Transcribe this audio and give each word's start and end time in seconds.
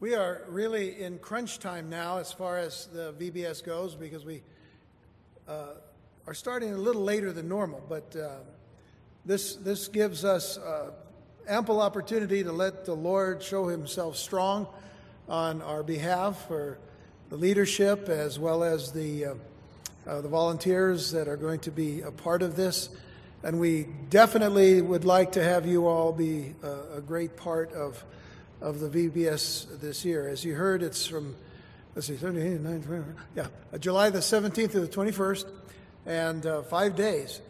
We 0.00 0.14
are 0.14 0.44
really 0.48 1.02
in 1.02 1.18
crunch 1.18 1.58
time 1.58 1.90
now 1.90 2.16
as 2.16 2.32
far 2.32 2.56
as 2.56 2.86
the 2.86 3.12
VBS 3.20 3.62
goes 3.62 3.94
because 3.94 4.24
we 4.24 4.40
uh, 5.46 5.74
are 6.26 6.32
starting 6.32 6.72
a 6.72 6.76
little 6.78 7.02
later 7.02 7.34
than 7.34 7.50
normal, 7.50 7.84
but 7.86 8.16
uh, 8.16 8.36
this, 9.26 9.56
this 9.56 9.88
gives 9.88 10.24
us 10.24 10.56
uh, 10.56 10.92
ample 11.46 11.82
opportunity 11.82 12.42
to 12.42 12.50
let 12.50 12.86
the 12.86 12.94
Lord 12.94 13.42
show 13.42 13.68
himself 13.68 14.16
strong 14.16 14.68
on 15.28 15.60
our 15.60 15.82
behalf 15.82 16.48
for 16.48 16.78
the 17.28 17.36
leadership 17.36 18.08
as 18.08 18.38
well 18.38 18.64
as 18.64 18.92
the, 18.92 19.26
uh, 19.26 19.34
uh, 20.06 20.22
the 20.22 20.28
volunteers 20.28 21.12
that 21.12 21.28
are 21.28 21.36
going 21.36 21.60
to 21.60 21.70
be 21.70 22.00
a 22.00 22.10
part 22.10 22.40
of 22.40 22.56
this. 22.56 22.88
And 23.42 23.60
we 23.60 23.86
definitely 24.08 24.80
would 24.80 25.04
like 25.04 25.32
to 25.32 25.44
have 25.44 25.66
you 25.66 25.86
all 25.86 26.10
be 26.10 26.54
a, 26.62 26.96
a 26.96 27.00
great 27.02 27.36
part 27.36 27.70
of 27.74 28.02
of 28.60 28.80
the 28.80 28.88
VBS 28.88 29.80
this 29.80 30.04
year. 30.04 30.28
As 30.28 30.44
you 30.44 30.54
heard, 30.54 30.82
it's 30.82 31.06
from, 31.06 31.34
let's 31.94 32.06
see, 32.06 32.16
17, 32.16 32.62
19, 32.62 32.82
20, 32.82 33.04
yeah, 33.34 33.46
uh, 33.72 33.78
July 33.78 34.10
the 34.10 34.18
17th 34.18 34.72
to 34.72 34.80
the 34.80 34.88
21st, 34.88 35.46
and 36.06 36.46
uh, 36.46 36.62
five 36.62 36.96
days. 36.96 37.40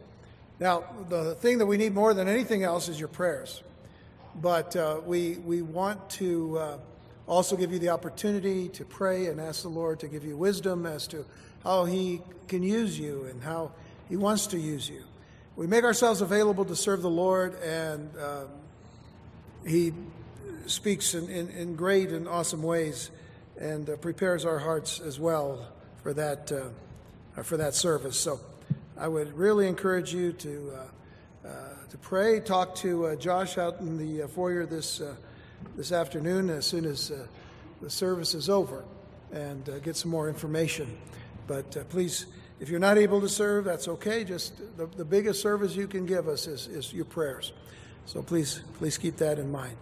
Now, 0.59 0.85
the 1.09 1.35
thing 1.37 1.59
that 1.59 1.67
we 1.67 1.77
need 1.77 1.95
more 1.95 2.13
than 2.15 2.29
anything 2.29 2.63
else 2.63 2.89
is 2.89 2.99
your 2.99 3.09
prayers. 3.09 3.63
But 4.41 4.77
uh, 4.77 5.01
we, 5.05 5.37
we 5.39 5.63
want 5.63 6.11
to 6.11 6.59
uh, 6.59 6.79
also 7.27 7.57
give 7.57 7.73
you 7.73 7.79
the 7.79 7.89
opportunity 7.89 8.69
to 8.71 8.85
pray 8.85 9.27
and 9.27 9.41
ask 9.41 9.63
the 9.63 9.69
Lord 9.69 10.01
to 10.01 10.09
give 10.09 10.25
you 10.25 10.37
wisdom 10.37 10.87
as 10.87 11.07
to 11.09 11.25
how 11.65 11.85
He 11.85 12.21
can 12.47 12.63
use 12.63 12.99
you 12.99 13.25
and 13.25 13.43
how 13.43 13.73
He 14.09 14.17
wants 14.17 14.49
to 14.49 14.59
use 14.59 14.89
you. 14.89 15.03
We 15.57 15.67
make 15.67 15.85
ourselves 15.85 16.21
available 16.21 16.65
to 16.67 16.77
serve 16.77 17.03
the 17.03 17.11
Lord, 17.11 17.55
and 17.63 18.11
um, 18.19 18.49
He 19.67 19.93
speaks 20.67 21.15
in, 21.15 21.29
in, 21.29 21.49
in, 21.51 21.77
great 21.77 22.11
and 22.11 22.29
awesome 22.29 22.63
ways 22.63 23.11
and 23.59 23.89
uh, 23.89 23.97
prepares 23.97 24.45
our 24.45 24.59
hearts 24.59 25.01
as 25.01 25.19
well 25.19 25.69
for 26.03 26.13
that, 26.15 26.51
uh, 26.53 27.43
for 27.43 27.57
that 27.57 27.75
service. 27.75 28.19
So 28.19 28.41
I 28.97 29.09
would 29.09 29.37
really 29.37 29.69
encourage 29.69 30.15
you 30.15 30.33
to, 30.33 30.73
uh, 30.75 31.49
uh 31.49 31.53
to 31.91 31.99
pray. 31.99 32.41
Talk 32.41 32.75
to 32.77 33.07
uh, 33.07 33.17
Josh 33.17 33.59
out 33.59 33.81
in 33.81 33.99
the 33.99 34.23
uh, 34.25 34.29
foyer 34.29 34.67
this, 34.67 35.03
this 35.77 35.93
afternoon 35.93 36.51
as 36.51 36.67
soon 36.67 36.85
as 36.85 37.13
the 37.81 37.91
service 37.91 38.35
is 38.35 38.49
over 38.49 38.85
and 39.33 39.69
get 39.83 39.97
some 39.97 40.11
more 40.11 40.29
information. 40.29 40.99
But 41.47 41.89
please, 41.89 42.27
if 42.61 42.69
you're 42.69 42.81
not 42.81 42.99
able 42.99 43.21
to 43.21 43.29
serve, 43.29 43.65
that's 43.65 43.89
okay. 43.89 44.25
Just 44.25 44.59
the, 44.77 44.87
the 44.87 45.05
biggest 45.05 45.41
service 45.41 45.75
you 45.75 45.87
can 45.87 46.07
give 46.07 46.29
us 46.29 46.47
is, 46.47 46.67
is 46.67 46.93
your 46.93 47.05
prayers. 47.07 47.53
So 48.07 48.23
please, 48.23 48.63
please 48.75 48.99
keep 48.99 49.17
that 49.17 49.39
in 49.39 49.51
mind. 49.51 49.77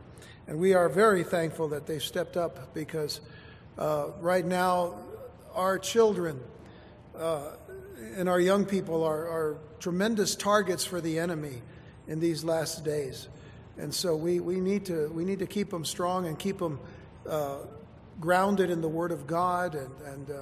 And 0.48 0.58
we 0.58 0.72
are 0.72 0.88
very 0.88 1.24
thankful 1.24 1.68
that 1.68 1.86
they've 1.86 2.02
stepped 2.02 2.38
up 2.38 2.72
because 2.72 3.20
uh, 3.76 4.06
right 4.18 4.44
now, 4.44 4.94
our 5.54 5.78
children 5.78 6.40
uh, 7.16 7.50
and 8.16 8.30
our 8.30 8.40
young 8.40 8.64
people 8.64 9.04
are, 9.04 9.28
are, 9.28 9.58
tremendous 9.78 10.34
targets 10.34 10.84
for 10.84 11.00
the 11.00 11.20
enemy 11.20 11.62
in 12.08 12.18
these 12.18 12.42
last 12.42 12.84
days. 12.84 13.28
And 13.76 13.94
so 13.94 14.16
we, 14.16 14.40
we, 14.40 14.58
need, 14.58 14.84
to, 14.86 15.08
we 15.14 15.24
need 15.24 15.38
to 15.38 15.46
keep 15.46 15.70
them 15.70 15.84
strong 15.84 16.26
and 16.26 16.36
keep 16.36 16.58
them 16.58 16.80
uh, 17.28 17.58
grounded 18.18 18.70
in 18.70 18.80
the 18.80 18.88
Word 18.88 19.12
of 19.12 19.28
God 19.28 19.76
and, 19.76 19.90
and 20.04 20.30
uh, 20.30 20.34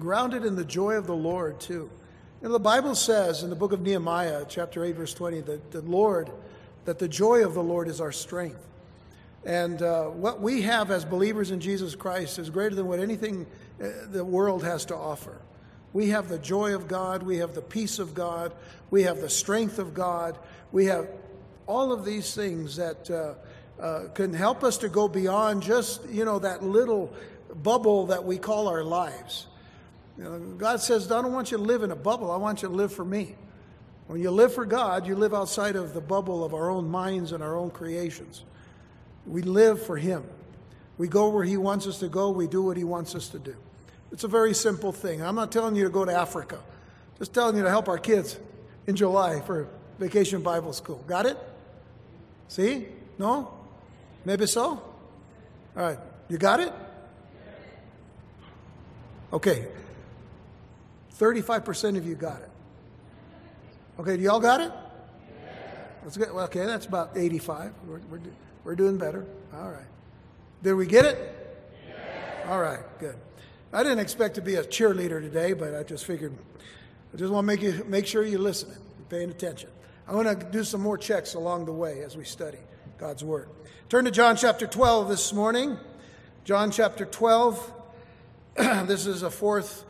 grounded 0.00 0.44
in 0.44 0.56
the 0.56 0.64
joy 0.64 0.94
of 0.94 1.06
the 1.06 1.14
Lord, 1.14 1.60
too. 1.60 1.88
And 2.42 2.52
the 2.52 2.58
Bible 2.58 2.96
says 2.96 3.44
in 3.44 3.50
the 3.50 3.56
book 3.56 3.70
of 3.70 3.82
Nehemiah, 3.82 4.44
chapter 4.48 4.84
8, 4.84 4.96
verse 4.96 5.14
20, 5.14 5.42
that 5.42 5.70
the 5.70 5.82
Lord, 5.82 6.28
that 6.84 6.98
the 6.98 7.06
joy 7.06 7.44
of 7.44 7.54
the 7.54 7.62
Lord 7.62 7.86
is 7.86 8.00
our 8.00 8.10
strength. 8.10 8.66
And 9.44 9.82
uh, 9.82 10.04
what 10.04 10.40
we 10.40 10.62
have 10.62 10.90
as 10.90 11.04
believers 11.04 11.50
in 11.50 11.60
Jesus 11.60 11.94
Christ 11.94 12.38
is 12.38 12.48
greater 12.48 12.74
than 12.74 12.86
what 12.86 13.00
anything 13.00 13.46
uh, 13.82 13.88
the 14.10 14.24
world 14.24 14.62
has 14.62 14.84
to 14.86 14.96
offer. 14.96 15.40
We 15.92 16.08
have 16.10 16.28
the 16.28 16.38
joy 16.38 16.74
of 16.74 16.88
God, 16.88 17.22
we 17.22 17.38
have 17.38 17.54
the 17.54 17.62
peace 17.62 17.98
of 17.98 18.14
God, 18.14 18.52
we 18.90 19.02
have 19.02 19.20
the 19.20 19.28
strength 19.28 19.78
of 19.78 19.92
God, 19.92 20.38
we 20.70 20.86
have 20.86 21.08
all 21.66 21.92
of 21.92 22.04
these 22.04 22.34
things 22.34 22.76
that 22.76 23.10
uh, 23.10 23.34
uh, 23.82 24.08
can 24.14 24.32
help 24.32 24.64
us 24.64 24.78
to 24.78 24.88
go 24.88 25.08
beyond 25.08 25.62
just, 25.62 26.08
you 26.08 26.24
know, 26.24 26.38
that 26.38 26.62
little 26.62 27.12
bubble 27.62 28.06
that 28.06 28.24
we 28.24 28.38
call 28.38 28.68
our 28.68 28.84
lives. 28.84 29.46
You 30.16 30.24
know, 30.24 30.38
God 30.56 30.80
says, 30.80 31.10
I 31.10 31.20
don't 31.20 31.32
want 31.32 31.50
you 31.50 31.56
to 31.56 31.62
live 31.62 31.82
in 31.82 31.90
a 31.90 31.96
bubble, 31.96 32.30
I 32.30 32.36
want 32.36 32.62
you 32.62 32.68
to 32.68 32.74
live 32.74 32.92
for 32.92 33.04
me. 33.04 33.34
When 34.06 34.20
you 34.20 34.30
live 34.30 34.54
for 34.54 34.64
God, 34.64 35.06
you 35.06 35.14
live 35.14 35.34
outside 35.34 35.76
of 35.76 35.94
the 35.94 36.00
bubble 36.00 36.44
of 36.44 36.54
our 36.54 36.70
own 36.70 36.88
minds 36.88 37.32
and 37.32 37.42
our 37.42 37.56
own 37.56 37.70
creations. 37.70 38.44
We 39.26 39.42
live 39.42 39.84
for 39.84 39.96
Him. 39.96 40.24
We 40.98 41.08
go 41.08 41.28
where 41.28 41.44
He 41.44 41.56
wants 41.56 41.86
us 41.86 41.98
to 42.00 42.08
go. 42.08 42.30
We 42.30 42.46
do 42.46 42.62
what 42.62 42.76
He 42.76 42.84
wants 42.84 43.14
us 43.14 43.28
to 43.28 43.38
do. 43.38 43.56
It's 44.10 44.24
a 44.24 44.28
very 44.28 44.54
simple 44.54 44.92
thing. 44.92 45.22
I'm 45.22 45.34
not 45.34 45.50
telling 45.50 45.74
you 45.74 45.84
to 45.84 45.90
go 45.90 46.04
to 46.04 46.12
Africa, 46.12 46.58
just 47.18 47.32
telling 47.32 47.56
you 47.56 47.62
to 47.62 47.70
help 47.70 47.88
our 47.88 47.98
kids 47.98 48.38
in 48.86 48.96
July 48.96 49.40
for 49.40 49.68
Vacation 49.98 50.42
Bible 50.42 50.72
School. 50.72 51.02
Got 51.06 51.26
it? 51.26 51.38
See? 52.48 52.86
No? 53.18 53.54
Maybe 54.24 54.46
so? 54.46 54.70
All 54.70 54.82
right. 55.74 55.98
You 56.28 56.38
got 56.38 56.60
it? 56.60 56.72
Okay. 59.32 59.66
35% 61.18 61.96
of 61.96 62.06
you 62.06 62.14
got 62.14 62.40
it. 62.40 62.50
Okay, 63.98 64.16
do 64.16 64.22
y'all 64.22 64.40
got 64.40 64.60
it? 64.60 64.72
Let's 66.02 66.16
get, 66.16 66.34
well, 66.34 66.44
okay, 66.46 66.66
that's 66.66 66.86
about 66.86 67.12
85. 67.16 67.72
We're, 67.86 68.00
we're, 68.10 68.20
we're 68.64 68.74
doing 68.74 68.98
better. 68.98 69.26
All 69.54 69.70
right. 69.70 69.86
Did 70.62 70.74
we 70.74 70.86
get 70.86 71.04
it? 71.04 71.18
Yes. 71.88 71.98
All 72.48 72.60
right, 72.60 72.80
good. 72.98 73.16
I 73.72 73.82
didn't 73.82 74.00
expect 74.00 74.34
to 74.36 74.42
be 74.42 74.56
a 74.56 74.62
cheerleader 74.62 75.20
today, 75.20 75.54
but 75.54 75.74
I 75.74 75.82
just 75.82 76.04
figured 76.04 76.36
I 77.12 77.16
just 77.16 77.32
want 77.32 77.44
to 77.44 77.46
make 77.46 77.62
you 77.62 77.84
make 77.88 78.06
sure 78.06 78.24
you're 78.24 78.38
listening, 78.38 78.76
you're 78.98 79.06
paying 79.08 79.30
attention. 79.30 79.70
I 80.06 80.14
want 80.14 80.28
to 80.28 80.46
do 80.46 80.64
some 80.64 80.80
more 80.80 80.98
checks 80.98 81.34
along 81.34 81.66
the 81.66 81.72
way 81.72 82.02
as 82.02 82.16
we 82.16 82.24
study 82.24 82.58
God's 82.98 83.24
Word. 83.24 83.48
Turn 83.88 84.04
to 84.04 84.10
John 84.10 84.36
chapter 84.36 84.66
12 84.66 85.08
this 85.08 85.32
morning. 85.32 85.76
John 86.44 86.70
chapter 86.70 87.04
12. 87.04 87.72
this 88.56 89.06
is 89.06 89.22
a 89.22 89.30
fourth 89.30 89.84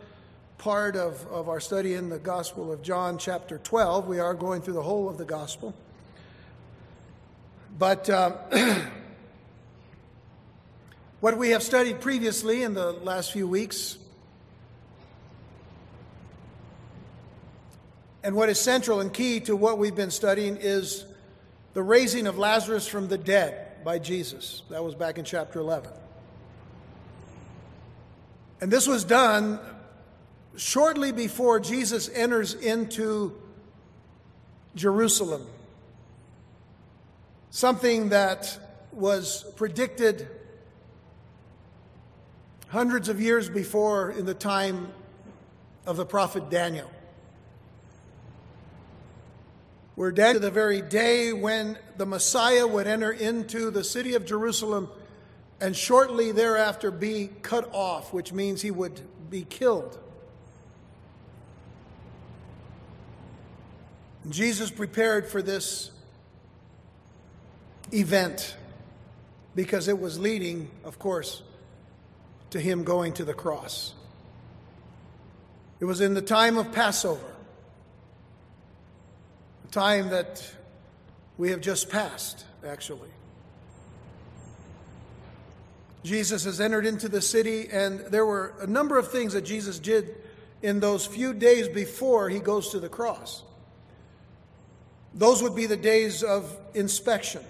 part 0.59 0.97
of, 0.97 1.27
of 1.27 1.49
our 1.49 1.61
study 1.61 1.95
in 1.95 2.09
the 2.09 2.19
Gospel 2.19 2.73
of 2.73 2.83
John 2.83 3.19
chapter 3.19 3.59
12. 3.59 4.07
We 4.07 4.21
are 4.21 4.35
going 4.35 4.63
through 4.63 4.75
the 4.75 4.83
whole 4.83 5.09
of 5.09 5.19
the 5.19 5.25
Gospel. 5.25 5.75
But 7.79 8.11
um, 8.11 8.35
what 11.21 11.39
we 11.39 11.51
have 11.51 11.63
studied 11.63 12.01
previously 12.01 12.63
in 12.63 12.75
the 12.75 12.93
last 12.93 13.33
few 13.33 13.49
weeks, 13.49 13.97
and 18.23 18.37
what 18.37 18.49
is 18.49 18.59
central 18.59 19.01
and 19.01 19.13
key 19.13 19.41
to 19.41 19.57
what 19.57 19.79
we've 19.79 19.97
been 19.97 20.11
studying, 20.11 20.59
is 20.61 21.07
the 21.73 21.83
raising 21.83 22.27
of 22.27 22.39
Lazarus 22.39 22.87
from 22.87 23.09
the 23.09 23.19
dead 23.19 23.83
by 23.85 23.99
Jesus. 23.99 24.63
That 24.69 24.85
was 24.85 24.95
back 24.95 25.19
in 25.19 25.25
chapter 25.25 25.59
11. 25.59 25.91
And 28.61 28.71
this 28.71 28.87
was 28.87 29.03
done 29.03 29.59
shortly 30.57 31.11
before 31.11 31.59
Jesus 31.59 32.11
enters 32.13 32.55
into 32.55 33.37
Jerusalem 34.77 35.47
something 37.53 38.09
that 38.09 38.59
was 38.93 39.45
predicted 39.57 40.27
hundreds 42.69 43.11
of 43.11 43.21
years 43.21 43.51
before 43.51 44.11
in 44.11 44.25
the 44.25 44.33
time 44.35 44.91
of 45.85 45.99
the 45.99 46.07
prophet 46.07 46.49
Daniel. 46.49 46.91
We're 49.97 50.13
dead 50.13 50.33
to 50.33 50.39
the 50.39 50.51
very 50.51 50.81
day 50.81 51.35
when 51.35 51.79
the 51.99 52.07
Messiah 52.07 52.67
would 52.67 52.87
enter 52.87 53.13
into 53.13 53.71
the 53.71 53.85
city 53.85 54.15
of 54.15 54.25
Jerusalem 54.25 54.89
and 55.61 55.77
shortly 55.77 56.33
thereafter 56.33 56.91
be 56.91 57.29
cut 57.43 57.69
off, 57.75 58.15
which 58.15 58.33
means 58.33 58.63
he 58.63 58.71
would 58.71 59.03
be 59.29 59.45
killed. 59.45 59.99
Jesus 64.31 64.71
prepared 64.71 65.27
for 65.29 65.43
this 65.43 65.91
event 67.93 68.57
because 69.55 69.89
it 69.89 69.99
was 69.99 70.19
leading, 70.19 70.71
of 70.85 70.99
course, 70.99 71.43
to 72.51 72.61
him 72.61 72.85
going 72.85 73.13
to 73.15 73.25
the 73.25 73.35
cross. 73.35 73.95
It 75.81 75.85
was 75.85 76.01
in 76.01 76.15
the 76.15 76.23
time 76.23 76.59
of 76.59 76.73
Passover, 76.73 77.35
a 79.65 79.73
time 79.73 80.11
that 80.11 80.49
we 81.37 81.51
have 81.51 81.61
just 81.61 81.91
passed, 81.91 82.45
actually. 82.67 83.11
Jesus 86.05 86.45
has 86.45 86.61
entered 86.61 86.87
into 86.87 87.09
the 87.09 87.21
city, 87.21 87.69
and 87.71 88.01
there 88.01 88.27
were 88.27 88.55
a 88.61 88.67
number 88.67 88.99
of 88.99 89.11
things 89.11 89.35
that 89.35 89.43
Jesus 89.43 89.79
did 89.79 90.15
in 90.61 90.81
those 90.81 91.07
few 91.07 91.33
days 91.33 91.69
before 91.69 92.29
he 92.29 92.39
goes 92.39 92.71
to 92.71 92.81
the 92.81 92.89
cross. 92.89 93.43
Those 95.15 95.43
would 95.43 95.55
be 95.55 95.67
the 95.67 95.77
days 95.77 96.23
of 96.23 96.57
inspection. 96.75 97.43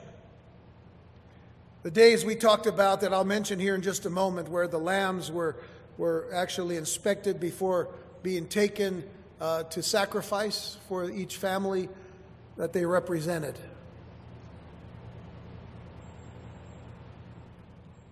The 1.82 1.90
days 1.90 2.24
we 2.24 2.36
talked 2.36 2.66
about 2.66 3.00
that 3.00 3.12
I'll 3.12 3.24
mention 3.24 3.58
here 3.58 3.74
in 3.74 3.82
just 3.82 4.06
a 4.06 4.10
moment, 4.10 4.48
where 4.48 4.68
the 4.68 4.78
lambs 4.78 5.32
were, 5.32 5.56
were 5.98 6.28
actually 6.32 6.76
inspected 6.76 7.40
before 7.40 7.88
being 8.22 8.46
taken 8.46 9.02
uh, 9.40 9.64
to 9.64 9.82
sacrifice 9.82 10.76
for 10.88 11.10
each 11.10 11.38
family 11.38 11.88
that 12.56 12.72
they 12.72 12.86
represented. 12.86 13.58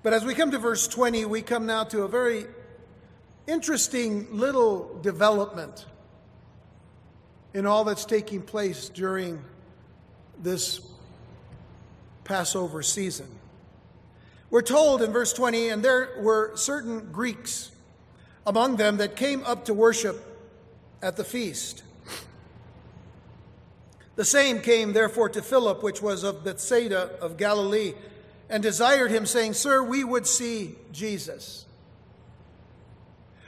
But 0.02 0.14
as 0.14 0.24
we 0.24 0.34
come 0.34 0.50
to 0.50 0.58
verse 0.58 0.88
20, 0.88 1.26
we 1.26 1.40
come 1.40 1.66
now 1.66 1.84
to 1.84 2.02
a 2.02 2.08
very 2.08 2.46
interesting 3.46 4.36
little 4.36 4.98
development 5.00 5.86
in 7.54 7.66
all 7.66 7.84
that's 7.84 8.04
taking 8.04 8.42
place 8.42 8.88
during 8.88 9.44
this 10.42 10.80
Passover 12.24 12.82
season. 12.82 13.28
We're 14.50 14.62
told 14.62 15.00
in 15.00 15.12
verse 15.12 15.32
20, 15.32 15.68
and 15.68 15.82
there 15.82 16.10
were 16.18 16.56
certain 16.56 17.12
Greeks 17.12 17.70
among 18.46 18.76
them 18.76 18.96
that 18.96 19.14
came 19.14 19.44
up 19.44 19.66
to 19.66 19.74
worship 19.74 20.24
at 21.00 21.16
the 21.16 21.24
feast. 21.24 21.84
The 24.16 24.24
same 24.24 24.60
came 24.60 24.92
therefore 24.92 25.28
to 25.30 25.42
Philip, 25.42 25.82
which 25.82 26.02
was 26.02 26.24
of 26.24 26.44
Bethsaida 26.44 27.10
of 27.20 27.36
Galilee, 27.36 27.94
and 28.48 28.62
desired 28.62 29.12
him, 29.12 29.24
saying, 29.24 29.54
Sir, 29.54 29.82
we 29.82 30.02
would 30.02 30.26
see 30.26 30.74
Jesus. 30.92 31.64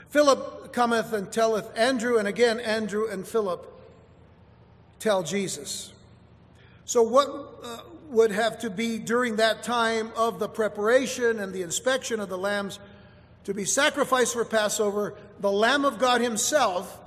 Philip 0.09 0.71
cometh 0.71 1.11
and 1.11 1.31
telleth 1.31 1.77
Andrew, 1.77 2.17
and 2.17 2.27
again 2.27 2.59
Andrew 2.59 3.09
and 3.09 3.27
Philip 3.27 3.69
tell 4.99 5.21
Jesus. 5.21 5.91
So, 6.85 7.03
what 7.03 7.27
uh, 7.63 7.79
would 8.13 8.31
have 8.31 8.59
to 8.59 8.69
be 8.69 8.99
during 8.99 9.37
that 9.37 9.63
time 9.63 10.11
of 10.15 10.39
the 10.39 10.47
preparation 10.47 11.39
and 11.39 11.51
the 11.51 11.63
inspection 11.63 12.19
of 12.19 12.29
the 12.29 12.37
lambs 12.37 12.79
to 13.43 13.53
be 13.53 13.65
sacrificed 13.65 14.33
for 14.33 14.45
Passover, 14.45 15.15
the 15.39 15.51
Lamb 15.51 15.83
of 15.83 15.99
God 15.99 16.21
Himself, 16.21 16.99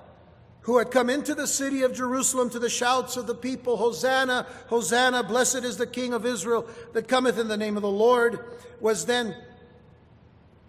who 0.62 0.78
had 0.78 0.90
come 0.90 1.08
into 1.08 1.34
the 1.34 1.46
city 1.46 1.82
of 1.82 1.94
Jerusalem 1.94 2.50
to 2.50 2.58
the 2.58 2.68
shouts 2.68 3.16
of 3.16 3.26
the 3.26 3.34
people, 3.34 3.76
Hosanna, 3.76 4.46
Hosanna, 4.66 5.22
blessed 5.22 5.64
is 5.64 5.76
the 5.76 5.86
King 5.86 6.12
of 6.12 6.26
Israel 6.26 6.68
that 6.92 7.08
cometh 7.08 7.38
in 7.38 7.48
the 7.48 7.56
name 7.56 7.76
of 7.76 7.82
the 7.82 7.88
Lord, 7.88 8.40
was 8.80 9.06
then 9.06 9.34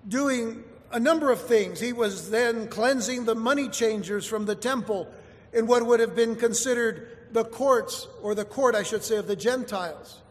doing 0.08 0.64
a 0.92 1.00
number 1.00 1.32
of 1.32 1.42
things. 1.42 1.80
He 1.80 1.94
was 1.94 2.30
then 2.30 2.68
cleansing 2.68 3.26
the 3.26 3.36
money 3.36 3.68
changers 3.70 4.26
from 4.26 4.46
the 4.46 4.56
temple 4.56 5.08
in 5.52 5.68
what 5.68 5.86
would 5.86 6.00
have 6.00 6.16
been 6.16 6.36
considered 6.36 7.10
the 7.32 7.44
courts, 7.44 8.08
or 8.22 8.36
the 8.36 8.46
court, 8.46 8.76
I 8.76 8.84
should 8.84 9.04
say, 9.04 9.18
of 9.18 9.28
the 9.28 9.36
Gentiles. 9.36 10.22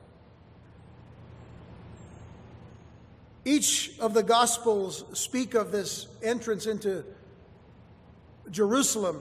Each 3.46 3.96
of 4.00 4.12
the 4.12 4.24
Gospels 4.24 5.04
speak 5.12 5.54
of 5.54 5.70
this 5.70 6.08
entrance 6.20 6.66
into 6.66 7.04
Jerusalem, 8.50 9.20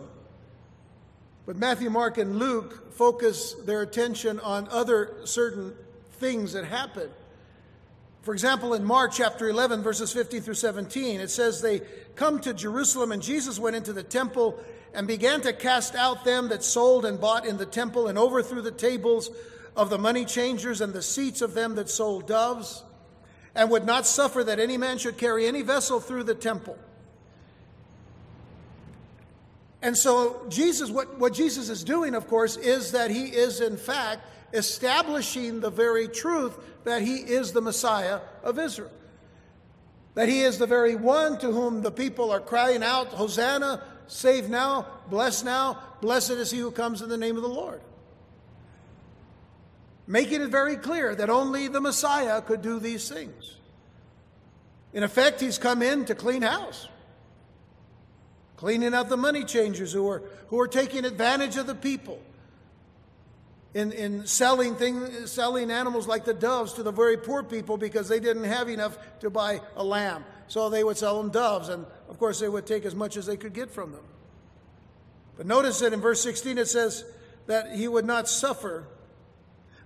but 1.46 1.58
Matthew, 1.58 1.92
Mark, 1.92 2.18
and 2.18 2.40
Luke 2.40 2.92
focus 2.96 3.54
their 3.54 3.84
attention 3.84 4.40
on 4.40 4.68
other 4.70 5.14
certain 5.26 5.76
things 6.14 6.54
that 6.54 6.66
happen. 6.66 7.08
For 8.24 8.34
example, 8.34 8.74
in 8.74 8.84
Mark 8.84 9.12
chapter 9.14 9.48
11, 9.48 9.84
verses 9.84 10.12
15 10.12 10.42
through 10.42 10.56
17, 10.56 11.20
it 11.20 11.30
says, 11.30 11.62
They 11.62 11.82
come 12.16 12.40
to 12.40 12.54
Jerusalem, 12.56 13.12
and 13.12 13.22
Jesus 13.22 13.60
went 13.60 13.76
into 13.76 13.94
the 13.94 14.02
temple 14.02 14.60
and 14.96 15.08
began 15.08 15.42
to 15.42 15.54
cast 15.54 15.94
out 15.94 16.26
them 16.26 16.50
that 16.50 16.64
sold 16.64 17.06
and 17.06 17.22
bought 17.22 17.46
in 17.46 17.58
the 17.58 17.66
temple, 17.68 18.08
and 18.08 18.18
overthrew 18.18 18.64
the 18.64 18.72
tables 18.72 19.30
of 19.76 19.92
the 19.92 20.00
money 20.00 20.26
changers 20.26 20.82
and 20.82 20.94
the 20.94 21.04
seats 21.04 21.44
of 21.44 21.54
them 21.54 21.76
that 21.76 21.90
sold 21.90 22.26
doves, 22.26 22.82
and 23.56 23.70
would 23.72 23.86
not 23.86 24.06
suffer 24.06 24.44
that 24.44 24.60
any 24.60 24.78
man 24.78 24.98
should 24.98 25.18
carry 25.18 25.48
any 25.48 25.62
vessel 25.62 26.00
through 26.00 26.24
the 26.24 26.36
temple. 26.36 26.78
And 29.82 29.96
so, 29.98 30.46
Jesus, 30.50 30.90
what, 30.90 31.20
what 31.20 31.34
Jesus 31.34 31.70
is 31.70 31.84
doing, 31.84 32.16
of 32.16 32.28
course, 32.28 32.58
is 32.58 32.92
that 32.92 33.12
he 33.12 33.26
is, 33.26 33.62
in 33.62 33.78
fact, 33.78 34.22
establishing 34.54 35.60
the 35.60 35.70
very 35.70 36.08
truth 36.08 36.58
that 36.86 37.02
he 37.02 37.18
is 37.18 37.52
the 37.52 37.62
Messiah 37.62 38.20
of 38.44 38.58
Israel. 38.58 38.92
That 40.16 40.28
he 40.28 40.42
is 40.42 40.58
the 40.58 40.66
very 40.66 40.96
one 40.96 41.38
to 41.40 41.52
whom 41.52 41.82
the 41.82 41.92
people 41.92 42.32
are 42.32 42.40
crying 42.40 42.84
out, 42.84 43.08
Hosanna, 43.08 43.84
save 44.08 44.50
now, 44.50 44.88
bless 45.10 45.44
now, 45.44 45.80
blessed 46.02 46.32
is 46.32 46.52
he 46.52 46.60
who 46.60 46.72
comes 46.72 47.02
in 47.02 47.10
the 47.10 47.18
name 47.18 47.36
of 47.36 47.44
the 47.44 47.50
Lord. 47.50 47.82
Making 50.08 50.42
it 50.42 50.50
very 50.50 50.78
clear 50.78 51.16
that 51.16 51.30
only 51.30 51.68
the 51.68 51.82
Messiah 51.82 52.42
could 52.42 52.62
do 52.62 52.80
these 52.80 53.10
things. 53.10 53.58
In 54.94 55.04
effect, 55.04 55.42
he's 55.42 55.58
come 55.58 55.82
in 55.82 56.06
to 56.06 56.16
clean 56.16 56.42
house, 56.42 56.88
cleaning 58.56 58.94
out 58.94 59.10
the 59.10 59.18
money 59.18 59.44
changers 59.44 59.92
who 59.92 60.08
are, 60.08 60.24
who 60.48 60.60
are 60.60 60.68
taking 60.68 61.06
advantage 61.06 61.58
of 61.58 61.68
the 61.68 61.76
people 61.76 62.22
in, 63.76 63.92
in 63.92 64.26
selling, 64.26 64.76
things, 64.76 65.30
selling 65.30 65.70
animals 65.70 66.08
like 66.08 66.24
the 66.24 66.34
doves 66.34 66.74
to 66.74 66.84
the 66.84 66.92
very 66.92 67.18
poor 67.18 67.44
people 67.44 67.76
because 67.76 68.08
they 68.08 68.22
didn't 68.22 68.46
have 68.46 68.70
enough 68.70 68.98
to 69.20 69.30
buy 69.30 69.60
a 69.76 69.84
lamb. 69.84 70.24
So 70.48 70.70
they 70.70 70.84
would 70.84 70.98
sell 70.98 71.22
them 71.22 71.30
doves, 71.30 71.68
and 71.68 71.86
of 72.08 72.18
course, 72.18 72.40
they 72.40 72.48
would 72.48 72.66
take 72.66 72.86
as 72.86 72.96
much 72.96 73.18
as 73.18 73.26
they 73.26 73.36
could 73.36 73.54
get 73.54 73.70
from 73.70 73.92
them. 73.92 74.04
But 75.36 75.46
notice 75.46 75.80
that 75.80 75.92
in 75.92 76.00
verse 76.00 76.24
16 76.24 76.58
it 76.58 76.68
says 76.68 77.04
that 77.48 77.76
he 77.76 77.90
would 77.90 78.06
not 78.06 78.30
suffer 78.30 78.88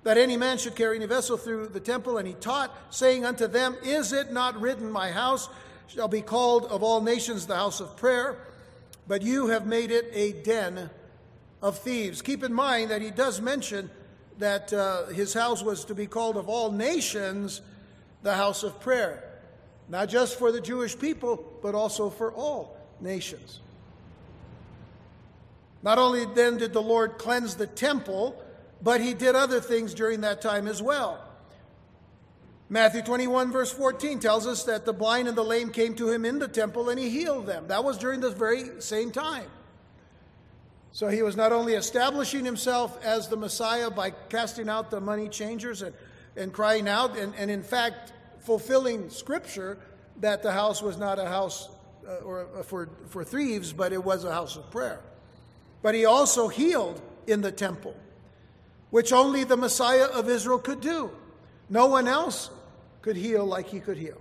that 0.03 0.17
any 0.17 0.37
man 0.37 0.57
should 0.57 0.75
carry 0.75 0.95
any 0.95 1.05
vessel 1.05 1.37
through 1.37 1.67
the 1.67 1.79
temple. 1.79 2.17
And 2.17 2.27
he 2.27 2.33
taught, 2.35 2.75
saying 2.89 3.25
unto 3.25 3.47
them, 3.47 3.75
Is 3.83 4.13
it 4.13 4.31
not 4.31 4.59
written, 4.59 4.89
My 4.91 5.11
house 5.11 5.49
shall 5.87 6.07
be 6.07 6.21
called 6.21 6.65
of 6.65 6.83
all 6.83 7.01
nations 7.01 7.47
the 7.47 7.55
house 7.55 7.79
of 7.79 7.97
prayer? 7.97 8.37
But 9.07 9.21
you 9.21 9.47
have 9.47 9.65
made 9.65 9.91
it 9.91 10.09
a 10.13 10.33
den 10.43 10.89
of 11.61 11.79
thieves. 11.79 12.21
Keep 12.21 12.43
in 12.43 12.53
mind 12.53 12.91
that 12.91 13.01
he 13.01 13.11
does 13.11 13.41
mention 13.41 13.89
that 14.37 14.71
uh, 14.71 15.07
his 15.07 15.33
house 15.33 15.61
was 15.61 15.83
to 15.85 15.95
be 15.95 16.07
called 16.07 16.37
of 16.37 16.47
all 16.47 16.71
nations 16.71 17.61
the 18.23 18.35
house 18.35 18.63
of 18.63 18.79
prayer 18.79 19.29
not 19.89 20.07
just 20.07 20.37
for 20.37 20.51
the 20.51 20.61
Jewish 20.61 20.97
people, 20.97 21.43
but 21.61 21.73
also 21.73 22.09
for 22.09 22.31
all 22.31 22.77
nations. 23.01 23.59
Not 25.81 25.97
only 25.97 26.25
then 26.25 26.57
did 26.57 26.73
the 26.73 26.81
Lord 26.81 27.17
cleanse 27.17 27.55
the 27.55 27.65
temple, 27.65 28.41
but 28.81 29.01
he 29.01 29.13
did 29.13 29.35
other 29.35 29.59
things 29.59 29.93
during 29.93 30.21
that 30.21 30.41
time 30.41 30.67
as 30.67 30.81
well. 30.81 31.23
Matthew 32.69 33.01
21, 33.01 33.51
verse 33.51 33.71
14, 33.71 34.19
tells 34.19 34.45
us 34.45 34.63
that 34.65 34.85
the 34.85 34.93
blind 34.93 35.27
and 35.27 35.35
the 35.35 35.43
lame 35.43 35.71
came 35.71 35.95
to 35.95 36.11
him 36.11 36.23
in 36.23 36.37
the 36.37 36.47
temple 36.47 36.89
and 36.89 36.99
he 36.99 37.09
healed 37.09 37.47
them. 37.47 37.67
That 37.67 37.83
was 37.83 37.97
during 37.97 38.19
this 38.19 38.33
very 38.33 38.79
same 38.79 39.11
time. 39.11 39.47
So 40.91 41.07
he 41.07 41.21
was 41.21 41.35
not 41.35 41.51
only 41.51 41.73
establishing 41.73 42.45
himself 42.45 43.03
as 43.03 43.27
the 43.27 43.37
Messiah 43.37 43.89
by 43.89 44.11
casting 44.11 44.69
out 44.69 44.91
the 44.91 45.01
money 45.01 45.29
changers 45.29 45.81
and, 45.81 45.93
and 46.35 46.53
crying 46.53 46.87
out, 46.87 47.17
and, 47.17 47.33
and 47.35 47.49
in 47.49 47.63
fact, 47.63 48.13
fulfilling 48.39 49.09
scripture 49.09 49.77
that 50.17 50.43
the 50.43 50.51
house 50.51 50.81
was 50.81 50.97
not 50.97 51.19
a 51.19 51.25
house 51.25 51.69
uh, 52.07 52.15
or 52.23 52.47
uh, 52.57 52.63
for, 52.63 52.89
for 53.07 53.23
thieves, 53.23 53.71
but 53.71 53.93
it 53.93 54.03
was 54.03 54.23
a 54.23 54.31
house 54.31 54.57
of 54.57 54.69
prayer. 54.71 54.99
But 55.81 55.95
he 55.95 56.05
also 56.05 56.47
healed 56.47 57.01
in 57.27 57.41
the 57.41 57.51
temple, 57.51 57.95
which 58.89 59.13
only 59.13 59.43
the 59.43 59.57
Messiah 59.57 60.05
of 60.05 60.29
Israel 60.29 60.59
could 60.59 60.81
do. 60.81 61.11
No 61.69 61.85
one 61.85 62.07
else 62.07 62.49
could 63.01 63.15
heal 63.15 63.45
like 63.45 63.67
he 63.67 63.79
could 63.79 63.97
heal. 63.97 64.19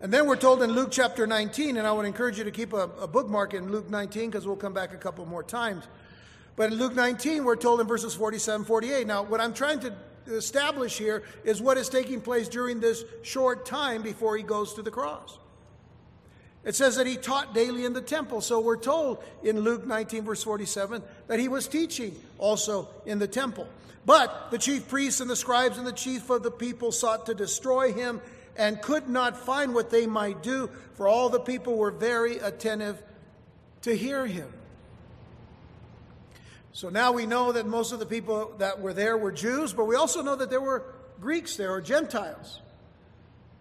And 0.00 0.12
then 0.12 0.26
we're 0.26 0.36
told 0.36 0.62
in 0.62 0.72
Luke 0.72 0.88
chapter 0.90 1.26
19, 1.26 1.76
and 1.76 1.86
I 1.86 1.92
would 1.92 2.06
encourage 2.06 2.38
you 2.38 2.44
to 2.44 2.50
keep 2.50 2.72
a, 2.72 2.88
a 3.00 3.06
bookmark 3.06 3.52
in 3.52 3.70
Luke 3.70 3.90
19 3.90 4.30
because 4.30 4.46
we'll 4.46 4.56
come 4.56 4.72
back 4.72 4.94
a 4.94 4.96
couple 4.96 5.26
more 5.26 5.42
times. 5.42 5.86
But 6.56 6.72
in 6.72 6.78
Luke 6.78 6.94
19, 6.94 7.44
we're 7.44 7.56
told 7.56 7.80
in 7.80 7.86
verses 7.86 8.14
47 8.14 8.64
48. 8.64 9.06
Now, 9.06 9.22
what 9.22 9.40
I'm 9.40 9.52
trying 9.52 9.80
to 9.80 9.94
establish 10.26 10.96
here 10.96 11.22
is 11.44 11.60
what 11.60 11.76
is 11.76 11.88
taking 11.88 12.20
place 12.20 12.48
during 12.48 12.80
this 12.80 13.04
short 13.22 13.66
time 13.66 14.02
before 14.02 14.36
he 14.36 14.42
goes 14.42 14.74
to 14.74 14.82
the 14.82 14.90
cross. 14.90 15.38
It 16.64 16.74
says 16.74 16.96
that 16.96 17.06
he 17.06 17.16
taught 17.16 17.54
daily 17.54 17.84
in 17.84 17.94
the 17.94 18.02
temple. 18.02 18.40
So 18.40 18.60
we're 18.60 18.76
told 18.76 19.22
in 19.42 19.60
Luke 19.60 19.86
19, 19.86 20.24
verse 20.24 20.42
47, 20.42 21.02
that 21.26 21.38
he 21.38 21.48
was 21.48 21.66
teaching 21.66 22.14
also 22.38 22.88
in 23.06 23.18
the 23.18 23.28
temple. 23.28 23.66
But 24.04 24.50
the 24.50 24.58
chief 24.58 24.88
priests 24.88 25.20
and 25.20 25.30
the 25.30 25.36
scribes 25.36 25.78
and 25.78 25.86
the 25.86 25.92
chief 25.92 26.28
of 26.30 26.42
the 26.42 26.50
people 26.50 26.92
sought 26.92 27.26
to 27.26 27.34
destroy 27.34 27.92
him 27.92 28.20
and 28.56 28.80
could 28.82 29.08
not 29.08 29.38
find 29.38 29.74
what 29.74 29.90
they 29.90 30.06
might 30.06 30.42
do, 30.42 30.70
for 30.94 31.08
all 31.08 31.28
the 31.28 31.40
people 31.40 31.76
were 31.76 31.90
very 31.90 32.38
attentive 32.38 33.00
to 33.82 33.96
hear 33.96 34.26
him. 34.26 34.52
So 36.72 36.88
now 36.88 37.12
we 37.12 37.26
know 37.26 37.52
that 37.52 37.66
most 37.66 37.92
of 37.92 37.98
the 37.98 38.06
people 38.06 38.54
that 38.58 38.80
were 38.80 38.92
there 38.92 39.16
were 39.16 39.32
Jews, 39.32 39.72
but 39.72 39.86
we 39.86 39.96
also 39.96 40.22
know 40.22 40.36
that 40.36 40.50
there 40.50 40.60
were 40.60 40.84
Greeks 41.20 41.56
there 41.56 41.72
or 41.72 41.80
Gentiles. 41.80 42.60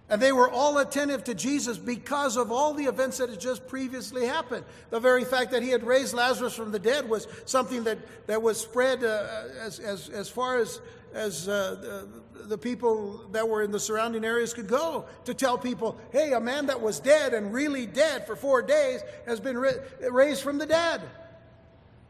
And 0.10 0.20
they 0.20 0.32
were 0.32 0.50
all 0.50 0.80
attentive 0.80 1.24
to 1.26 1.36
Jesus 1.36 1.78
because 1.78 2.36
of 2.36 2.52
all 2.52 2.74
the 2.74 2.86
events 2.86 3.20
that 3.20 3.30
had 3.30 3.40
just 3.40 3.68
previously 3.68 4.26
happened. 4.26 4.66
The 4.90 5.00
very 5.00 5.24
fact 5.24 5.52
that 5.52 5.62
he 5.62 5.70
had 5.70 5.84
raised 5.84 6.16
Lazarus 6.16 6.56
from 6.56 6.72
the 6.72 6.80
dead 6.80 7.08
was 7.08 7.28
something 7.46 7.84
that, 7.84 8.00
that 8.26 8.42
was 8.42 8.60
spread 8.60 9.04
uh, 9.04 9.44
as, 9.62 9.80
as, 9.80 10.10
as 10.10 10.28
far 10.28 10.58
as, 10.58 10.82
as 11.14 11.48
uh, 11.48 12.08
the, 12.48 12.58
people 12.58 13.24
that 13.32 13.48
were 13.48 13.62
in 13.62 13.70
the 13.70 13.80
surrounding 13.80 14.26
areas 14.26 14.52
could 14.52 14.68
go 14.68 15.06
to 15.26 15.34
tell 15.36 15.60
people, 15.60 15.96
hey, 16.12 16.34
a 16.34 16.40
man 16.40 16.66
that 16.66 16.82
was 16.82 17.00
dead 17.00 17.36
and 17.36 17.54
really 17.54 17.86
dead 17.86 18.26
for 18.26 18.36
four 18.36 18.64
days 18.64 19.02
has 19.28 19.40
been 19.40 19.58
ra- 19.58 19.72
raised 20.10 20.42
from 20.42 20.58
the 20.58 20.66
dead 20.66 21.02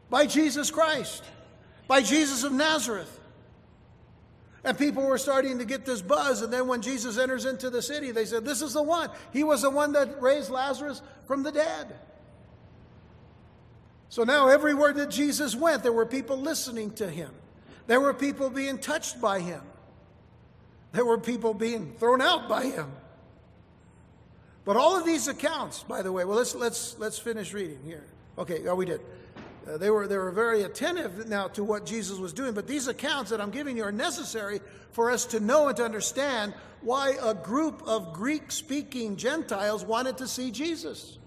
by 0.08 0.24
Jesus 0.24 0.70
Christ, 0.70 1.22
by 1.86 2.00
Jesus 2.00 2.44
of 2.44 2.52
Nazareth. 2.52 3.19
And 4.62 4.76
people 4.76 5.06
were 5.06 5.18
starting 5.18 5.58
to 5.58 5.64
get 5.64 5.86
this 5.86 6.02
buzz. 6.02 6.42
And 6.42 6.52
then 6.52 6.66
when 6.66 6.82
Jesus 6.82 7.16
enters 7.16 7.46
into 7.46 7.70
the 7.70 7.80
city, 7.80 8.10
they 8.10 8.26
said, 8.26 8.44
This 8.44 8.60
is 8.60 8.74
the 8.74 8.82
one. 8.82 9.10
He 9.32 9.42
was 9.42 9.62
the 9.62 9.70
one 9.70 9.92
that 9.92 10.20
raised 10.20 10.50
Lazarus 10.50 11.00
from 11.26 11.42
the 11.42 11.52
dead. 11.52 11.94
So 14.10 14.24
now, 14.24 14.48
everywhere 14.48 14.92
that 14.92 15.10
Jesus 15.10 15.54
went, 15.54 15.82
there 15.82 15.92
were 15.92 16.04
people 16.04 16.36
listening 16.36 16.90
to 16.94 17.08
him. 17.08 17.30
There 17.86 18.00
were 18.00 18.12
people 18.12 18.50
being 18.50 18.78
touched 18.78 19.20
by 19.20 19.40
him. 19.40 19.62
There 20.92 21.04
were 21.04 21.18
people 21.18 21.54
being 21.54 21.92
thrown 21.98 22.20
out 22.20 22.48
by 22.48 22.64
him. 22.64 22.90
But 24.64 24.76
all 24.76 24.96
of 24.96 25.06
these 25.06 25.28
accounts, 25.28 25.84
by 25.84 26.02
the 26.02 26.12
way, 26.12 26.24
well, 26.24 26.36
let's, 26.36 26.54
let's, 26.54 26.98
let's 26.98 27.18
finish 27.18 27.52
reading 27.52 27.78
here. 27.84 28.04
Okay, 28.36 28.66
oh, 28.66 28.74
we 28.74 28.84
did. 28.84 29.00
Uh, 29.70 29.76
they, 29.76 29.90
were, 29.90 30.08
they 30.08 30.16
were 30.16 30.30
very 30.30 30.62
attentive 30.62 31.28
now 31.28 31.46
to 31.48 31.62
what 31.62 31.86
Jesus 31.86 32.18
was 32.18 32.32
doing, 32.32 32.54
but 32.54 32.66
these 32.66 32.88
accounts 32.88 33.30
that 33.30 33.40
I'm 33.40 33.50
giving 33.50 33.76
you 33.76 33.84
are 33.84 33.92
necessary 33.92 34.60
for 34.92 35.10
us 35.10 35.26
to 35.26 35.40
know 35.40 35.68
and 35.68 35.76
to 35.76 35.84
understand 35.84 36.54
why 36.80 37.16
a 37.22 37.34
group 37.34 37.82
of 37.86 38.12
Greek 38.12 38.50
speaking 38.50 39.16
Gentiles 39.16 39.84
wanted 39.84 40.18
to 40.18 40.26
see 40.26 40.50
Jesus. 40.50 41.18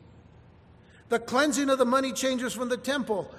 The 1.09 1.19
cleansing 1.19 1.69
of 1.69 1.77
the 1.77 1.85
money 1.85 2.11
changers 2.11 2.53
from 2.53 2.69
the 2.69 2.77
temple 2.77 3.31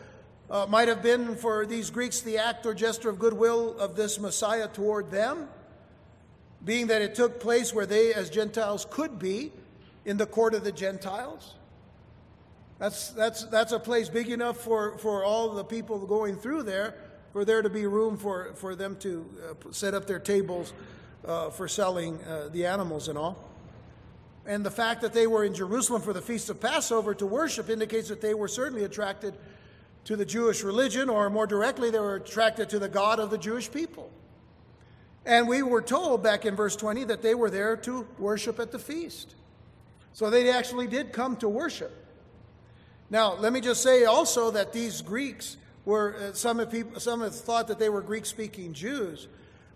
uh, 0.49 0.66
might 0.68 0.88
have 0.88 1.02
been 1.02 1.34
for 1.37 1.66
these 1.66 1.90
Greeks 1.90 2.20
the 2.20 2.38
act 2.38 2.64
or 2.64 2.73
gesture 2.73 3.11
of 3.11 3.18
goodwill 3.18 3.76
of 3.78 3.96
this 3.96 4.20
Messiah 4.20 4.68
toward 4.68 5.11
them, 5.11 5.49
being 6.64 6.87
that 6.87 7.02
it 7.02 7.14
took 7.14 7.40
place 7.40 7.75
where 7.75 7.87
they, 7.87 8.14
as 8.14 8.30
Gentiles, 8.30 8.87
could 8.88 9.18
be 9.18 9.52
in 10.04 10.16
the 10.16 10.26
court 10.26 10.54
of 10.54 10.64
the 10.64 10.73
Gentiles. 10.73 11.54
That's, 12.78 13.11
that's, 13.11 13.45
that's 13.45 13.73
a 13.73 13.78
place 13.78 14.09
big 14.09 14.31
enough 14.31 14.57
for, 14.59 14.99
for 14.99 15.25
all 15.25 15.50
the 15.50 15.64
people 15.64 16.04
going 16.07 16.37
through 16.37 16.64
there, 16.64 16.95
for 17.33 17.45
there 17.45 17.62
to 17.62 17.71
be 17.71 17.87
room 17.87 18.16
for, 18.16 18.52
for 18.54 18.75
them 18.75 18.97
to 18.97 19.26
uh, 19.50 19.73
set 19.73 19.95
up 19.95 20.07
their 20.07 20.19
tables 20.19 20.73
uh, 21.25 21.50
for 21.50 21.69
selling 21.69 22.23
uh, 22.25 22.49
the 22.52 22.66
animals 22.66 23.09
and 23.09 23.16
all. 23.16 23.38
And 24.47 24.64
the 24.64 24.71
fact 24.71 25.00
that 25.02 25.12
they 25.12 25.26
were 25.26 25.45
in 25.45 25.54
Jerusalem 25.54 26.02
for 26.02 26.12
the 26.12 26.21
Feast 26.21 26.50
of 26.50 26.61
Passover 26.61 27.14
to 27.14 27.26
worship 27.26 27.71
indicates 27.71 28.09
that 28.09 28.21
they 28.21 28.35
were 28.35 28.49
certainly 28.49 28.85
attracted 28.85 29.35
to 30.04 30.16
the 30.16 30.25
Jewish 30.26 30.62
religion, 30.62 31.09
or 31.09 31.31
more 31.31 31.47
directly, 31.47 31.90
they 31.90 31.99
were 31.99 32.16
attracted 32.16 32.69
to 32.71 32.78
the 32.78 32.88
God 32.88 33.19
of 33.19 33.31
the 33.31 33.38
Jewish 33.38 33.73
people. 33.73 34.11
And 35.25 35.49
we 35.49 35.62
were 35.62 35.81
told 35.81 36.23
back 36.23 36.45
in 36.45 36.54
verse 36.54 36.76
20 36.76 37.04
that 37.04 37.23
they 37.23 37.35
were 37.35 37.49
there 37.49 37.76
to 37.78 38.07
worship 38.19 38.61
at 38.61 38.71
the 38.71 38.78
feast. 38.78 39.35
So 40.12 40.28
they 40.28 40.50
actually 40.50 40.87
did 40.87 41.12
come 41.12 41.37
to 41.37 41.49
worship. 41.49 42.03
Now, 43.11 43.34
let 43.34 43.52
me 43.52 43.61
just 43.61 43.82
say 43.82 44.04
also 44.04 44.50
that 44.52 44.73
these 44.73 45.02
Greeks 45.02 45.56
were, 45.84 46.16
uh, 46.16 46.32
some, 46.32 46.58
have 46.58 46.70
people, 46.70 46.99
some 47.00 47.20
have 47.20 47.34
thought 47.34 47.68
that 47.68 47.78
they 47.78 47.88
were 47.88 48.00
Greek 48.00 48.26
speaking 48.26 48.73
Jews. 48.73 49.28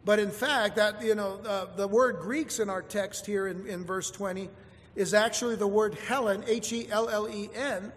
But 0.04 0.18
in 0.18 0.30
fact, 0.30 0.76
that, 0.76 1.02
you 1.02 1.14
know, 1.14 1.40
uh, 1.46 1.66
the 1.76 1.86
word 1.86 2.18
Greeks 2.20 2.60
in 2.60 2.70
our 2.70 2.82
text 2.82 3.26
here 3.26 3.46
in, 3.46 3.66
in 3.66 3.84
verse 3.84 4.10
20 4.10 4.48
is 4.96 5.12
actually 5.12 5.56
the 5.56 5.66
word 5.66 5.94
Hellen, 5.94 6.42
H 6.46 6.72
E 6.72 6.88
L 6.90 7.08
L 7.08 7.28
E 7.28 7.50
N, 7.54 7.92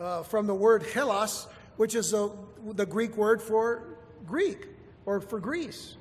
uh, 0.00 0.22
from 0.22 0.46
the 0.46 0.54
word 0.54 0.84
Hellas, 0.84 1.46
which 1.76 1.94
is 1.94 2.12
the, 2.12 2.30
the 2.72 2.86
Greek 2.86 3.16
word 3.16 3.42
for 3.42 3.82
Greek 4.26 4.68
or 5.04 5.20
for 5.20 5.40
Greece. 5.40 5.96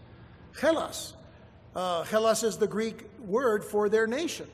Hellas. 0.60 1.14
Uh, 1.76 2.04
Hellas 2.04 2.44
is 2.44 2.58
the 2.58 2.68
Greek 2.68 3.10
word 3.26 3.64
for 3.64 3.90
their 3.90 4.06
nation. 4.06 4.48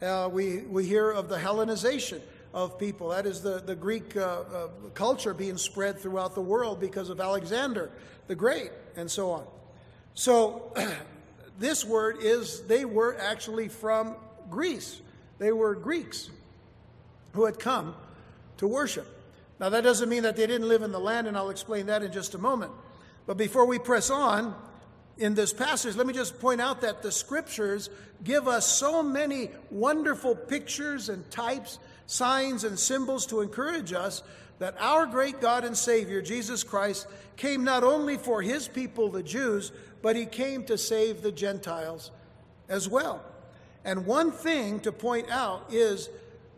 Uh, 0.00 0.28
we, 0.30 0.58
we 0.58 0.84
hear 0.84 1.10
of 1.10 1.28
the 1.28 1.38
Hellenization 1.38 2.20
of 2.56 2.78
people. 2.78 3.10
That 3.10 3.26
is 3.26 3.42
the, 3.42 3.60
the 3.60 3.76
Greek 3.76 4.16
uh, 4.16 4.20
uh, 4.20 4.68
culture 4.94 5.34
being 5.34 5.58
spread 5.58 6.00
throughout 6.00 6.34
the 6.34 6.40
world 6.40 6.80
because 6.80 7.10
of 7.10 7.20
Alexander 7.20 7.90
the 8.28 8.34
Great 8.34 8.72
and 8.96 9.10
so 9.10 9.30
on. 9.30 9.44
So, 10.14 10.72
this 11.58 11.84
word 11.84 12.16
is, 12.20 12.62
they 12.62 12.86
were 12.86 13.16
actually 13.20 13.68
from 13.68 14.16
Greece. 14.48 15.02
They 15.38 15.52
were 15.52 15.74
Greeks 15.74 16.30
who 17.34 17.44
had 17.44 17.58
come 17.58 17.94
to 18.56 18.66
worship. 18.66 19.06
Now, 19.60 19.68
that 19.68 19.84
doesn't 19.84 20.08
mean 20.08 20.22
that 20.22 20.36
they 20.36 20.46
didn't 20.46 20.66
live 20.66 20.80
in 20.80 20.92
the 20.92 20.98
land, 20.98 21.26
and 21.26 21.36
I'll 21.36 21.50
explain 21.50 21.86
that 21.86 22.02
in 22.02 22.10
just 22.10 22.34
a 22.34 22.38
moment. 22.38 22.72
But 23.26 23.36
before 23.36 23.66
we 23.66 23.78
press 23.78 24.08
on, 24.08 24.54
in 25.18 25.34
this 25.34 25.52
passage, 25.52 25.96
let 25.96 26.06
me 26.06 26.12
just 26.12 26.38
point 26.40 26.60
out 26.60 26.82
that 26.82 27.02
the 27.02 27.12
scriptures 27.12 27.90
give 28.24 28.48
us 28.48 28.66
so 28.66 29.02
many 29.02 29.50
wonderful 29.70 30.34
pictures 30.34 31.08
and 31.08 31.30
types 31.30 31.78
signs 32.06 32.64
and 32.64 32.78
symbols 32.78 33.26
to 33.26 33.40
encourage 33.40 33.92
us 33.92 34.22
that 34.58 34.74
our 34.80 35.06
great 35.06 35.40
God 35.40 35.64
and 35.64 35.76
Savior, 35.76 36.22
Jesus 36.22 36.64
Christ, 36.64 37.06
came 37.36 37.64
not 37.64 37.84
only 37.84 38.16
for 38.16 38.40
his 38.40 38.68
people, 38.68 39.10
the 39.10 39.22
Jews, 39.22 39.72
but 40.02 40.16
he 40.16 40.24
came 40.24 40.64
to 40.64 40.78
save 40.78 41.22
the 41.22 41.32
Gentiles 41.32 42.10
as 42.68 42.88
well. 42.88 43.22
And 43.84 44.06
one 44.06 44.32
thing 44.32 44.80
to 44.80 44.92
point 44.92 45.30
out 45.30 45.66
is 45.70 46.08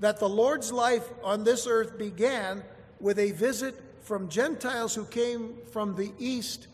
that 0.01 0.21
the 0.21 0.29
Lord's 0.29 0.73
life 0.73 1.07
on 1.23 1.45
this 1.45 1.67
earth 1.67 1.99
began 1.99 2.63
with 3.01 3.19
a 3.19 3.33
visit 3.33 3.75
from 4.03 4.29
Gentiles 4.29 4.95
who 4.95 5.05
came 5.05 5.55
from 5.73 5.95
the 5.97 6.13
east 6.19 6.69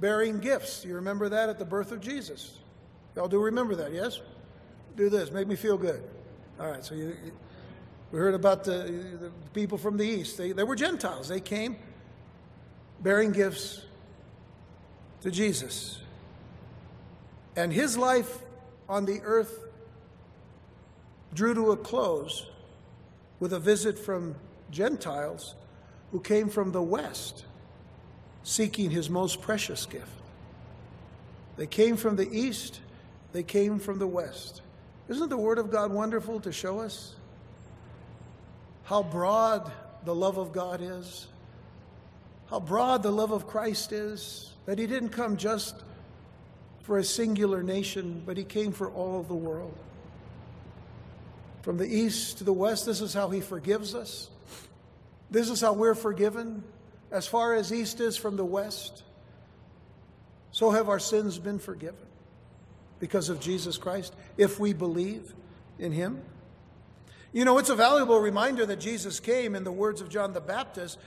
bearing 0.00 0.40
gifts. 0.40 0.84
You 0.84 0.96
remember 0.96 1.28
that 1.28 1.48
at 1.48 1.58
the 1.58 1.64
birth 1.64 1.92
of 1.92 2.00
Jesus? 2.00 2.58
Y'all 3.16 3.28
do 3.28 3.38
remember 3.38 3.74
that, 3.76 3.92
yes? 3.92 4.20
Do 4.96 5.08
this, 5.08 5.30
make 5.30 5.46
me 5.46 5.56
feel 5.56 5.78
good. 5.78 6.02
All 6.60 6.70
right, 6.70 6.84
so 6.84 6.94
you, 6.94 7.16
we 8.12 8.18
heard 8.18 8.34
about 8.34 8.64
the, 8.64 8.72
the 9.20 9.30
people 9.52 9.78
from 9.78 9.96
the 9.96 10.04
east. 10.04 10.38
They, 10.38 10.52
they 10.52 10.62
were 10.62 10.76
Gentiles. 10.76 11.28
They 11.28 11.40
came 11.40 11.76
bearing 13.00 13.32
gifts 13.32 13.82
to 15.22 15.30
Jesus. 15.30 15.98
And 17.56 17.72
his 17.72 17.96
life 17.96 18.38
on 18.88 19.04
the 19.04 19.20
earth 19.22 19.58
drew 21.34 21.54
to 21.54 21.72
a 21.72 21.76
close 21.76 22.46
with 23.40 23.52
a 23.52 23.58
visit 23.58 23.98
from 23.98 24.36
Gentiles 24.70 25.54
who 26.12 26.20
came 26.20 26.48
from 26.48 26.72
the 26.72 26.82
west 26.82 27.44
seeking 28.44 28.90
his 28.90 29.10
most 29.10 29.40
precious 29.40 29.86
gift. 29.86 30.06
They 31.56 31.66
came 31.66 31.96
from 31.96 32.16
the 32.16 32.30
east, 32.30 32.80
they 33.32 33.42
came 33.42 33.78
from 33.78 33.98
the 33.98 34.06
west. 34.06 34.62
Isn't 35.08 35.28
the 35.28 35.36
Word 35.36 35.58
of 35.58 35.70
God 35.70 35.92
wonderful 35.92 36.40
to 36.40 36.52
show 36.52 36.78
us? 36.78 37.14
How 38.84 39.02
broad 39.02 39.70
the 40.04 40.14
love 40.14 40.38
of 40.38 40.52
God 40.52 40.80
is, 40.82 41.26
how 42.48 42.60
broad 42.60 43.02
the 43.02 43.10
love 43.10 43.32
of 43.32 43.46
Christ 43.46 43.92
is, 43.92 44.52
that 44.66 44.78
He 44.78 44.86
didn't 44.86 45.10
come 45.10 45.36
just 45.36 45.74
for 46.82 46.98
a 46.98 47.04
singular 47.04 47.62
nation, 47.62 48.22
but 48.24 48.36
He 48.36 48.44
came 48.44 48.72
for 48.72 48.90
all 48.90 49.18
of 49.18 49.28
the 49.28 49.34
world. 49.34 49.76
From 51.62 51.78
the 51.78 51.86
east 51.86 52.38
to 52.38 52.44
the 52.44 52.52
west, 52.52 52.84
this 52.84 53.00
is 53.00 53.14
how 53.14 53.30
He 53.30 53.40
forgives 53.40 53.94
us. 53.94 54.28
This 55.30 55.48
is 55.48 55.62
how 55.62 55.72
we're 55.72 55.94
forgiven. 55.94 56.62
As 57.10 57.26
far 57.26 57.54
as 57.54 57.72
east 57.72 58.00
is 58.00 58.16
from 58.16 58.36
the 58.36 58.44
west, 58.44 59.02
so 60.52 60.70
have 60.70 60.88
our 60.88 60.98
sins 60.98 61.38
been 61.38 61.58
forgiven 61.58 62.06
because 63.00 63.28
of 63.28 63.40
Jesus 63.40 63.78
Christ, 63.78 64.14
if 64.36 64.60
we 64.60 64.72
believe 64.72 65.34
in 65.78 65.90
Him. 65.90 66.22
You 67.34 67.44
know, 67.44 67.58
it's 67.58 67.68
a 67.68 67.74
valuable 67.74 68.20
reminder 68.20 68.64
that 68.64 68.78
Jesus 68.78 69.18
came 69.18 69.56
in 69.56 69.64
the 69.64 69.72
words 69.72 70.00
of 70.00 70.08
John 70.08 70.32
the 70.32 70.40
Baptist 70.40 70.98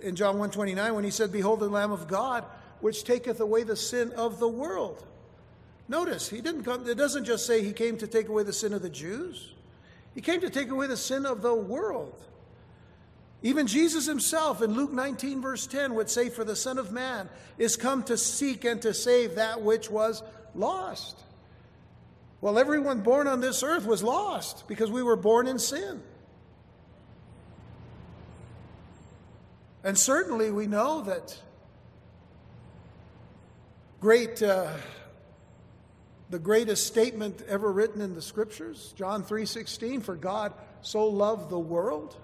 in 0.00 0.16
John 0.16 0.38
1:29 0.38 0.94
when 0.94 1.04
he 1.04 1.10
said, 1.10 1.30
"Behold 1.30 1.60
the 1.60 1.68
Lamb 1.68 1.92
of 1.92 2.08
God, 2.08 2.44
which 2.80 3.04
taketh 3.04 3.38
away 3.38 3.64
the 3.64 3.76
sin 3.76 4.10
of 4.12 4.40
the 4.40 4.48
world." 4.48 5.04
Notice, 5.86 6.30
he 6.30 6.40
didn't 6.40 6.64
come 6.64 6.88
it 6.88 6.96
doesn't 6.96 7.26
just 7.26 7.44
say 7.44 7.62
he 7.62 7.74
came 7.74 7.98
to 7.98 8.06
take 8.06 8.28
away 8.28 8.44
the 8.44 8.52
sin 8.52 8.72
of 8.72 8.80
the 8.80 8.88
Jews. 8.88 9.52
He 10.14 10.22
came 10.22 10.40
to 10.40 10.48
take 10.48 10.70
away 10.70 10.86
the 10.86 10.96
sin 10.96 11.26
of 11.26 11.42
the 11.42 11.54
world. 11.54 12.18
Even 13.42 13.66
Jesus 13.66 14.06
himself 14.06 14.62
in 14.62 14.72
Luke 14.72 14.90
19, 14.90 15.42
verse 15.42 15.66
10, 15.66 15.94
would 15.96 16.08
say, 16.08 16.30
For 16.30 16.44
the 16.44 16.56
Son 16.56 16.78
of 16.78 16.92
Man 16.92 17.28
is 17.58 17.76
come 17.76 18.02
to 18.04 18.16
seek 18.16 18.64
and 18.64 18.80
to 18.80 18.94
save 18.94 19.34
that 19.34 19.60
which 19.60 19.90
was 19.90 20.22
lost. 20.54 21.18
Well, 22.44 22.58
everyone 22.58 23.00
born 23.00 23.26
on 23.26 23.40
this 23.40 23.62
earth 23.62 23.86
was 23.86 24.02
lost 24.02 24.68
because 24.68 24.90
we 24.90 25.02
were 25.02 25.16
born 25.16 25.46
in 25.46 25.58
sin. 25.58 26.02
And 29.82 29.96
certainly 29.96 30.50
we 30.50 30.66
know 30.66 31.00
that 31.04 31.40
great, 33.98 34.42
uh, 34.42 34.68
the 36.28 36.38
greatest 36.38 36.86
statement 36.86 37.40
ever 37.48 37.72
written 37.72 38.02
in 38.02 38.14
the 38.14 38.20
scriptures, 38.20 38.92
John 38.94 39.22
3:16, 39.24 40.02
for 40.02 40.14
God 40.14 40.52
so 40.82 41.06
loved 41.06 41.48
the 41.48 41.58
world 41.58 42.14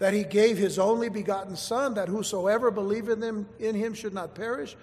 that 0.00 0.14
he 0.14 0.24
gave 0.24 0.58
his 0.58 0.80
only 0.80 1.08
begotten 1.08 1.54
son 1.54 1.94
that 1.94 2.08
whosoever 2.08 2.72
believeth 2.72 3.18
in 3.18 3.22
him, 3.22 3.48
in 3.60 3.76
him 3.76 3.94
should 3.94 4.14
not 4.14 4.34
perish 4.34 4.76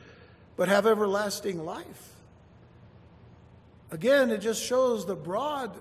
but 0.56 0.70
have 0.70 0.88
everlasting 0.88 1.66
life. 1.66 2.17
Again, 3.92 4.32
it 4.32 4.40
just 4.40 4.64
shows 4.64 5.06
the 5.06 5.16
broad 5.16 5.72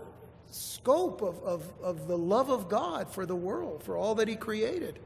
scope 0.51 1.23
of, 1.23 1.43
of, 1.43 1.73
of 1.83 2.07
the 2.07 2.17
love 2.17 2.51
of 2.51 2.69
God 2.69 3.11
for 3.11 3.27
the 3.27 3.35
world, 3.35 3.83
for 3.83 3.97
all 3.97 4.15
that 4.17 4.29
he 4.29 4.37
created, 4.37 4.99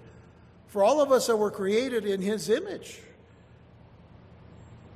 for 0.67 0.85
all 0.85 1.01
of 1.01 1.11
us 1.11 1.27
that 1.27 1.37
were 1.37 1.51
created 1.51 2.05
in 2.05 2.21
his 2.21 2.51
image 2.51 3.01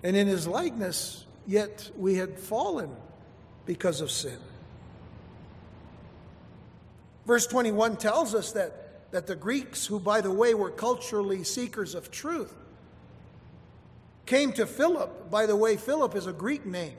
and 0.02 0.16
in 0.16 0.26
his 0.26 0.46
likeness, 0.46 1.24
yet 1.46 1.90
we 1.96 2.14
had 2.16 2.38
fallen 2.38 2.94
because 3.64 4.02
of 4.02 4.10
sin. 4.10 4.38
Verse 7.26 7.46
21 7.46 7.96
tells 7.96 8.34
us 8.34 8.52
that, 8.52 9.10
that 9.12 9.26
the 9.26 9.34
Greeks, 9.34 9.86
who, 9.86 9.98
by 9.98 10.20
the 10.20 10.30
way, 10.30 10.52
were 10.52 10.70
culturally 10.70 11.42
seekers 11.42 11.94
of 11.94 12.10
truth, 12.10 12.54
came 14.26 14.52
to 14.52 14.66
Philip. 14.66 15.30
By 15.30 15.46
the 15.46 15.56
way, 15.56 15.78
Philip 15.78 16.14
is 16.14 16.26
a 16.26 16.32
Greek 16.32 16.66
name. 16.66 16.96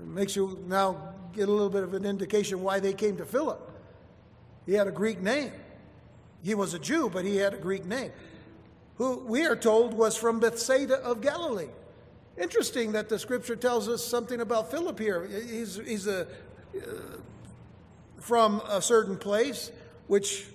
It 0.00 0.06
makes 0.06 0.34
you 0.34 0.58
now 0.66 1.14
get 1.32 1.48
a 1.48 1.52
little 1.52 1.70
bit 1.70 1.82
of 1.82 1.94
an 1.94 2.04
indication 2.04 2.62
why 2.62 2.80
they 2.80 2.92
came 2.92 3.16
to 3.18 3.24
Philip. 3.24 3.60
He 4.66 4.74
had 4.74 4.86
a 4.86 4.92
Greek 4.92 5.20
name. 5.20 5.52
He 6.42 6.54
was 6.54 6.74
a 6.74 6.78
Jew, 6.78 7.10
but 7.10 7.24
he 7.24 7.36
had 7.36 7.52
a 7.54 7.58
Greek 7.58 7.84
name, 7.84 8.12
who 8.96 9.18
we 9.18 9.44
are 9.44 9.56
told 9.56 9.92
was 9.92 10.16
from 10.16 10.40
Bethsaida 10.40 10.96
of 10.96 11.20
Galilee. 11.20 11.68
Interesting 12.38 12.92
that 12.92 13.10
the 13.10 13.18
scripture 13.18 13.56
tells 13.56 13.88
us 13.88 14.02
something 14.02 14.40
about 14.40 14.70
Philip 14.70 14.98
here. 14.98 15.26
He's, 15.26 15.76
he's 15.76 16.06
a, 16.06 16.22
uh, 16.74 16.86
from 18.18 18.62
a 18.66 18.80
certain 18.80 19.18
place, 19.18 19.70
which 20.06 20.46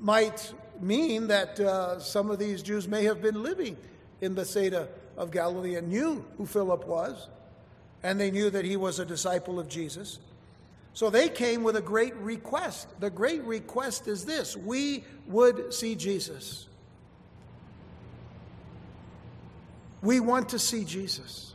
might 0.00 0.54
mean 0.80 1.26
that 1.26 1.60
uh, 1.60 2.00
some 2.00 2.30
of 2.30 2.38
these 2.38 2.62
Jews 2.62 2.88
may 2.88 3.04
have 3.04 3.20
been 3.20 3.42
living 3.42 3.76
in 4.22 4.34
Bethsaida 4.34 4.88
of 5.16 5.30
Galilee 5.30 5.74
and 5.74 5.88
knew 5.88 6.24
who 6.38 6.46
Philip 6.46 6.86
was, 6.86 7.28
and 8.02 8.20
they 8.20 8.30
knew 8.30 8.50
that 8.50 8.64
he 8.64 8.76
was 8.76 8.98
a 8.98 9.04
disciple 9.04 9.60
of 9.60 9.68
Jesus. 9.68 10.18
So 10.94 11.08
they 11.08 11.28
came 11.28 11.62
with 11.62 11.76
a 11.76 11.80
great 11.80 12.14
request. 12.16 12.88
The 13.00 13.10
great 13.10 13.42
request 13.44 14.08
is 14.08 14.24
this 14.24 14.56
we 14.56 15.04
would 15.26 15.72
see 15.72 15.94
Jesus. 15.94 16.66
We 20.02 20.20
want 20.20 20.50
to 20.50 20.58
see 20.58 20.84
Jesus. 20.84 21.54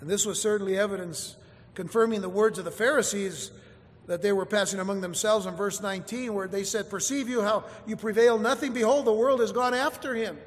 And 0.00 0.10
this 0.10 0.26
was 0.26 0.40
certainly 0.40 0.76
evidence 0.76 1.36
confirming 1.74 2.20
the 2.20 2.28
words 2.28 2.58
of 2.58 2.64
the 2.64 2.70
Pharisees 2.70 3.52
that 4.06 4.22
they 4.22 4.32
were 4.32 4.46
passing 4.46 4.80
among 4.80 5.00
themselves 5.00 5.46
in 5.46 5.54
verse 5.54 5.80
19, 5.80 6.34
where 6.34 6.48
they 6.48 6.64
said, 6.64 6.90
Perceive 6.90 7.28
you 7.28 7.42
how 7.42 7.64
you 7.86 7.94
prevail 7.94 8.38
nothing? 8.38 8.72
Behold, 8.72 9.04
the 9.04 9.12
world 9.12 9.40
has 9.40 9.52
gone 9.52 9.74
after 9.74 10.14
him. 10.14 10.38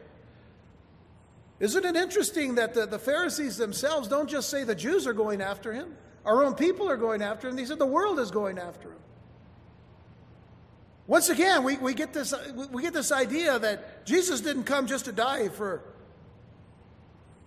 Isn't 1.61 1.85
it 1.85 1.95
interesting 1.95 2.55
that 2.55 2.73
the, 2.73 2.87
the 2.87 2.97
Pharisees 2.97 3.55
themselves 3.55 4.07
don't 4.07 4.27
just 4.27 4.49
say 4.49 4.63
the 4.63 4.73
Jews 4.73 5.05
are 5.05 5.13
going 5.13 5.41
after 5.41 5.71
him, 5.71 5.95
our 6.25 6.43
own 6.43 6.55
people 6.55 6.89
are 6.89 6.97
going 6.97 7.21
after 7.21 7.47
him, 7.47 7.55
they 7.55 7.65
said 7.65 7.77
the 7.77 7.85
world 7.85 8.19
is 8.19 8.31
going 8.31 8.57
after 8.57 8.89
him. 8.89 8.97
Once 11.05 11.29
again, 11.29 11.63
we, 11.63 11.77
we, 11.77 11.93
get 11.93 12.13
this, 12.13 12.33
we 12.71 12.81
get 12.81 12.93
this 12.93 13.11
idea 13.11 13.59
that 13.59 14.07
Jesus 14.07 14.41
didn't 14.41 14.63
come 14.63 14.87
just 14.87 15.05
to 15.05 15.11
die 15.11 15.49
for 15.49 15.83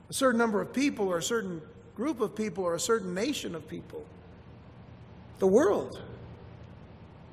a 0.08 0.12
certain 0.12 0.38
number 0.38 0.60
of 0.60 0.72
people 0.72 1.08
or 1.08 1.18
a 1.18 1.22
certain 1.22 1.60
group 1.96 2.20
of 2.20 2.36
people 2.36 2.62
or 2.62 2.74
a 2.74 2.80
certain 2.80 3.14
nation 3.14 3.56
of 3.56 3.66
people. 3.66 4.04
The 5.40 5.48
world 5.48 6.00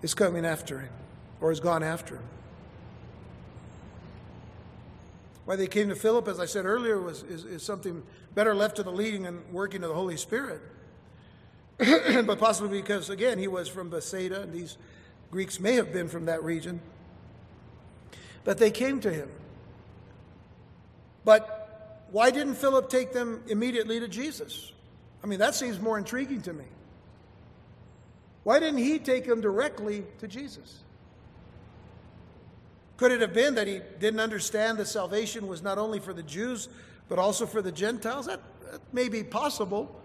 is 0.01 0.15
coming 0.15 0.47
after 0.47 0.79
him 0.79 0.93
or 1.41 1.49
has 1.49 1.59
gone 1.59 1.83
after 1.83 2.15
him. 2.15 2.23
Why 5.45 5.55
they 5.55 5.67
came 5.67 5.89
to 5.89 5.95
Philip, 5.95 6.27
as 6.27 6.39
I 6.39 6.45
said 6.45 6.65
earlier, 6.65 6.99
was, 6.99 7.23
is, 7.23 7.45
is 7.45 7.63
something 7.63 8.03
better 8.35 8.53
left 8.53 8.75
to 8.77 8.83
the 8.83 8.91
leading 8.91 9.25
and 9.25 9.43
working 9.51 9.83
of 9.83 9.89
the 9.89 9.95
Holy 9.95 10.17
Spirit. 10.17 10.61
but 11.77 12.37
possibly 12.37 12.79
because, 12.79 13.09
again, 13.09 13.39
he 13.39 13.47
was 13.47 13.67
from 13.67 13.89
Bethsaida, 13.89 14.41
and 14.41 14.53
these 14.53 14.77
Greeks 15.31 15.59
may 15.59 15.73
have 15.73 15.91
been 15.91 16.07
from 16.07 16.25
that 16.25 16.43
region. 16.43 16.79
But 18.43 18.59
they 18.59 18.71
came 18.71 18.99
to 19.01 19.11
him. 19.11 19.29
But 21.25 22.05
why 22.11 22.29
didn't 22.29 22.55
Philip 22.55 22.89
take 22.89 23.13
them 23.13 23.43
immediately 23.47 23.99
to 23.99 24.07
Jesus? 24.07 24.71
I 25.23 25.27
mean, 25.27 25.39
that 25.39 25.55
seems 25.55 25.79
more 25.79 25.97
intriguing 25.97 26.41
to 26.43 26.53
me. 26.53 26.65
Why 28.43 28.59
didn't 28.59 28.79
he 28.79 28.99
take 28.99 29.25
them 29.25 29.41
directly 29.41 30.03
to 30.19 30.27
Jesus? 30.27 30.79
Could 33.01 33.11
it 33.11 33.21
have 33.21 33.33
been 33.33 33.55
that 33.55 33.65
he 33.65 33.81
didn't 33.99 34.19
understand 34.19 34.77
that 34.77 34.85
salvation 34.85 35.47
was 35.47 35.63
not 35.63 35.79
only 35.79 35.97
for 35.97 36.13
the 36.13 36.21
Jews, 36.21 36.69
but 37.09 37.17
also 37.17 37.47
for 37.47 37.59
the 37.59 37.71
Gentiles? 37.71 38.27
That, 38.27 38.41
that 38.71 38.79
may 38.93 39.09
be 39.09 39.23
possible. 39.23 39.99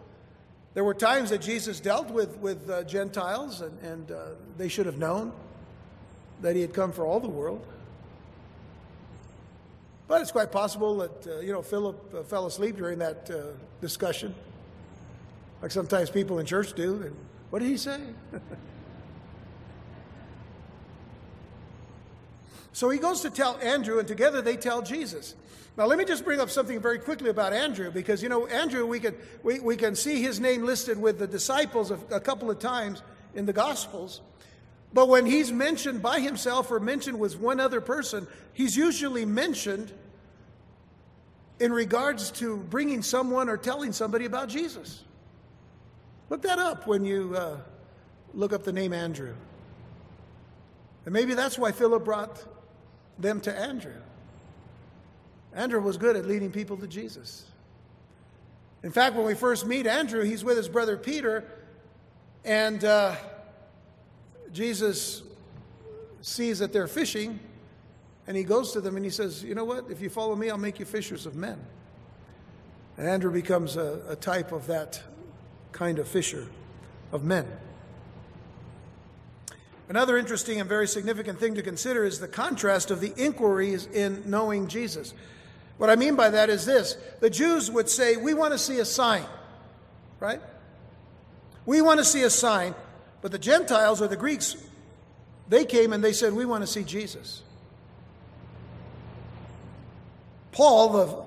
There 0.72 0.82
were 0.82 0.94
times 0.94 1.28
that 1.28 1.42
Jesus 1.42 1.78
dealt 1.78 2.10
with, 2.10 2.38
with 2.38 2.70
uh, 2.70 2.84
Gentiles, 2.84 3.60
and, 3.60 3.78
and 3.80 4.10
uh, 4.10 4.28
they 4.56 4.68
should 4.68 4.86
have 4.86 4.96
known 4.96 5.34
that 6.40 6.56
he 6.56 6.62
had 6.62 6.72
come 6.72 6.90
for 6.90 7.04
all 7.04 7.20
the 7.20 7.28
world. 7.28 7.66
But 10.08 10.22
it's 10.22 10.32
quite 10.32 10.50
possible 10.50 10.96
that, 10.96 11.26
uh, 11.26 11.40
you 11.40 11.52
know, 11.52 11.60
Philip 11.60 12.14
uh, 12.14 12.22
fell 12.22 12.46
asleep 12.46 12.78
during 12.78 12.98
that 13.00 13.28
uh, 13.30 13.48
discussion, 13.82 14.34
like 15.60 15.70
sometimes 15.70 16.08
people 16.08 16.38
in 16.38 16.46
church 16.46 16.72
do. 16.72 17.02
And 17.02 17.16
what 17.50 17.58
did 17.58 17.68
he 17.68 17.76
say? 17.76 18.00
so 22.76 22.90
he 22.90 22.98
goes 22.98 23.22
to 23.22 23.30
tell 23.30 23.56
Andrew, 23.62 23.98
and 23.98 24.06
together 24.06 24.42
they 24.42 24.58
tell 24.58 24.82
Jesus. 24.82 25.34
Now, 25.78 25.86
let 25.86 25.96
me 25.96 26.04
just 26.04 26.26
bring 26.26 26.40
up 26.40 26.50
something 26.50 26.78
very 26.78 26.98
quickly 26.98 27.30
about 27.30 27.54
Andrew, 27.54 27.90
because, 27.90 28.22
you 28.22 28.28
know, 28.28 28.46
Andrew, 28.48 28.84
we 28.84 29.00
can, 29.00 29.14
we, 29.42 29.60
we 29.60 29.76
can 29.76 29.96
see 29.96 30.20
his 30.20 30.40
name 30.40 30.62
listed 30.62 31.00
with 31.00 31.18
the 31.18 31.26
disciples 31.26 31.90
a, 31.90 31.98
a 32.10 32.20
couple 32.20 32.50
of 32.50 32.58
times 32.58 33.00
in 33.34 33.46
the 33.46 33.52
Gospels. 33.54 34.20
But 34.92 35.08
when 35.08 35.24
he's 35.24 35.50
mentioned 35.50 36.02
by 36.02 36.20
himself 36.20 36.70
or 36.70 36.78
mentioned 36.78 37.18
with 37.18 37.40
one 37.40 37.60
other 37.60 37.80
person, 37.80 38.26
he's 38.52 38.76
usually 38.76 39.24
mentioned 39.24 39.90
in 41.58 41.72
regards 41.72 42.30
to 42.32 42.58
bringing 42.58 43.00
someone 43.00 43.48
or 43.48 43.56
telling 43.56 43.94
somebody 43.94 44.26
about 44.26 44.50
Jesus. 44.50 45.02
Look 46.28 46.42
that 46.42 46.58
up 46.58 46.86
when 46.86 47.06
you 47.06 47.34
uh, 47.34 47.56
look 48.34 48.52
up 48.52 48.64
the 48.64 48.72
name 48.74 48.92
Andrew. 48.92 49.32
And 51.06 51.14
maybe 51.14 51.32
that's 51.32 51.58
why 51.58 51.72
Philip 51.72 52.04
brought 52.04 52.44
them 53.18 53.40
to 53.42 53.58
Andrew. 53.58 53.94
Andrew 55.54 55.80
was 55.80 55.96
good 55.96 56.16
at 56.16 56.26
leading 56.26 56.50
people 56.50 56.76
to 56.76 56.86
Jesus. 56.86 57.46
In 58.82 58.92
fact, 58.92 59.16
when 59.16 59.26
we 59.26 59.34
first 59.34 59.66
meet 59.66 59.86
Andrew, 59.86 60.22
he's 60.22 60.44
with 60.44 60.56
his 60.56 60.68
brother 60.68 60.96
Peter, 60.96 61.44
and 62.44 62.84
uh, 62.84 63.16
Jesus 64.52 65.22
sees 66.20 66.58
that 66.58 66.72
they're 66.72 66.86
fishing, 66.86 67.40
and 68.26 68.36
he 68.36 68.44
goes 68.44 68.72
to 68.72 68.80
them 68.80 68.96
and 68.96 69.04
he 69.04 69.10
says, 69.10 69.42
You 69.42 69.54
know 69.54 69.64
what? 69.64 69.90
If 69.90 70.00
you 70.00 70.10
follow 70.10 70.36
me, 70.36 70.50
I'll 70.50 70.58
make 70.58 70.78
you 70.78 70.84
fishers 70.84 71.26
of 71.26 71.36
men. 71.36 71.58
And 72.96 73.08
Andrew 73.08 73.32
becomes 73.32 73.76
a, 73.76 74.02
a 74.08 74.16
type 74.16 74.52
of 74.52 74.66
that 74.66 75.02
kind 75.72 75.98
of 75.98 76.08
fisher 76.08 76.46
of 77.12 77.24
men. 77.24 77.46
Another 79.88 80.16
interesting 80.16 80.60
and 80.60 80.68
very 80.68 80.88
significant 80.88 81.38
thing 81.38 81.54
to 81.54 81.62
consider 81.62 82.04
is 82.04 82.18
the 82.18 82.28
contrast 82.28 82.90
of 82.90 83.00
the 83.00 83.12
inquiries 83.16 83.86
in 83.86 84.22
knowing 84.26 84.66
Jesus. 84.66 85.14
What 85.78 85.90
I 85.90 85.96
mean 85.96 86.16
by 86.16 86.30
that 86.30 86.50
is 86.50 86.66
this 86.66 86.96
the 87.20 87.30
Jews 87.30 87.70
would 87.70 87.88
say, 87.88 88.16
We 88.16 88.34
want 88.34 88.52
to 88.52 88.58
see 88.58 88.78
a 88.78 88.84
sign, 88.84 89.24
right? 90.18 90.40
We 91.66 91.82
want 91.82 91.98
to 91.98 92.04
see 92.04 92.22
a 92.22 92.30
sign. 92.30 92.74
But 93.22 93.32
the 93.32 93.38
Gentiles 93.38 94.00
or 94.00 94.08
the 94.08 94.16
Greeks, 94.16 94.56
they 95.48 95.64
came 95.64 95.92
and 95.92 96.02
they 96.02 96.12
said, 96.12 96.32
We 96.32 96.44
want 96.44 96.62
to 96.62 96.66
see 96.66 96.82
Jesus. 96.82 97.42
Paul, 100.52 100.88
the, 100.88 101.24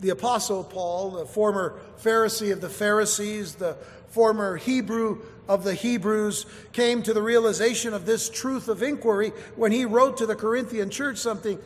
the 0.00 0.10
Apostle 0.10 0.64
Paul, 0.64 1.12
the 1.12 1.26
former 1.26 1.78
Pharisee 2.02 2.52
of 2.52 2.60
the 2.60 2.68
Pharisees, 2.68 3.54
the 3.54 3.76
former 4.14 4.56
Hebrew 4.56 5.22
of 5.48 5.64
the 5.64 5.74
Hebrews, 5.74 6.46
came 6.72 7.02
to 7.02 7.12
the 7.12 7.20
realization 7.20 7.92
of 7.92 8.06
this 8.06 8.30
truth 8.30 8.68
of 8.68 8.80
inquiry 8.80 9.32
when 9.56 9.72
he 9.72 9.84
wrote 9.84 10.18
to 10.18 10.26
the 10.26 10.36
Corinthian 10.36 10.88
church 10.88 11.18
something 11.18 11.58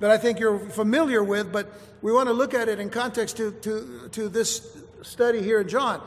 that 0.00 0.10
I 0.10 0.18
think 0.18 0.40
you're 0.40 0.58
familiar 0.58 1.22
with, 1.22 1.52
but 1.52 1.72
we 2.02 2.12
want 2.12 2.28
to 2.28 2.32
look 2.32 2.54
at 2.54 2.68
it 2.68 2.80
in 2.80 2.90
context 2.90 3.36
to, 3.36 3.52
to, 3.52 4.08
to 4.10 4.28
this 4.28 4.76
study 5.02 5.42
here 5.42 5.60
in 5.60 5.68
John. 5.68 6.02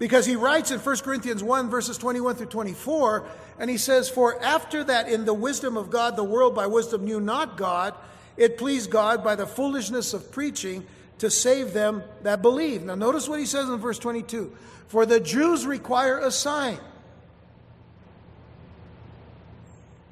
Because 0.00 0.26
he 0.26 0.34
writes 0.34 0.72
in 0.72 0.80
1 0.80 0.96
Corinthians 0.98 1.42
1, 1.42 1.70
verses 1.70 1.98
21 1.98 2.34
through 2.34 2.46
24, 2.46 3.28
and 3.60 3.70
he 3.70 3.78
says, 3.78 4.08
For 4.08 4.42
after 4.42 4.82
that, 4.84 5.08
in 5.08 5.24
the 5.24 5.34
wisdom 5.34 5.76
of 5.76 5.88
God, 5.88 6.16
the 6.16 6.24
world 6.24 6.56
by 6.56 6.66
wisdom 6.66 7.04
knew 7.04 7.20
not 7.20 7.56
God, 7.56 7.94
it 8.36 8.58
pleased 8.58 8.90
God 8.90 9.22
by 9.22 9.36
the 9.36 9.46
foolishness 9.46 10.14
of 10.14 10.32
preaching 10.32 10.84
to 11.18 11.30
save 11.30 11.72
them 11.72 12.02
that 12.22 12.42
believe. 12.42 12.84
Now, 12.84 12.94
notice 12.94 13.28
what 13.28 13.40
he 13.40 13.46
says 13.46 13.68
in 13.68 13.76
verse 13.78 13.98
22 13.98 14.52
For 14.88 15.06
the 15.06 15.20
Jews 15.20 15.66
require 15.66 16.18
a 16.18 16.30
sign. 16.30 16.78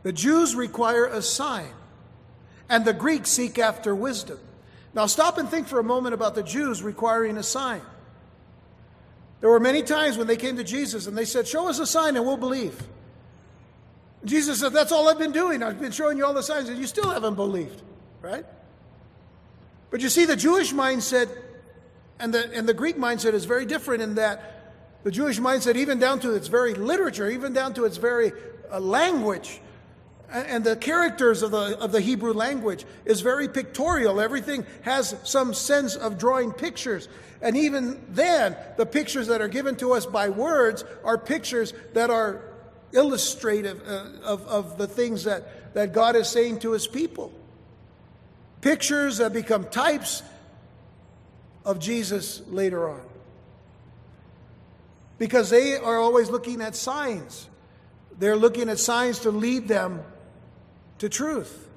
The 0.03 0.13
Jews 0.13 0.55
require 0.55 1.07
a 1.07 1.21
sign, 1.21 1.73
and 2.69 2.85
the 2.85 2.93
Greeks 2.93 3.31
seek 3.31 3.59
after 3.59 3.95
wisdom. 3.95 4.39
Now, 4.95 5.07
stop 5.07 5.37
and 5.37 5.49
think 5.49 5.69
for 5.69 5.79
a 5.79 5.85
moment 5.85 6.15
about 6.15 6.35
the 6.35 6.43
Jews 6.43 6.83
requiring 6.83 7.37
a 7.37 7.43
sign. 7.43 7.83
There 9.41 9.51
were 9.51 9.61
many 9.61 9.83
times 9.83 10.17
when 10.17 10.27
they 10.27 10.37
came 10.37 10.57
to 10.57 10.65
Jesus 10.65 11.07
and 11.07 11.17
they 11.17 11.25
said, 11.25 11.47
Show 11.47 11.69
us 11.69 11.79
a 11.79 11.87
sign 11.87 12.17
and 12.17 12.25
we'll 12.25 12.37
believe. 12.37 12.83
Jesus 14.25 14.61
said, 14.61 14.73
That's 14.73 14.93
all 14.93 15.09
I've 15.09 15.19
been 15.19 15.33
doing. 15.33 15.63
I've 15.63 15.81
been 15.81 15.93
showing 15.93 16.19
you 16.19 16.25
all 16.25 16.33
the 16.33 16.43
signs, 16.43 16.69
and 16.69 16.79
you 16.79 16.87
still 16.87 17.11
haven't 17.11 17.35
believed, 17.35 17.83
right? 18.23 18.47
But 19.97 20.03
you 20.03 20.11
see, 20.11 20.27
the 20.27 20.37
Jewish 20.37 20.75
mindset 20.75 21.35
and 22.21 22.35
the, 22.35 22.53
and 22.53 22.69
the 22.69 22.75
Greek 22.75 22.99
mindset 22.99 23.33
is 23.33 23.47
very 23.47 23.65
different 23.65 24.03
in 24.03 24.17
that 24.17 24.75
the 25.05 25.11
Jewish 25.11 25.41
mindset, 25.41 25.75
even 25.77 25.99
down 25.99 26.21
to 26.21 26.35
its 26.35 26.49
very 26.49 26.75
literature, 26.75 27.31
even 27.31 27.55
down 27.55 27.73
to 27.73 27.87
its 27.87 27.97
very 27.97 28.33
uh, 28.71 28.79
language, 28.79 29.59
and 30.31 30.63
the 30.63 30.77
characters 30.77 31.41
of 31.41 31.51
the, 31.51 31.79
of 31.79 31.93
the 31.93 32.03
Hebrew 32.03 32.35
language 32.35 32.85
is 33.07 33.23
very 33.23 33.49
pictorial. 33.49 34.21
Everything 34.21 34.67
has 34.83 35.17
some 35.25 35.55
sense 35.55 35.97
of 35.97 36.19
drawing 36.19 36.53
pictures. 36.53 37.09
And 37.41 37.57
even 37.57 38.05
then, 38.11 38.55
the 38.77 38.85
pictures 38.85 39.29
that 39.29 39.41
are 39.41 39.49
given 39.49 39.77
to 39.77 39.95
us 39.95 40.05
by 40.05 40.29
words 40.29 40.85
are 41.05 41.17
pictures 41.17 41.73
that 41.95 42.11
are 42.11 42.43
illustrative 42.93 43.81
uh, 43.89 44.11
of, 44.23 44.47
of 44.47 44.77
the 44.77 44.89
things 44.89 45.25
that, 45.25 45.73
that 45.73 45.95
God 45.95 46.17
is 46.17 46.29
saying 46.29 46.59
to 46.59 46.73
his 46.73 46.87
people 46.87 47.33
pictures 48.67 49.19
that 49.19 49.33
become 49.33 49.63
types 49.63 50.25
of 51.65 51.79
Jesus 51.79 52.43
later 52.49 52.89
on. 52.89 53.01
Because 55.19 55.51
they 55.51 55.77
are 55.77 55.99
always 55.99 56.31
looking 56.31 56.61
at 56.61 56.75
signs. 56.75 57.49
They're 58.19 58.35
looking 58.35 58.69
at 58.69 58.81
signs 58.81 59.21
to 59.21 59.31
lead 59.31 59.69
them 59.69 60.03
to 60.99 61.09
truth. 61.09 61.69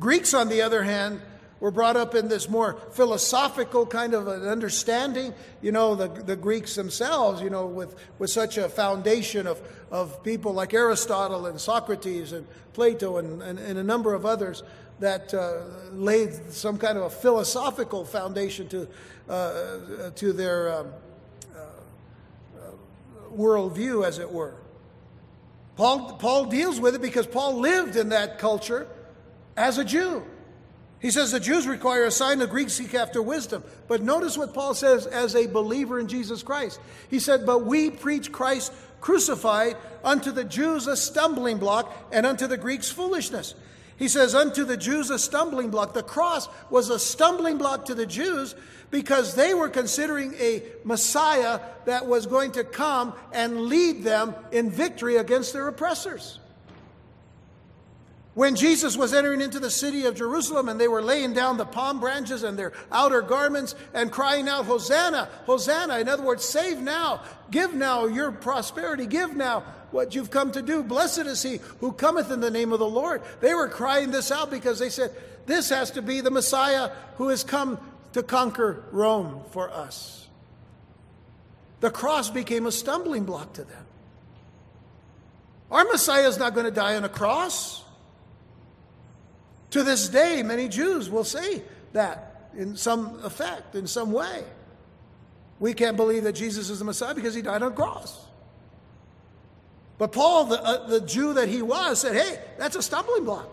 Greeks, 0.00 0.34
on 0.34 0.48
the 0.48 0.62
other 0.62 0.82
hand, 0.82 1.22
were 1.60 1.70
brought 1.70 1.96
up 1.96 2.16
in 2.16 2.26
this 2.26 2.48
more 2.48 2.80
philosophical 2.90 3.86
kind 3.86 4.12
of 4.12 4.26
an 4.26 4.44
understanding. 4.44 5.32
You 5.62 5.70
know, 5.70 5.94
the, 5.94 6.08
the 6.08 6.34
Greeks 6.34 6.74
themselves, 6.74 7.40
you 7.40 7.50
know, 7.50 7.66
with, 7.66 7.94
with 8.18 8.30
such 8.30 8.58
a 8.58 8.68
foundation 8.68 9.46
of, 9.46 9.62
of 9.92 10.24
people 10.24 10.52
like 10.52 10.74
Aristotle 10.74 11.46
and 11.46 11.60
Socrates 11.60 12.32
and 12.32 12.44
Plato 12.72 13.18
and, 13.18 13.40
and, 13.40 13.60
and 13.60 13.78
a 13.78 13.84
number 13.84 14.14
of 14.14 14.26
others 14.26 14.64
that 15.00 15.32
uh, 15.32 15.62
laid 15.92 16.52
some 16.52 16.78
kind 16.78 16.98
of 16.98 17.04
a 17.04 17.10
philosophical 17.10 18.04
foundation 18.04 18.68
to, 18.68 18.88
uh, 19.28 20.10
to 20.16 20.32
their 20.32 20.80
um, 20.80 20.92
uh, 21.54 21.58
uh, 21.58 22.70
worldview, 23.36 24.06
as 24.06 24.18
it 24.18 24.30
were. 24.30 24.54
Paul, 25.76 26.14
Paul 26.14 26.46
deals 26.46 26.80
with 26.80 26.96
it 26.96 27.02
because 27.02 27.26
Paul 27.26 27.60
lived 27.60 27.96
in 27.96 28.08
that 28.08 28.38
culture 28.38 28.88
as 29.56 29.78
a 29.78 29.84
Jew. 29.84 30.24
He 31.00 31.12
says 31.12 31.30
the 31.30 31.38
Jews 31.38 31.68
require 31.68 32.04
a 32.04 32.10
sign, 32.10 32.40
the 32.40 32.48
Greeks 32.48 32.72
seek 32.72 32.94
after 32.94 33.22
wisdom. 33.22 33.62
But 33.86 34.02
notice 34.02 34.36
what 34.36 34.52
Paul 34.52 34.74
says 34.74 35.06
as 35.06 35.36
a 35.36 35.46
believer 35.46 36.00
in 36.00 36.08
Jesus 36.08 36.42
Christ. 36.42 36.80
He 37.08 37.20
said, 37.20 37.46
But 37.46 37.64
we 37.64 37.90
preach 37.90 38.32
Christ 38.32 38.72
crucified, 39.00 39.76
unto 40.02 40.32
the 40.32 40.42
Jews 40.42 40.88
a 40.88 40.96
stumbling 40.96 41.58
block, 41.58 41.94
and 42.10 42.26
unto 42.26 42.48
the 42.48 42.56
Greeks 42.56 42.90
foolishness. 42.90 43.54
He 43.98 44.08
says, 44.08 44.34
Unto 44.34 44.64
the 44.64 44.76
Jews 44.76 45.10
a 45.10 45.18
stumbling 45.18 45.70
block. 45.70 45.92
The 45.92 46.02
cross 46.02 46.48
was 46.70 46.88
a 46.88 46.98
stumbling 46.98 47.58
block 47.58 47.86
to 47.86 47.94
the 47.94 48.06
Jews 48.06 48.54
because 48.90 49.34
they 49.34 49.54
were 49.54 49.68
considering 49.68 50.34
a 50.34 50.62
Messiah 50.84 51.60
that 51.84 52.06
was 52.06 52.26
going 52.26 52.52
to 52.52 52.64
come 52.64 53.12
and 53.32 53.62
lead 53.62 54.04
them 54.04 54.34
in 54.52 54.70
victory 54.70 55.16
against 55.16 55.52
their 55.52 55.68
oppressors. 55.68 56.38
When 58.34 58.54
Jesus 58.54 58.96
was 58.96 59.12
entering 59.12 59.40
into 59.40 59.58
the 59.58 59.68
city 59.68 60.04
of 60.04 60.14
Jerusalem 60.14 60.68
and 60.68 60.80
they 60.80 60.86
were 60.86 61.02
laying 61.02 61.32
down 61.32 61.56
the 61.56 61.66
palm 61.66 61.98
branches 61.98 62.44
and 62.44 62.56
their 62.56 62.72
outer 62.92 63.20
garments 63.20 63.74
and 63.92 64.12
crying 64.12 64.48
out, 64.48 64.64
Hosanna, 64.64 65.28
Hosanna. 65.44 65.98
In 65.98 66.08
other 66.08 66.22
words, 66.22 66.44
save 66.44 66.78
now, 66.78 67.22
give 67.50 67.74
now 67.74 68.06
your 68.06 68.30
prosperity, 68.30 69.06
give 69.06 69.34
now 69.34 69.64
what 69.90 70.14
you've 70.14 70.30
come 70.30 70.52
to 70.52 70.62
do. 70.62 70.82
Blessed 70.82 71.26
is 71.26 71.42
he 71.42 71.60
who 71.80 71.92
cometh 71.92 72.30
in 72.30 72.40
the 72.40 72.50
name 72.50 72.72
of 72.72 72.78
the 72.78 72.88
Lord. 72.88 73.22
They 73.40 73.54
were 73.54 73.68
crying 73.68 74.10
this 74.10 74.30
out 74.30 74.50
because 74.50 74.78
they 74.78 74.90
said, 74.90 75.12
This 75.46 75.70
has 75.70 75.90
to 75.92 76.02
be 76.02 76.20
the 76.20 76.30
Messiah 76.30 76.90
who 77.16 77.28
has 77.28 77.44
come 77.44 77.78
to 78.12 78.22
conquer 78.22 78.84
Rome 78.92 79.42
for 79.50 79.70
us. 79.70 80.26
The 81.80 81.90
cross 81.90 82.30
became 82.30 82.66
a 82.66 82.72
stumbling 82.72 83.24
block 83.24 83.54
to 83.54 83.64
them. 83.64 83.86
Our 85.70 85.84
Messiah 85.84 86.26
is 86.26 86.38
not 86.38 86.54
going 86.54 86.66
to 86.66 86.72
die 86.72 86.96
on 86.96 87.04
a 87.04 87.08
cross. 87.08 87.84
To 89.70 89.82
this 89.82 90.08
day, 90.08 90.42
many 90.42 90.68
Jews 90.68 91.10
will 91.10 91.24
say 91.24 91.62
that 91.92 92.50
in 92.56 92.76
some 92.76 93.20
effect, 93.22 93.74
in 93.74 93.86
some 93.86 94.12
way. 94.12 94.44
We 95.60 95.74
can't 95.74 95.96
believe 95.96 96.24
that 96.24 96.34
Jesus 96.34 96.70
is 96.70 96.78
the 96.78 96.84
Messiah 96.84 97.14
because 97.14 97.34
he 97.34 97.42
died 97.42 97.62
on 97.62 97.72
a 97.72 97.74
cross. 97.74 98.27
But 99.98 100.12
Paul, 100.12 100.44
the, 100.44 100.62
uh, 100.62 100.86
the 100.86 101.00
Jew 101.00 101.34
that 101.34 101.48
he 101.48 101.60
was, 101.60 102.00
said, 102.00 102.14
hey, 102.14 102.38
that's 102.56 102.76
a 102.76 102.82
stumbling 102.82 103.24
block. 103.24 103.52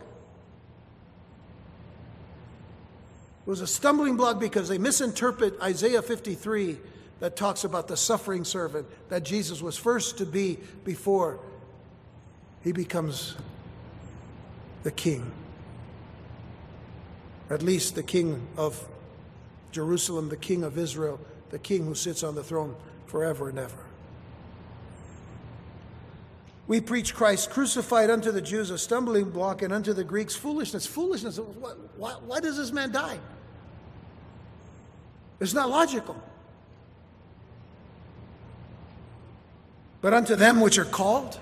It 3.46 3.50
was 3.50 3.62
a 3.62 3.68
stumbling 3.68 4.16
block 4.16 4.40
because 4.40 4.70
they 4.70 4.78
misinterpret 4.78 5.60
Isaiah 5.62 6.02
53 6.02 6.78
that 7.20 7.36
talks 7.36 7.64
about 7.64 7.88
the 7.88 7.98
suffering 7.98 8.44
servant 8.44 8.88
that 9.10 9.24
Jesus 9.24 9.62
was 9.62 9.78
first 9.78 10.20
to 10.20 10.26
be 10.26 10.60
before 10.84 11.40
he 12.64 12.72
becomes 12.72 13.36
the 14.84 14.92
king. 14.92 15.32
At 17.50 17.62
least 17.62 17.96
the 17.96 18.04
king 18.04 18.48
of 18.58 18.88
Jerusalem, 19.72 20.30
the 20.30 20.38
king 20.38 20.64
of 20.64 20.78
Israel, 20.78 21.20
the 21.52 21.60
king 21.60 21.86
who 21.86 21.94
sits 21.94 22.24
on 22.24 22.34
the 22.34 22.44
throne 22.44 22.76
forever 23.06 23.50
and 23.50 23.60
ever. 23.60 23.85
We 26.68 26.82
preach 26.82 27.14
Christ 27.14 27.52
crucified 27.52 28.10
unto 28.10 28.32
the 28.32 28.42
Jews 28.42 28.72
a 28.72 28.78
stumbling 28.78 29.30
block 29.30 29.62
and 29.62 29.72
unto 29.72 29.94
the 29.94 30.04
Greeks 30.04 30.36
foolishness. 30.36 30.86
Foolishness. 30.86 31.38
Why, 31.38 32.12
why 32.12 32.40
does 32.40 32.58
this 32.58 32.72
man 32.72 32.92
die? 32.92 33.20
It's 35.40 35.54
not 35.54 35.70
logical. 35.70 36.16
But 40.02 40.14
unto 40.14 40.36
them 40.36 40.60
which 40.60 40.78
are 40.78 40.86
called, 40.86 41.40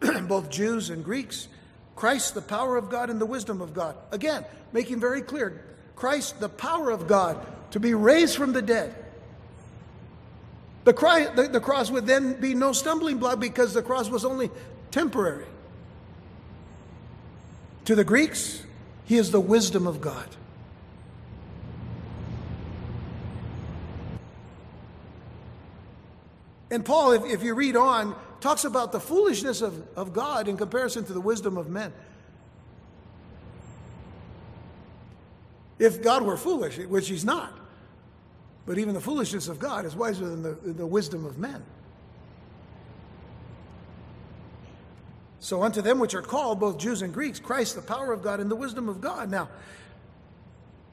both 0.22 0.50
Jews 0.50 0.90
and 0.90 1.04
Greeks, 1.04 1.48
Christ, 1.96 2.34
the 2.34 2.42
power 2.42 2.76
of 2.76 2.90
God 2.90 3.10
and 3.10 3.20
the 3.20 3.26
wisdom 3.26 3.60
of 3.60 3.74
God. 3.74 3.94
Again, 4.10 4.44
making 4.72 5.00
very 5.00 5.22
clear 5.22 5.64
Christ, 5.96 6.40
the 6.40 6.48
power 6.48 6.90
of 6.90 7.06
God 7.06 7.46
to 7.72 7.80
be 7.80 7.94
raised 7.94 8.36
from 8.36 8.52
the 8.52 8.62
dead. 8.62 8.94
The, 10.84 10.92
cry, 10.92 11.26
the, 11.26 11.48
the 11.48 11.60
cross 11.60 11.90
would 11.90 12.06
then 12.06 12.40
be 12.40 12.54
no 12.54 12.72
stumbling 12.72 13.18
block 13.18 13.38
because 13.38 13.74
the 13.74 13.82
cross 13.82 14.08
was 14.08 14.24
only 14.24 14.50
temporary. 14.90 15.46
To 17.84 17.94
the 17.94 18.04
Greeks, 18.04 18.62
he 19.04 19.16
is 19.16 19.30
the 19.30 19.40
wisdom 19.40 19.86
of 19.86 20.00
God. 20.00 20.28
And 26.70 26.84
Paul, 26.84 27.12
if, 27.12 27.24
if 27.24 27.42
you 27.42 27.54
read 27.54 27.76
on, 27.76 28.14
talks 28.40 28.64
about 28.64 28.92
the 28.92 29.00
foolishness 29.00 29.60
of, 29.60 29.86
of 29.96 30.12
God 30.12 30.48
in 30.48 30.56
comparison 30.56 31.04
to 31.04 31.12
the 31.12 31.20
wisdom 31.20 31.58
of 31.58 31.68
men. 31.68 31.92
If 35.78 36.02
God 36.02 36.22
were 36.22 36.36
foolish, 36.36 36.78
which 36.78 37.08
he's 37.08 37.24
not, 37.24 37.58
but 38.66 38.78
even 38.78 38.94
the 38.94 39.00
foolishness 39.00 39.48
of 39.48 39.58
God 39.58 39.84
is 39.84 39.96
wiser 39.96 40.28
than 40.28 40.42
the, 40.42 40.54
the 40.72 40.86
wisdom 40.86 41.24
of 41.24 41.38
men. 41.38 41.62
So 45.40 45.62
unto 45.62 45.80
them 45.80 45.98
which 45.98 46.14
are 46.14 46.22
called, 46.22 46.60
both 46.60 46.78
Jews 46.78 47.02
and 47.02 47.12
Greeks, 47.12 47.40
Christ, 47.40 47.74
the 47.74 47.82
power 47.82 48.12
of 48.12 48.22
God 48.22 48.40
and 48.40 48.50
the 48.50 48.56
wisdom 48.56 48.88
of 48.88 49.00
God. 49.00 49.30
Now, 49.30 49.48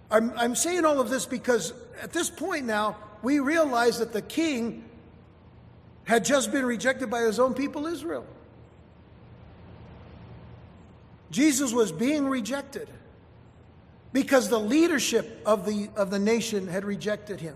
I'm, 0.10 0.32
I'm 0.38 0.56
saying 0.56 0.86
all 0.86 1.02
of 1.02 1.10
this 1.10 1.26
because 1.26 1.74
at 2.02 2.14
this 2.14 2.30
point 2.30 2.66
now, 2.66 2.96
we 3.22 3.40
realize 3.40 4.00
that 4.00 4.14
the 4.14 4.22
king 4.22 4.86
had 6.06 6.24
just 6.24 6.52
been 6.52 6.66
rejected 6.66 7.10
by 7.10 7.22
his 7.22 7.40
own 7.40 7.54
people, 7.54 7.86
Israel. 7.86 8.26
Jesus 11.30 11.74
was 11.74 11.92
being 11.92 12.26
rejected 12.28 12.88
because 14.14 14.50
the 14.50 14.60
leadership 14.60 15.42
of 15.46 15.66
the, 15.66 15.90
of 15.96 16.10
the 16.10 16.20
nation 16.20 16.68
had 16.68 16.86
rejected 16.86 17.40
him. 17.40 17.56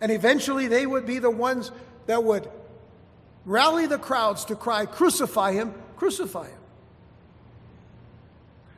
And 0.00 0.12
eventually 0.12 0.68
they 0.68 0.86
would 0.86 1.06
be 1.06 1.18
the 1.18 1.30
ones 1.30 1.72
that 2.06 2.22
would 2.22 2.48
rally 3.44 3.86
the 3.86 3.98
crowds 3.98 4.44
to 4.46 4.56
cry, 4.56 4.86
Crucify 4.86 5.52
him, 5.52 5.74
crucify 5.96 6.46
him. 6.48 6.58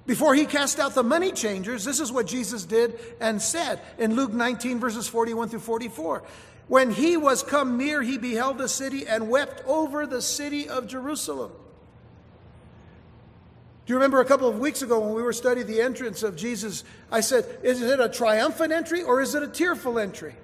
Before 0.07 0.35
he 0.35 0.47
cast 0.47 0.81
out 0.81 0.95
the 0.95 1.05
money 1.05 1.31
changers, 1.31 1.85
this 1.85 2.01
is 2.01 2.11
what 2.11 2.27
Jesus 2.27 2.65
did 2.65 2.99
and 3.21 3.41
said 3.41 3.81
in 3.99 4.17
Luke 4.17 4.33
19, 4.33 4.81
verses 4.81 5.07
41 5.07 5.51
through 5.51 5.61
44. 5.61 6.25
When 6.67 6.91
he 6.91 7.17
was 7.17 7.43
come 7.43 7.77
near, 7.77 8.03
he 8.03 8.19
beheld 8.19 8.59
the 8.59 8.69
city 8.69 9.07
and 9.07 9.29
wept 9.29 9.63
over 9.67 10.07
the 10.07 10.23
city 10.23 10.69
of 10.69 10.87
Jerusalem. 10.87 11.53
Do 13.91 13.95
you 13.95 13.99
remember 13.99 14.21
a 14.21 14.25
couple 14.25 14.47
of 14.47 14.61
weeks 14.61 14.83
ago 14.83 15.01
when 15.01 15.15
we 15.15 15.23
were 15.25 15.33
studying 15.33 15.67
the 15.67 15.81
entrance 15.81 16.23
of 16.23 16.37
Jesus? 16.37 16.85
I 17.11 17.23
said, 17.23 17.45
Is 17.65 17.83
it 17.83 17.99
a 17.99 18.09
triumphant 18.09 18.71
entry 18.73 19.03
or 19.03 19.21
is 19.21 19.35
it 19.35 19.43
a 19.43 19.49
tearful 19.49 19.99
entry? 19.99 20.37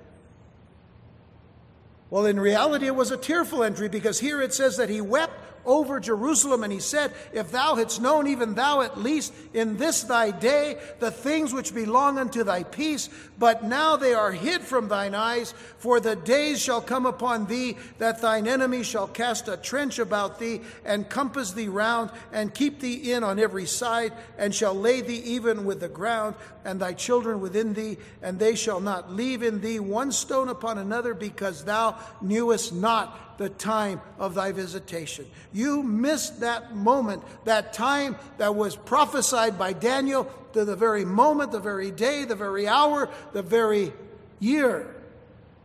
Well, 2.09 2.27
in 2.27 2.39
reality, 2.39 2.87
it 2.87 2.95
was 2.95 3.11
a 3.11 3.17
tearful 3.17 3.65
entry 3.65 3.89
because 3.89 4.21
here 4.21 4.41
it 4.41 4.55
says 4.55 4.77
that 4.77 4.89
he 4.89 5.01
wept 5.01 5.35
over 5.67 5.99
Jerusalem, 5.99 6.63
and 6.63 6.73
he 6.73 6.79
said, 6.79 7.13
If 7.33 7.51
thou 7.51 7.75
hadst 7.75 8.01
known, 8.01 8.29
even 8.29 8.55
thou 8.55 8.81
at 8.81 8.99
least, 8.99 9.35
in 9.53 9.77
this 9.77 10.05
thy 10.05 10.31
day, 10.31 10.79
the 11.01 11.11
things 11.11 11.53
which 11.53 11.75
belong 11.75 12.19
unto 12.19 12.45
thy 12.45 12.63
peace, 12.63 13.11
but 13.39 13.65
now 13.65 13.97
they 13.97 14.15
are 14.15 14.33
hid 14.33 14.63
from 14.63 14.89
thine 14.89 15.15
eyes, 15.15 15.53
for 15.79 15.99
the 15.99 16.17
days 16.17 16.63
shall 16.63 16.81
come 16.81 17.05
upon 17.05 17.47
thee 17.47 17.77
that 17.99 18.23
thine 18.23 18.47
enemy 18.47 18.83
shall 18.83 19.09
cast 19.09 19.49
a 19.49 19.57
trench 19.57 19.99
about 19.99 20.39
thee, 20.39 20.61
and 20.85 21.09
compass 21.09 21.53
thee 21.53 21.69
round, 21.69 22.11
and 22.33 22.55
keep 22.55 22.81
thee 22.81 23.13
in 23.13 23.25
on 23.25 23.39
every 23.39 23.67
side, 23.67 24.13
and 24.39 24.55
shall 24.55 24.75
lay 24.75 25.01
thee 25.01 25.23
even 25.25 25.65
with 25.65 25.81
the 25.81 25.89
ground, 25.89 26.37
and 26.65 26.81
thy 26.81 26.93
children 26.93 27.41
within 27.41 27.75
thee, 27.75 27.99
and 28.23 28.39
they 28.39 28.55
shall 28.55 28.81
not 28.81 29.13
leave 29.13 29.43
in 29.43 29.61
thee 29.61 29.81
one 29.81 30.13
stone 30.13 30.49
upon 30.49 30.79
another, 30.79 31.13
because 31.13 31.65
thou 31.65 31.96
knewest 32.23 32.73
not 32.73 33.39
the 33.39 33.49
time 33.49 34.01
of 34.19 34.35
thy 34.35 34.53
visitation. 34.53 35.27
You 35.53 35.83
missed 35.83 36.41
that 36.41 36.75
moment, 36.75 37.23
that 37.45 37.73
time 37.73 38.17
that 38.39 38.55
was 38.55 38.77
prophesied 38.77 39.59
by 39.59 39.73
Daniel 39.73 40.31
to 40.53 40.65
the 40.65 40.77
very 40.77 41.05
moment, 41.05 41.53
the 41.53 41.61
very 41.61 41.91
day, 41.91 42.25
the 42.25 42.35
very 42.35 42.67
hour, 42.67 43.09
the 43.33 43.43
very 43.43 43.93
year 44.41 44.95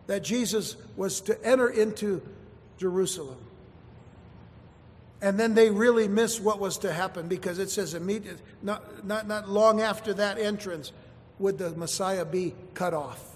that 0.08 0.24
Jesus 0.24 0.76
was 0.98 1.22
to 1.22 1.46
enter 1.46 1.70
into 1.70 2.22
Jerusalem. 2.78 3.38
And 5.22 5.40
then 5.40 5.54
they 5.54 5.70
really 5.70 6.08
missed 6.08 6.42
what 6.42 6.60
was 6.60 6.80
to 6.80 6.92
happen 6.92 7.28
because 7.28 7.60
it 7.60 7.70
says 7.70 7.94
immediate, 7.94 8.40
not, 8.62 9.06
not, 9.06 9.28
not 9.28 9.48
long 9.48 9.80
after 9.80 10.14
that 10.16 10.40
entrance 10.40 10.92
would 11.38 11.58
the 11.58 11.72
Messiah 11.72 12.26
be 12.26 12.56
cut 12.74 12.94
off. 12.94 13.31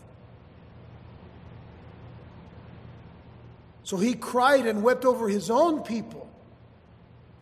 So 3.85 3.97
he 3.97 4.15
cried 4.15 4.65
and 4.65 4.81
wept 4.81 5.05
over 5.05 5.29
his 5.29 5.51
own 5.51 5.83
people. 5.83 6.27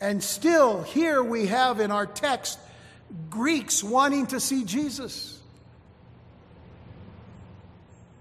And 0.02 0.22
still, 0.22 0.84
here 0.84 1.24
we 1.24 1.48
have 1.48 1.80
in 1.80 1.90
our 1.90 2.06
text 2.06 2.60
Greeks 3.30 3.82
wanting 3.82 4.28
to 4.28 4.42
see 4.42 4.66
Jesus. 4.66 5.40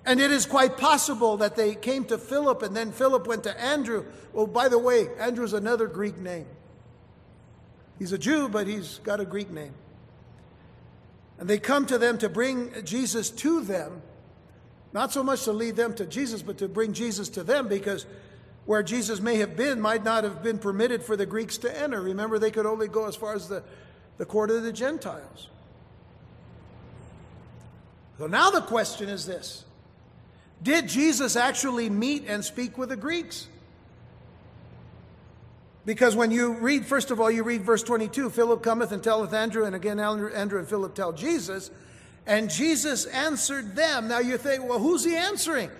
And 0.06 0.20
it 0.20 0.30
is 0.30 0.46
quite 0.46 0.76
possible 0.78 1.38
that 1.38 1.56
they 1.56 1.74
came 1.74 2.04
to 2.06 2.16
Philip 2.16 2.62
and 2.62 2.76
then 2.76 2.92
Philip 2.92 3.26
went 3.26 3.42
to 3.42 3.60
Andrew. 3.60 4.04
Oh, 4.32 4.46
by 4.46 4.68
the 4.68 4.78
way, 4.78 5.08
Andrew's 5.18 5.52
another 5.52 5.88
Greek 5.88 6.16
name. 6.16 6.46
He's 7.98 8.12
a 8.12 8.18
Jew, 8.18 8.48
but 8.48 8.68
he's 8.68 8.98
got 8.98 9.18
a 9.18 9.24
Greek 9.24 9.50
name. 9.50 9.74
And 11.40 11.50
they 11.50 11.58
come 11.58 11.86
to 11.86 11.98
them 11.98 12.18
to 12.18 12.28
bring 12.28 12.84
Jesus 12.84 13.30
to 13.30 13.62
them. 13.62 14.00
Not 14.92 15.12
so 15.12 15.22
much 15.22 15.44
to 15.44 15.52
lead 15.52 15.76
them 15.76 15.94
to 15.94 16.06
Jesus, 16.06 16.42
but 16.42 16.58
to 16.58 16.68
bring 16.68 16.92
Jesus 16.92 17.28
to 17.30 17.42
them 17.42 17.68
because 17.68 18.06
where 18.66 18.82
Jesus 18.82 19.20
may 19.20 19.36
have 19.36 19.56
been 19.56 19.80
might 19.80 20.04
not 20.04 20.24
have 20.24 20.42
been 20.42 20.58
permitted 20.58 21.02
for 21.02 21.16
the 21.16 21.26
Greeks 21.26 21.58
to 21.58 21.80
enter. 21.80 22.00
Remember, 22.00 22.38
they 22.38 22.50
could 22.50 22.66
only 22.66 22.88
go 22.88 23.06
as 23.06 23.16
far 23.16 23.34
as 23.34 23.48
the, 23.48 23.62
the 24.18 24.24
court 24.24 24.50
of 24.50 24.62
the 24.62 24.72
Gentiles. 24.72 25.48
So 28.18 28.26
now 28.26 28.50
the 28.50 28.60
question 28.60 29.08
is 29.08 29.26
this 29.26 29.64
Did 30.62 30.88
Jesus 30.88 31.36
actually 31.36 31.88
meet 31.88 32.24
and 32.28 32.44
speak 32.44 32.78
with 32.78 32.90
the 32.90 32.96
Greeks? 32.96 33.48
Because 35.84 36.14
when 36.14 36.30
you 36.30 36.52
read, 36.52 36.86
first 36.86 37.10
of 37.10 37.20
all, 37.20 37.28
you 37.28 37.42
read 37.42 37.62
verse 37.62 37.82
22 37.82 38.30
Philip 38.30 38.62
cometh 38.62 38.92
and 38.92 39.02
telleth 39.02 39.32
Andrew, 39.32 39.64
and 39.64 39.74
again 39.74 39.98
Andrew 39.98 40.30
and 40.32 40.68
Philip 40.68 40.94
tell 40.94 41.12
Jesus. 41.12 41.70
And 42.26 42.50
Jesus 42.50 43.06
answered 43.06 43.74
them. 43.74 44.08
Now 44.08 44.20
you 44.20 44.38
think, 44.38 44.64
well, 44.68 44.78
who's 44.78 45.04
he 45.04 45.16
answering? 45.16 45.70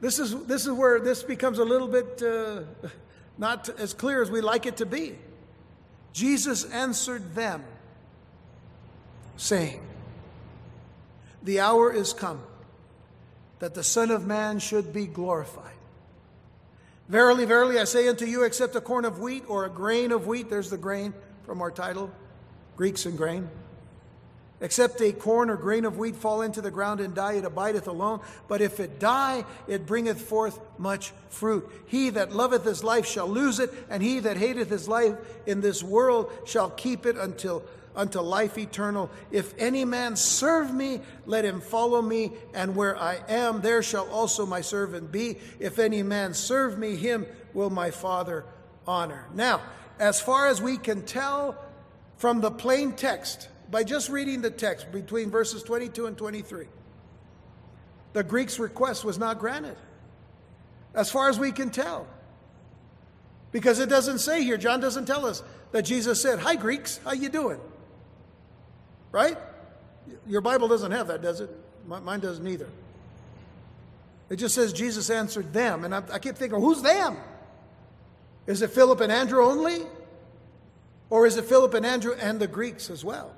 This 0.00 0.18
is, 0.18 0.44
this 0.44 0.66
is 0.66 0.72
where 0.72 1.00
this 1.00 1.22
becomes 1.22 1.58
a 1.58 1.64
little 1.64 1.88
bit 1.88 2.22
uh, 2.22 2.62
not 3.38 3.68
as 3.68 3.94
clear 3.94 4.22
as 4.22 4.30
we 4.30 4.40
like 4.40 4.66
it 4.66 4.76
to 4.78 4.86
be. 4.86 5.16
Jesus 6.12 6.64
answered 6.64 7.34
them, 7.34 7.64
saying, 9.36 9.80
The 11.42 11.60
hour 11.60 11.92
is 11.92 12.12
come 12.12 12.42
that 13.60 13.74
the 13.74 13.84
Son 13.84 14.10
of 14.10 14.26
Man 14.26 14.58
should 14.58 14.92
be 14.92 15.06
glorified. 15.06 15.64
Verily, 17.08 17.44
verily, 17.44 17.78
I 17.78 17.84
say 17.84 18.08
unto 18.08 18.26
you, 18.26 18.44
except 18.44 18.76
a 18.76 18.80
corn 18.80 19.04
of 19.04 19.18
wheat 19.18 19.44
or 19.48 19.64
a 19.64 19.70
grain 19.70 20.12
of 20.12 20.26
wheat, 20.26 20.50
there's 20.50 20.70
the 20.70 20.76
grain 20.76 21.14
from 21.44 21.62
our 21.62 21.70
title, 21.70 22.10
Greeks 22.76 23.06
and 23.06 23.16
grain 23.16 23.48
Except 24.60 25.00
a 25.00 25.12
corn 25.12 25.50
or 25.50 25.56
grain 25.56 25.84
of 25.84 25.98
wheat 25.98 26.16
fall 26.16 26.42
into 26.42 26.60
the 26.60 26.70
ground 26.70 27.00
and 27.00 27.14
die, 27.14 27.34
it 27.34 27.44
abideth 27.44 27.86
alone. 27.86 28.20
But 28.48 28.60
if 28.60 28.80
it 28.80 28.98
die, 28.98 29.44
it 29.68 29.86
bringeth 29.86 30.20
forth 30.20 30.58
much 30.78 31.12
fruit. 31.28 31.70
He 31.86 32.10
that 32.10 32.32
loveth 32.32 32.64
his 32.64 32.82
life 32.82 33.06
shall 33.06 33.28
lose 33.28 33.60
it, 33.60 33.72
and 33.88 34.02
he 34.02 34.18
that 34.20 34.36
hateth 34.36 34.68
his 34.68 34.88
life 34.88 35.14
in 35.46 35.60
this 35.60 35.82
world 35.82 36.32
shall 36.44 36.70
keep 36.70 37.06
it 37.06 37.16
until 37.16 37.62
unto 37.94 38.20
life 38.20 38.56
eternal. 38.56 39.10
If 39.30 39.52
any 39.58 39.84
man 39.84 40.14
serve 40.16 40.72
me, 40.72 41.00
let 41.26 41.44
him 41.44 41.60
follow 41.60 42.00
me, 42.00 42.32
and 42.54 42.76
where 42.76 42.96
I 42.96 43.18
am, 43.28 43.60
there 43.60 43.82
shall 43.82 44.08
also 44.08 44.46
my 44.46 44.60
servant 44.60 45.10
be. 45.10 45.38
If 45.58 45.78
any 45.78 46.02
man 46.02 46.32
serve 46.32 46.78
me, 46.78 46.94
him 46.94 47.26
will 47.54 47.70
my 47.70 47.90
Father 47.90 48.44
honor. 48.86 49.26
Now, 49.34 49.62
as 49.98 50.20
far 50.20 50.46
as 50.46 50.62
we 50.62 50.76
can 50.76 51.02
tell 51.02 51.56
from 52.16 52.40
the 52.40 52.52
plain 52.52 52.92
text, 52.92 53.48
by 53.70 53.84
just 53.84 54.08
reading 54.08 54.40
the 54.40 54.50
text 54.50 54.90
between 54.92 55.30
verses 55.30 55.62
22 55.62 56.06
and 56.06 56.16
23. 56.16 56.66
The 58.12 58.22
Greek's 58.22 58.58
request 58.58 59.04
was 59.04 59.18
not 59.18 59.38
granted, 59.38 59.76
as 60.94 61.10
far 61.10 61.28
as 61.28 61.38
we 61.38 61.52
can 61.52 61.70
tell. 61.70 62.06
Because 63.52 63.78
it 63.78 63.88
doesn't 63.88 64.18
say 64.18 64.42
here, 64.42 64.56
John 64.56 64.80
doesn't 64.80 65.06
tell 65.06 65.24
us 65.24 65.42
that 65.72 65.82
Jesus 65.82 66.20
said, 66.20 66.38
Hi, 66.40 66.54
Greeks, 66.54 67.00
how 67.04 67.12
you 67.12 67.28
doing? 67.28 67.60
Right? 69.10 69.38
Your 70.26 70.40
Bible 70.40 70.68
doesn't 70.68 70.92
have 70.92 71.08
that, 71.08 71.22
does 71.22 71.40
it? 71.40 71.50
Mine 71.86 72.20
doesn't 72.20 72.46
either. 72.46 72.68
It 74.28 74.36
just 74.36 74.54
says 74.54 74.72
Jesus 74.72 75.08
answered 75.08 75.52
them. 75.52 75.84
And 75.84 75.94
I, 75.94 76.02
I 76.12 76.18
keep 76.18 76.36
thinking, 76.36 76.60
who's 76.60 76.82
them? 76.82 77.16
Is 78.46 78.60
it 78.60 78.70
Philip 78.70 79.00
and 79.00 79.10
Andrew 79.10 79.42
only? 79.44 79.86
Or 81.10 81.26
is 81.26 81.36
it 81.38 81.46
Philip 81.46 81.72
and 81.74 81.86
Andrew 81.86 82.14
and 82.20 82.38
the 82.38 82.46
Greeks 82.46 82.90
as 82.90 83.04
well? 83.04 83.34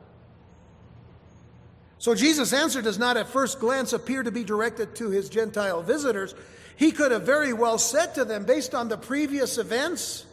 So 2.01 2.15
Jesus' 2.15 2.55
answer 2.55 2.81
does 2.81 2.99
not 2.99 3.19
at 3.19 3.29
first 3.29 3.61
glance 3.61 3.93
appear 3.93 4.23
to 4.23 4.33
be 4.33 4.43
directed 4.43 4.97
to 4.97 5.11
his 5.11 5.29
Gentile 5.29 5.83
visitors. 5.83 6.35
He 6.77 6.93
could 6.93 7.13
have 7.13 7.25
very 7.25 7.53
well 7.53 7.77
said 7.77 8.15
to 8.15 8.25
them, 8.25 8.47
based 8.47 8.75
on 8.75 8.89
the 8.89 8.97
previous 8.97 9.59
events 9.59 10.25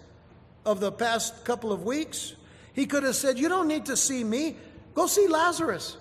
of 0.66 0.80
the 0.80 0.94
past 0.94 1.44
couple 1.44 1.74
of 1.74 1.84
weeks, 1.84 2.34
he 2.72 2.86
could 2.86 3.04
have 3.04 3.18
said, 3.18 3.38
You 3.38 3.50
don't 3.50 3.68
need 3.68 3.88
to 3.88 3.98
see 3.98 4.24
me. 4.24 4.56
Go 4.96 5.08
see 5.08 5.28
Lazarus. 5.28 5.98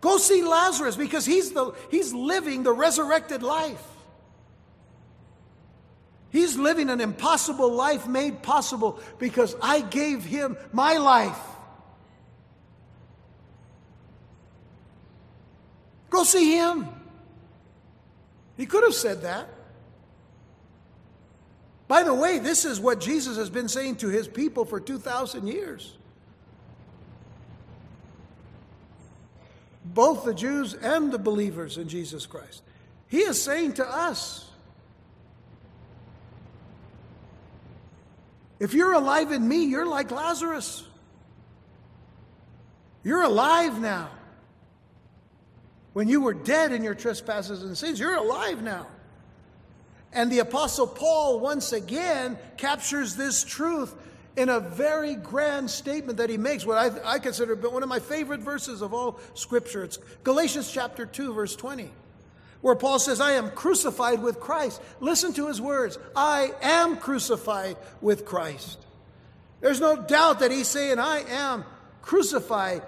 Go 0.00 0.16
see 0.16 0.42
Lazarus 0.44 0.96
because 0.96 1.26
he's, 1.26 1.52
the, 1.52 1.74
he's 1.90 2.14
living 2.14 2.62
the 2.62 2.72
resurrected 2.72 3.42
life. 3.42 3.84
He's 6.30 6.56
living 6.56 6.88
an 6.88 7.02
impossible 7.02 7.70
life 7.70 8.06
made 8.06 8.42
possible 8.42 8.98
because 9.18 9.54
I 9.60 9.82
gave 9.82 10.24
him 10.24 10.56
my 10.72 10.96
life. 10.96 11.49
Go 16.10 16.24
see 16.24 16.56
him. 16.56 16.88
He 18.56 18.66
could 18.66 18.84
have 18.84 18.94
said 18.94 19.22
that. 19.22 19.48
By 21.88 22.02
the 22.02 22.14
way, 22.14 22.38
this 22.38 22.64
is 22.64 22.78
what 22.78 23.00
Jesus 23.00 23.36
has 23.36 23.50
been 23.50 23.68
saying 23.68 23.96
to 23.96 24.08
his 24.08 24.28
people 24.28 24.64
for 24.64 24.78
2,000 24.78 25.46
years. 25.46 25.96
Both 29.84 30.24
the 30.24 30.34
Jews 30.34 30.74
and 30.74 31.10
the 31.10 31.18
believers 31.18 31.78
in 31.78 31.88
Jesus 31.88 32.26
Christ. 32.26 32.62
He 33.08 33.18
is 33.20 33.42
saying 33.42 33.74
to 33.74 33.88
us 33.88 34.48
if 38.60 38.74
you're 38.74 38.92
alive 38.92 39.32
in 39.32 39.48
me, 39.48 39.64
you're 39.64 39.86
like 39.86 40.10
Lazarus. 40.10 40.84
You're 43.02 43.22
alive 43.22 43.80
now. 43.80 44.10
When 46.00 46.08
you 46.08 46.22
were 46.22 46.32
dead 46.32 46.72
in 46.72 46.82
your 46.82 46.94
trespasses 46.94 47.62
and 47.62 47.76
sins, 47.76 48.00
you're 48.00 48.14
alive 48.14 48.62
now. 48.62 48.86
And 50.14 50.32
the 50.32 50.38
Apostle 50.38 50.86
Paul 50.86 51.40
once 51.40 51.74
again 51.74 52.38
captures 52.56 53.16
this 53.16 53.44
truth 53.44 53.94
in 54.34 54.48
a 54.48 54.60
very 54.60 55.14
grand 55.14 55.70
statement 55.70 56.16
that 56.16 56.30
he 56.30 56.38
makes, 56.38 56.64
what 56.64 56.78
I, 56.78 57.16
I 57.16 57.18
consider 57.18 57.54
one 57.54 57.82
of 57.82 57.90
my 57.90 57.98
favorite 57.98 58.40
verses 58.40 58.80
of 58.80 58.94
all 58.94 59.20
Scripture. 59.34 59.84
It's 59.84 59.98
Galatians 60.24 60.72
chapter 60.72 61.04
2, 61.04 61.34
verse 61.34 61.54
20, 61.54 61.90
where 62.62 62.76
Paul 62.76 62.98
says, 62.98 63.20
I 63.20 63.32
am 63.32 63.50
crucified 63.50 64.22
with 64.22 64.40
Christ. 64.40 64.80
Listen 65.00 65.34
to 65.34 65.48
his 65.48 65.60
words 65.60 65.98
I 66.16 66.54
am 66.62 66.96
crucified 66.96 67.76
with 68.00 68.24
Christ. 68.24 68.78
There's 69.60 69.80
no 69.80 69.96
doubt 69.96 70.40
that 70.40 70.50
he's 70.50 70.66
saying, 70.66 70.98
I 70.98 71.24
am 71.28 71.62
crucified 72.00 72.80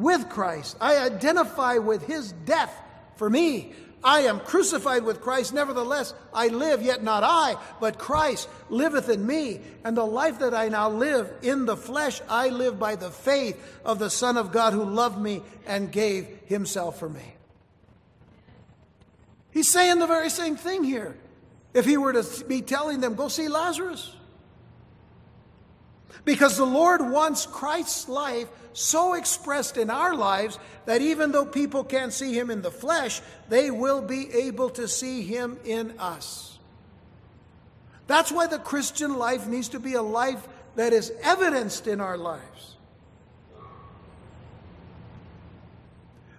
with 0.00 0.28
Christ. 0.28 0.76
I 0.80 0.98
identify 0.98 1.78
with 1.78 2.06
his 2.06 2.32
death 2.32 2.74
for 3.16 3.28
me. 3.28 3.72
I 4.02 4.20
am 4.20 4.40
crucified 4.40 5.04
with 5.04 5.20
Christ, 5.20 5.52
nevertheless 5.52 6.14
I 6.32 6.48
live, 6.48 6.80
yet 6.80 7.02
not 7.02 7.22
I, 7.22 7.56
but 7.80 7.98
Christ 7.98 8.48
liveth 8.70 9.10
in 9.10 9.26
me. 9.26 9.60
And 9.84 9.94
the 9.94 10.06
life 10.06 10.38
that 10.38 10.54
I 10.54 10.68
now 10.68 10.88
live 10.88 11.30
in 11.42 11.66
the 11.66 11.76
flesh, 11.76 12.20
I 12.28 12.48
live 12.48 12.78
by 12.78 12.96
the 12.96 13.10
faith 13.10 13.62
of 13.84 13.98
the 13.98 14.08
Son 14.08 14.38
of 14.38 14.52
God 14.52 14.72
who 14.72 14.84
loved 14.84 15.20
me 15.20 15.42
and 15.66 15.92
gave 15.92 16.26
himself 16.46 16.98
for 16.98 17.10
me. 17.10 17.34
He's 19.50 19.68
saying 19.68 19.98
the 19.98 20.06
very 20.06 20.30
same 20.30 20.56
thing 20.56 20.82
here. 20.82 21.16
If 21.74 21.84
he 21.84 21.96
were 21.96 22.14
to 22.14 22.44
be 22.44 22.62
telling 22.62 23.00
them, 23.00 23.14
go 23.14 23.28
see 23.28 23.48
Lazarus. 23.48 24.14
Because 26.24 26.56
the 26.56 26.64
Lord 26.64 27.00
wants 27.00 27.46
Christ's 27.46 28.08
life 28.08 28.48
so 28.72 29.14
expressed 29.14 29.76
in 29.76 29.90
our 29.90 30.14
lives 30.14 30.58
that 30.86 31.02
even 31.02 31.32
though 31.32 31.46
people 31.46 31.84
can't 31.84 32.12
see 32.12 32.32
him 32.32 32.50
in 32.50 32.62
the 32.62 32.70
flesh, 32.70 33.20
they 33.48 33.70
will 33.70 34.02
be 34.02 34.32
able 34.32 34.70
to 34.70 34.86
see 34.86 35.22
him 35.22 35.58
in 35.64 35.98
us. 35.98 36.58
That's 38.06 38.32
why 38.32 38.46
the 38.46 38.58
Christian 38.58 39.16
life 39.16 39.46
needs 39.46 39.68
to 39.70 39.80
be 39.80 39.94
a 39.94 40.02
life 40.02 40.46
that 40.76 40.92
is 40.92 41.12
evidenced 41.22 41.86
in 41.86 42.00
our 42.00 42.16
lives. 42.16 42.76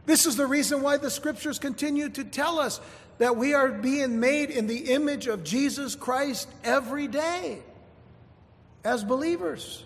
This 0.06 0.26
is 0.26 0.36
the 0.36 0.48
reason 0.48 0.82
why 0.82 0.98
the 0.98 1.10
scriptures 1.10 1.60
continue 1.60 2.10
to 2.10 2.24
tell 2.24 2.60
us 2.60 2.82
that 3.20 3.38
we 3.38 3.54
are 3.54 3.70
being 3.70 4.20
made 4.20 4.50
in 4.50 4.68
the 4.68 4.92
image 4.92 5.28
of 5.28 5.44
Jesus 5.44 5.96
Christ 5.96 6.50
every 6.64 7.08
day 7.08 7.62
as 8.84 9.04
believers. 9.04 9.84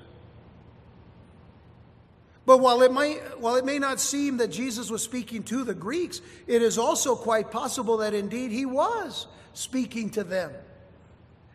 But 2.45 2.59
while 2.59 2.83
it, 2.83 2.91
might, 2.91 3.39
while 3.39 3.55
it 3.55 3.65
may 3.65 3.79
not 3.79 3.99
seem 3.99 4.37
that 4.37 4.49
Jesus 4.49 4.91
was 4.91 5.01
speaking 5.01 5.43
to 5.43 5.63
the 5.63 5.73
Greeks, 5.73 6.21
it 6.45 6.61
is 6.61 6.77
also 6.77 7.15
quite 7.15 7.49
possible 7.49 7.97
that 7.97 8.13
indeed 8.13 8.51
he 8.51 8.65
was 8.65 9.25
speaking 9.53 10.11
to 10.11 10.23
them. 10.23 10.51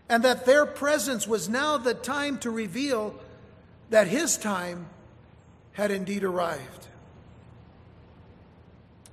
And 0.08 0.24
that 0.24 0.44
their 0.44 0.66
presence 0.66 1.28
was 1.28 1.48
now 1.48 1.78
the 1.78 1.94
time 1.94 2.38
to 2.38 2.50
reveal 2.50 3.14
that 3.90 4.08
his 4.08 4.36
time 4.36 4.86
had 5.72 5.92
indeed 5.92 6.24
arrived. 6.24 6.88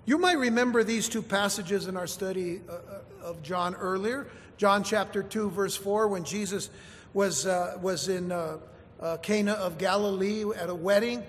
You 0.06 0.18
might 0.18 0.38
remember 0.40 0.84
these 0.84 1.10
two 1.10 1.22
passages 1.22 1.88
in 1.88 1.98
our 1.98 2.08
study 2.08 2.62
uh, 2.68 2.72
uh, 2.72 3.28
of 3.28 3.44
John 3.44 3.76
earlier. 3.76 4.28
John 4.58 4.84
chapter 4.84 5.22
2, 5.22 5.52
verse 5.52 5.76
4, 5.76 6.08
when 6.08 6.24
Jesus 6.24 6.70
was, 7.18 7.48
uh, 7.48 7.80
was 7.82 8.10
in 8.10 8.32
uh, 8.32 8.58
uh, 9.02 9.18
Cana 9.18 9.54
of 9.54 9.80
Galilee 9.80 10.46
at 10.56 10.70
a 10.70 10.76
wedding 10.76 11.24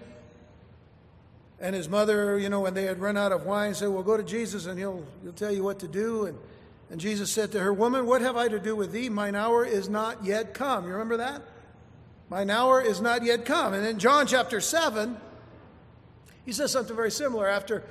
and 1.60 1.74
his 1.74 1.88
mother, 1.88 2.38
you 2.38 2.50
know, 2.50 2.60
when 2.60 2.74
they 2.74 2.84
had 2.84 3.00
run 3.00 3.16
out 3.16 3.32
of 3.32 3.46
wine, 3.46 3.72
said, 3.72 3.88
Well, 3.88 4.02
go 4.02 4.18
to 4.18 4.22
Jesus 4.22 4.66
and 4.66 4.78
he'll, 4.78 5.02
he'll 5.22 5.32
tell 5.32 5.50
you 5.50 5.64
what 5.64 5.78
to 5.78 5.88
do. 5.88 6.26
And, 6.26 6.38
and 6.90 7.00
Jesus 7.00 7.32
said 7.32 7.52
to 7.52 7.60
her, 7.60 7.72
Woman, 7.72 8.04
what 8.04 8.20
have 8.20 8.36
I 8.36 8.48
to 8.48 8.58
do 8.58 8.76
with 8.76 8.92
thee? 8.92 9.08
Mine 9.08 9.34
hour 9.34 9.64
is 9.64 9.88
not 9.88 10.26
yet 10.26 10.52
come. 10.52 10.84
You 10.84 10.92
remember 10.92 11.16
that? 11.16 11.40
Mine 12.28 12.50
hour 12.50 12.82
is 12.82 13.00
not 13.00 13.24
yet 13.24 13.46
come. 13.46 13.72
And 13.72 13.86
in 13.86 13.98
John 13.98 14.26
chapter 14.26 14.60
7, 14.60 15.16
he 16.44 16.52
says 16.52 16.70
something 16.70 16.94
very 16.94 17.10
similar. 17.10 17.48
After 17.48 17.82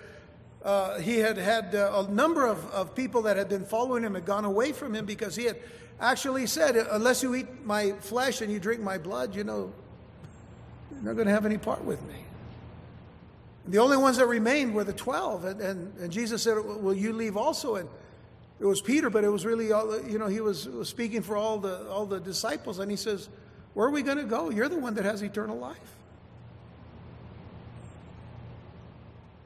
uh, 0.64 1.00
he 1.00 1.20
had 1.20 1.38
had 1.38 1.76
uh, 1.76 2.06
a 2.08 2.12
number 2.12 2.46
of, 2.46 2.66
of 2.72 2.96
people 2.96 3.22
that 3.24 3.38
had 3.38 3.50
been 3.50 3.66
following 3.66 4.04
him 4.04 4.16
had 4.16 4.26
gone 4.26 4.46
away 4.46 4.72
from 4.72 4.94
him 4.94 5.06
because 5.06 5.36
he 5.36 5.46
had 5.46 5.58
actually 6.00 6.48
said, 6.48 6.76
Unless 6.76 7.24
you 7.24 7.36
eat 7.36 7.66
my 7.66 7.92
flesh 7.94 8.42
and 8.42 8.52
you 8.52 8.60
drink 8.60 8.82
my 8.82 8.98
blood, 8.98 9.36
you 9.36 9.44
know, 9.44 9.72
you're 10.92 11.04
not 11.04 11.14
going 11.14 11.28
to 11.28 11.34
have 11.34 11.46
any 11.46 11.58
part 11.58 11.84
with 11.84 12.02
me. 12.08 12.16
The 13.68 13.80
only 13.80 13.98
ones 13.98 14.18
that 14.18 14.28
remained 14.28 14.74
were 14.74 14.84
the 14.84 14.94
12. 14.94 15.46
And, 15.46 15.62
and, 15.62 15.94
and 16.00 16.12
Jesus 16.12 16.42
said, 16.42 16.58
Will 16.58 16.94
you 16.94 17.14
leave 17.14 17.38
also? 17.38 17.76
And 17.76 17.90
it 18.60 18.66
was 18.66 18.82
Peter, 18.82 19.10
but 19.10 19.24
it 19.24 19.30
was 19.30 19.46
really, 19.46 19.72
all, 19.72 20.02
you 20.08 20.18
know, 20.18 20.28
he 20.28 20.40
was, 20.40 20.68
was 20.68 20.90
speaking 20.90 21.22
for 21.22 21.38
all 21.38 21.60
the, 21.60 21.88
all 21.90 22.06
the 22.06 22.20
disciples. 22.20 22.80
And 22.80 22.90
he 22.90 22.98
says, 22.98 23.30
Where 23.74 23.88
are 23.88 23.92
we 23.92 24.02
going 24.02 24.18
to 24.18 24.24
go? 24.24 24.50
You're 24.50 24.70
the 24.70 24.80
one 24.80 24.96
that 24.96 25.06
has 25.06 25.22
eternal 25.22 25.58
life. 25.58 25.97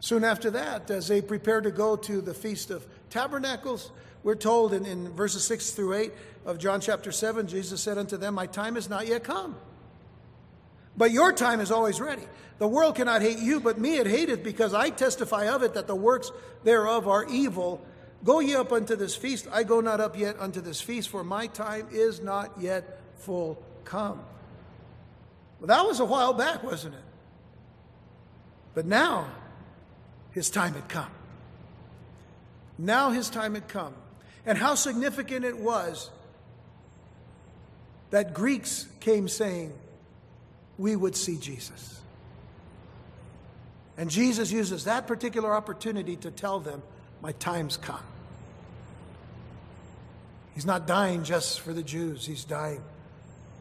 Soon 0.01 0.23
after 0.23 0.49
that, 0.49 0.89
as 0.89 1.07
they 1.07 1.21
prepared 1.21 1.63
to 1.63 1.71
go 1.71 1.95
to 1.95 2.21
the 2.21 2.33
Feast 2.33 2.71
of 2.71 2.85
Tabernacles, 3.11 3.91
we're 4.23 4.35
told 4.35 4.73
in, 4.73 4.83
in 4.87 5.13
verses 5.13 5.43
6 5.43 5.71
through 5.71 5.93
8 5.93 6.11
of 6.43 6.57
John 6.57 6.81
chapter 6.81 7.11
7, 7.11 7.47
Jesus 7.47 7.81
said 7.81 7.99
unto 7.99 8.17
them, 8.17 8.33
My 8.33 8.47
time 8.47 8.77
is 8.77 8.89
not 8.89 9.05
yet 9.05 9.23
come. 9.23 9.55
But 10.97 11.11
your 11.11 11.31
time 11.31 11.59
is 11.59 11.71
always 11.71 12.01
ready. 12.01 12.23
The 12.57 12.67
world 12.67 12.95
cannot 12.95 13.21
hate 13.21 13.37
you, 13.37 13.59
but 13.59 13.77
me 13.77 13.97
it 13.97 14.07
hateth, 14.07 14.43
because 14.43 14.73
I 14.73 14.89
testify 14.89 15.47
of 15.49 15.61
it 15.61 15.75
that 15.75 15.85
the 15.85 15.95
works 15.95 16.31
thereof 16.63 17.07
are 17.07 17.23
evil. 17.29 17.79
Go 18.23 18.39
ye 18.39 18.55
up 18.55 18.71
unto 18.71 18.95
this 18.95 19.15
feast. 19.15 19.47
I 19.51 19.63
go 19.63 19.81
not 19.81 20.01
up 20.01 20.17
yet 20.17 20.35
unto 20.39 20.61
this 20.61 20.81
feast, 20.81 21.09
for 21.09 21.23
my 21.23 21.45
time 21.45 21.87
is 21.91 22.21
not 22.21 22.59
yet 22.59 22.99
full 23.17 23.63
come. 23.85 24.19
Well, 25.59 25.67
that 25.67 25.85
was 25.85 25.99
a 25.99 26.05
while 26.05 26.33
back, 26.33 26.63
wasn't 26.63 26.95
it? 26.95 27.03
But 28.73 28.87
now, 28.87 29.27
his 30.31 30.49
time 30.49 30.73
had 30.73 30.87
come. 30.87 31.11
Now 32.77 33.11
his 33.11 33.29
time 33.29 33.53
had 33.53 33.67
come. 33.67 33.93
And 34.45 34.57
how 34.57 34.75
significant 34.75 35.45
it 35.45 35.57
was 35.57 36.09
that 38.09 38.33
Greeks 38.33 38.87
came 38.99 39.27
saying, 39.27 39.73
we 40.77 40.95
would 40.95 41.15
see 41.15 41.37
Jesus. 41.37 42.01
And 43.97 44.09
Jesus 44.09 44.51
uses 44.51 44.85
that 44.85 45.05
particular 45.05 45.53
opportunity 45.53 46.15
to 46.17 46.31
tell 46.31 46.59
them, 46.59 46.81
My 47.21 47.33
time's 47.33 47.77
come. 47.77 48.03
He's 50.55 50.65
not 50.65 50.87
dying 50.87 51.23
just 51.23 51.61
for 51.61 51.71
the 51.71 51.83
Jews, 51.83 52.25
he's 52.25 52.43
dying 52.43 52.81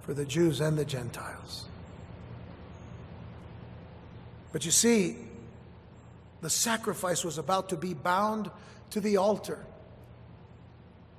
for 0.02 0.14
the 0.14 0.24
Jews 0.24 0.60
and 0.60 0.78
the 0.78 0.84
Gentiles. 0.84 1.66
But 4.52 4.64
you 4.64 4.70
see, 4.70 5.16
the 6.40 6.50
sacrifice 6.50 7.24
was 7.24 7.38
about 7.38 7.68
to 7.70 7.76
be 7.76 7.94
bound 7.94 8.50
to 8.90 9.00
the 9.00 9.16
altar. 9.16 9.64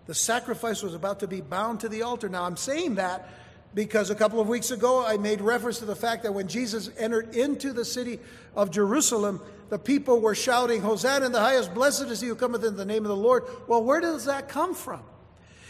The 0.07 0.15
sacrifice 0.15 0.81
was 0.81 0.93
about 0.93 1.19
to 1.19 1.27
be 1.27 1.41
bound 1.41 1.81
to 1.81 1.89
the 1.89 2.01
altar. 2.01 2.27
Now, 2.27 2.43
I'm 2.43 2.57
saying 2.57 2.95
that 2.95 3.29
because 3.73 4.09
a 4.09 4.15
couple 4.15 4.39
of 4.39 4.47
weeks 4.47 4.71
ago 4.71 5.05
I 5.05 5.17
made 5.17 5.41
reference 5.41 5.79
to 5.79 5.85
the 5.85 5.95
fact 5.95 6.23
that 6.23 6.33
when 6.33 6.47
Jesus 6.47 6.89
entered 6.97 7.35
into 7.35 7.71
the 7.71 7.85
city 7.85 8.19
of 8.55 8.71
Jerusalem, 8.71 9.41
the 9.69 9.79
people 9.79 10.19
were 10.19 10.35
shouting, 10.35 10.81
Hosanna 10.81 11.27
in 11.27 11.31
the 11.31 11.39
highest, 11.39 11.73
blessed 11.73 12.03
is 12.03 12.19
he 12.19 12.27
who 12.27 12.35
cometh 12.35 12.63
in 12.63 12.75
the 12.75 12.85
name 12.85 13.05
of 13.05 13.09
the 13.09 13.15
Lord. 13.15 13.43
Well, 13.67 13.83
where 13.83 14.01
does 14.01 14.25
that 14.25 14.49
come 14.49 14.73
from? 14.73 15.01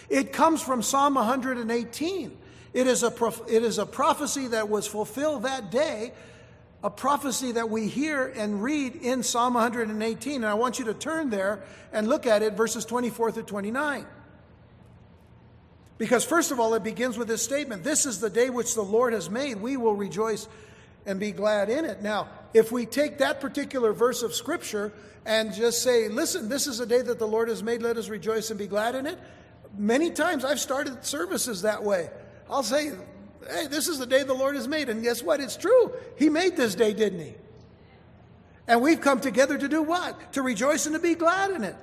It 0.10 0.34
comes 0.34 0.62
from 0.62 0.82
Psalm 0.82 1.14
118. 1.16 2.38
It 2.74 2.88
is 2.88 3.04
a, 3.04 3.14
it 3.48 3.64
is 3.64 3.78
a 3.78 3.86
prophecy 3.86 4.48
that 4.48 4.70
was 4.70 4.88
fulfilled 4.88 5.44
that 5.44 5.72
day, 5.72 6.14
a 6.84 6.90
prophecy 6.90 7.52
that 7.54 7.70
we 7.70 7.88
hear 7.88 8.28
and 8.28 8.64
read 8.64 8.96
in 8.96 9.24
Psalm 9.24 9.54
118. 9.54 10.36
And 10.36 10.46
I 10.46 10.56
want 10.56 10.80
you 10.80 10.86
to 10.86 10.94
turn 10.94 11.30
there 11.30 11.64
and 11.94 12.08
look 12.08 12.26
at 12.26 12.42
it, 12.42 12.54
verses 12.54 12.86
24 12.86 13.34
through 13.34 13.44
29. 13.44 14.06
Because, 15.98 16.26
first 16.26 16.50
of 16.50 16.60
all, 16.60 16.74
it 16.74 16.84
begins 16.84 17.18
with 17.18 17.28
this 17.28 17.44
statement 17.44 17.84
This 17.84 18.08
is 18.08 18.20
the 18.20 18.30
day 18.30 18.50
which 18.50 18.74
the 18.74 18.82
Lord 18.82 19.14
has 19.14 19.30
made. 19.30 19.62
We 19.62 19.78
will 19.78 19.94
rejoice 19.94 20.48
and 21.06 21.20
be 21.20 21.32
glad 21.32 21.70
in 21.70 21.86
it. 21.86 22.02
Now, 22.02 22.30
if 22.54 22.72
we 22.72 22.88
take 22.88 23.20
that 23.20 23.40
particular 23.40 23.94
verse 23.94 24.24
of 24.24 24.34
Scripture 24.34 24.92
and 25.26 25.54
just 25.54 25.84
say, 25.84 26.10
Listen, 26.10 26.50
this 26.50 26.66
is 26.66 26.80
a 26.80 26.88
day 26.88 27.04
that 27.04 27.20
the 27.20 27.28
Lord 27.28 27.50
has 27.50 27.62
made, 27.62 27.84
let 27.84 27.98
us 27.98 28.10
rejoice 28.10 28.50
and 28.50 28.58
be 28.58 28.66
glad 28.66 28.96
in 28.96 29.06
it. 29.06 29.20
Many 29.78 30.10
times 30.10 30.44
I've 30.44 30.60
started 30.60 31.06
services 31.06 31.62
that 31.62 31.84
way. 31.84 32.10
I'll 32.50 32.64
say, 32.64 32.92
Hey, 33.50 33.68
this 33.68 33.88
is 33.88 34.00
the 34.00 34.06
day 34.06 34.24
the 34.24 34.34
Lord 34.34 34.56
has 34.56 34.68
made. 34.68 34.90
And 34.90 35.02
guess 35.02 35.24
what? 35.24 35.40
It's 35.40 35.58
true. 35.58 35.94
He 36.18 36.30
made 36.30 36.58
this 36.58 36.76
day, 36.76 36.94
didn't 36.94 37.20
He? 37.20 37.34
And 38.68 38.82
we've 38.82 39.02
come 39.02 39.20
together 39.20 39.58
to 39.58 39.68
do 39.68 39.82
what? 39.82 40.34
To 40.34 40.42
rejoice 40.42 40.86
and 40.86 40.96
to 40.96 41.02
be 41.02 41.16
glad 41.16 41.52
in 41.52 41.64
it. 41.64 41.76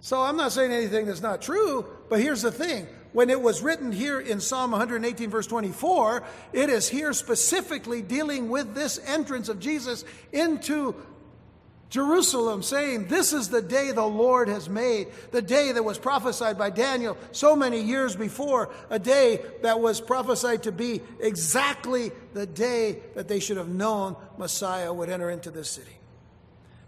So 0.00 0.20
I'm 0.20 0.36
not 0.36 0.52
saying 0.52 0.72
anything 0.72 1.06
that's 1.06 1.22
not 1.22 1.40
true, 1.40 1.86
but 2.10 2.20
here's 2.20 2.42
the 2.42 2.52
thing. 2.52 2.86
When 3.14 3.30
it 3.30 3.40
was 3.40 3.62
written 3.62 3.92
here 3.92 4.20
in 4.20 4.40
Psalm 4.40 4.72
118, 4.72 5.30
verse 5.30 5.46
24, 5.46 6.24
it 6.52 6.68
is 6.68 6.88
here 6.88 7.12
specifically 7.12 8.02
dealing 8.02 8.50
with 8.50 8.74
this 8.74 8.98
entrance 9.06 9.48
of 9.48 9.60
Jesus 9.60 10.04
into 10.32 10.96
Jerusalem, 11.94 12.64
saying, 12.64 13.06
This 13.06 13.32
is 13.32 13.50
the 13.50 13.62
day 13.62 13.92
the 13.92 14.04
Lord 14.04 14.48
has 14.48 14.68
made, 14.68 15.06
the 15.30 15.40
day 15.40 15.70
that 15.70 15.84
was 15.84 15.96
prophesied 15.96 16.58
by 16.58 16.70
Daniel 16.70 17.16
so 17.30 17.54
many 17.54 17.80
years 17.80 18.16
before, 18.16 18.74
a 18.90 18.98
day 18.98 19.40
that 19.62 19.78
was 19.78 20.00
prophesied 20.00 20.64
to 20.64 20.72
be 20.72 21.02
exactly 21.20 22.10
the 22.32 22.46
day 22.46 22.98
that 23.14 23.28
they 23.28 23.38
should 23.38 23.58
have 23.58 23.68
known 23.68 24.16
Messiah 24.38 24.92
would 24.92 25.08
enter 25.08 25.30
into 25.30 25.52
this 25.52 25.70
city. 25.70 25.96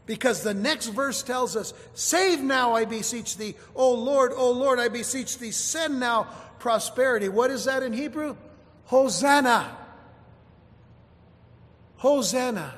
Because 0.07 0.43
the 0.43 0.55
next 0.55 0.89
verse 0.89 1.23
tells 1.23 1.55
us, 1.55 1.73
Save 1.95 2.41
now, 2.41 2.75
I 2.75 2.85
beseech 2.85 3.37
thee. 3.37 3.55
O 3.77 3.95
Lord, 3.95 4.33
O 4.35 4.51
Lord, 4.51 4.81
I 4.81 4.89
beseech 4.89 5.39
thee, 5.39 5.53
send 5.53 6.01
now 6.01 6.25
prosperity. 6.59 7.29
What 7.29 7.53
is 7.53 7.67
that 7.67 7.85
in 7.85 7.93
Hebrew? 7.93 8.37
Hosanna. 8.87 9.71
Hosanna. 11.99 12.75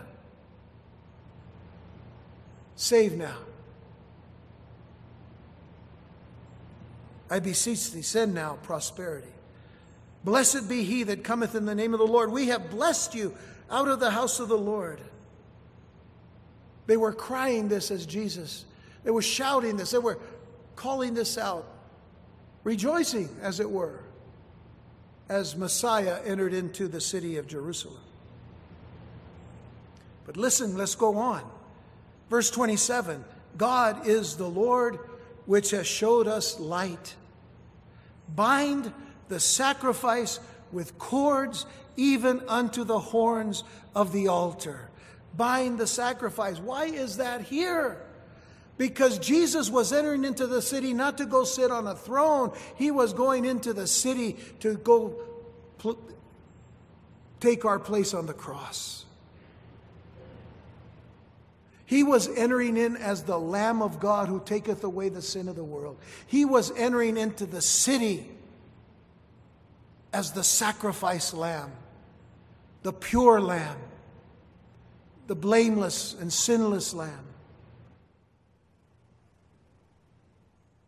Save 2.78 3.16
now. 3.16 3.36
I 7.28 7.40
beseech 7.40 7.90
thee, 7.90 8.02
send 8.02 8.34
now 8.34 8.56
prosperity. 8.62 9.32
Blessed 10.22 10.68
be 10.68 10.84
he 10.84 11.02
that 11.02 11.24
cometh 11.24 11.56
in 11.56 11.66
the 11.66 11.74
name 11.74 11.92
of 11.92 11.98
the 11.98 12.06
Lord. 12.06 12.30
We 12.30 12.46
have 12.46 12.70
blessed 12.70 13.16
you 13.16 13.34
out 13.68 13.88
of 13.88 13.98
the 13.98 14.12
house 14.12 14.38
of 14.38 14.46
the 14.46 14.56
Lord. 14.56 15.00
They 16.86 16.96
were 16.96 17.12
crying 17.12 17.66
this 17.66 17.90
as 17.90 18.06
Jesus. 18.06 18.64
They 19.02 19.10
were 19.10 19.22
shouting 19.22 19.76
this. 19.76 19.90
They 19.90 19.98
were 19.98 20.20
calling 20.76 21.14
this 21.14 21.36
out, 21.36 21.66
rejoicing, 22.62 23.28
as 23.42 23.58
it 23.58 23.68
were, 23.68 24.04
as 25.28 25.56
Messiah 25.56 26.20
entered 26.24 26.54
into 26.54 26.86
the 26.86 27.00
city 27.00 27.38
of 27.38 27.48
Jerusalem. 27.48 27.98
But 30.26 30.36
listen, 30.36 30.76
let's 30.76 30.94
go 30.94 31.16
on. 31.16 31.57
Verse 32.30 32.50
27 32.50 33.24
God 33.56 34.06
is 34.06 34.36
the 34.36 34.48
Lord 34.48 34.98
which 35.46 35.70
has 35.70 35.86
showed 35.86 36.28
us 36.28 36.60
light. 36.60 37.16
Bind 38.34 38.92
the 39.28 39.40
sacrifice 39.40 40.40
with 40.70 40.98
cords 40.98 41.66
even 41.96 42.42
unto 42.48 42.84
the 42.84 42.98
horns 42.98 43.64
of 43.94 44.12
the 44.12 44.28
altar. 44.28 44.90
Bind 45.36 45.78
the 45.78 45.86
sacrifice. 45.86 46.58
Why 46.58 46.84
is 46.84 47.16
that 47.16 47.42
here? 47.42 48.00
Because 48.76 49.18
Jesus 49.18 49.70
was 49.70 49.92
entering 49.92 50.24
into 50.24 50.46
the 50.46 50.62
city 50.62 50.94
not 50.94 51.18
to 51.18 51.26
go 51.26 51.44
sit 51.44 51.70
on 51.70 51.86
a 51.86 51.96
throne, 51.96 52.52
he 52.76 52.90
was 52.90 53.12
going 53.12 53.44
into 53.44 53.72
the 53.72 53.88
city 53.88 54.36
to 54.60 54.76
go 54.76 55.20
pl- 55.78 55.98
take 57.40 57.64
our 57.64 57.80
place 57.80 58.14
on 58.14 58.26
the 58.26 58.34
cross. 58.34 59.04
He 61.88 62.02
was 62.02 62.28
entering 62.36 62.76
in 62.76 62.98
as 62.98 63.22
the 63.22 63.38
Lamb 63.38 63.80
of 63.80 63.98
God 63.98 64.28
who 64.28 64.42
taketh 64.44 64.84
away 64.84 65.08
the 65.08 65.22
sin 65.22 65.48
of 65.48 65.56
the 65.56 65.64
world. 65.64 65.96
He 66.26 66.44
was 66.44 66.70
entering 66.76 67.16
into 67.16 67.46
the 67.46 67.62
city 67.62 68.28
as 70.12 70.32
the 70.32 70.44
sacrifice 70.44 71.32
lamb, 71.32 71.72
the 72.82 72.92
pure 72.92 73.40
lamb, 73.40 73.78
the 75.28 75.34
blameless 75.34 76.14
and 76.20 76.30
sinless 76.30 76.92
lamb. 76.92 77.24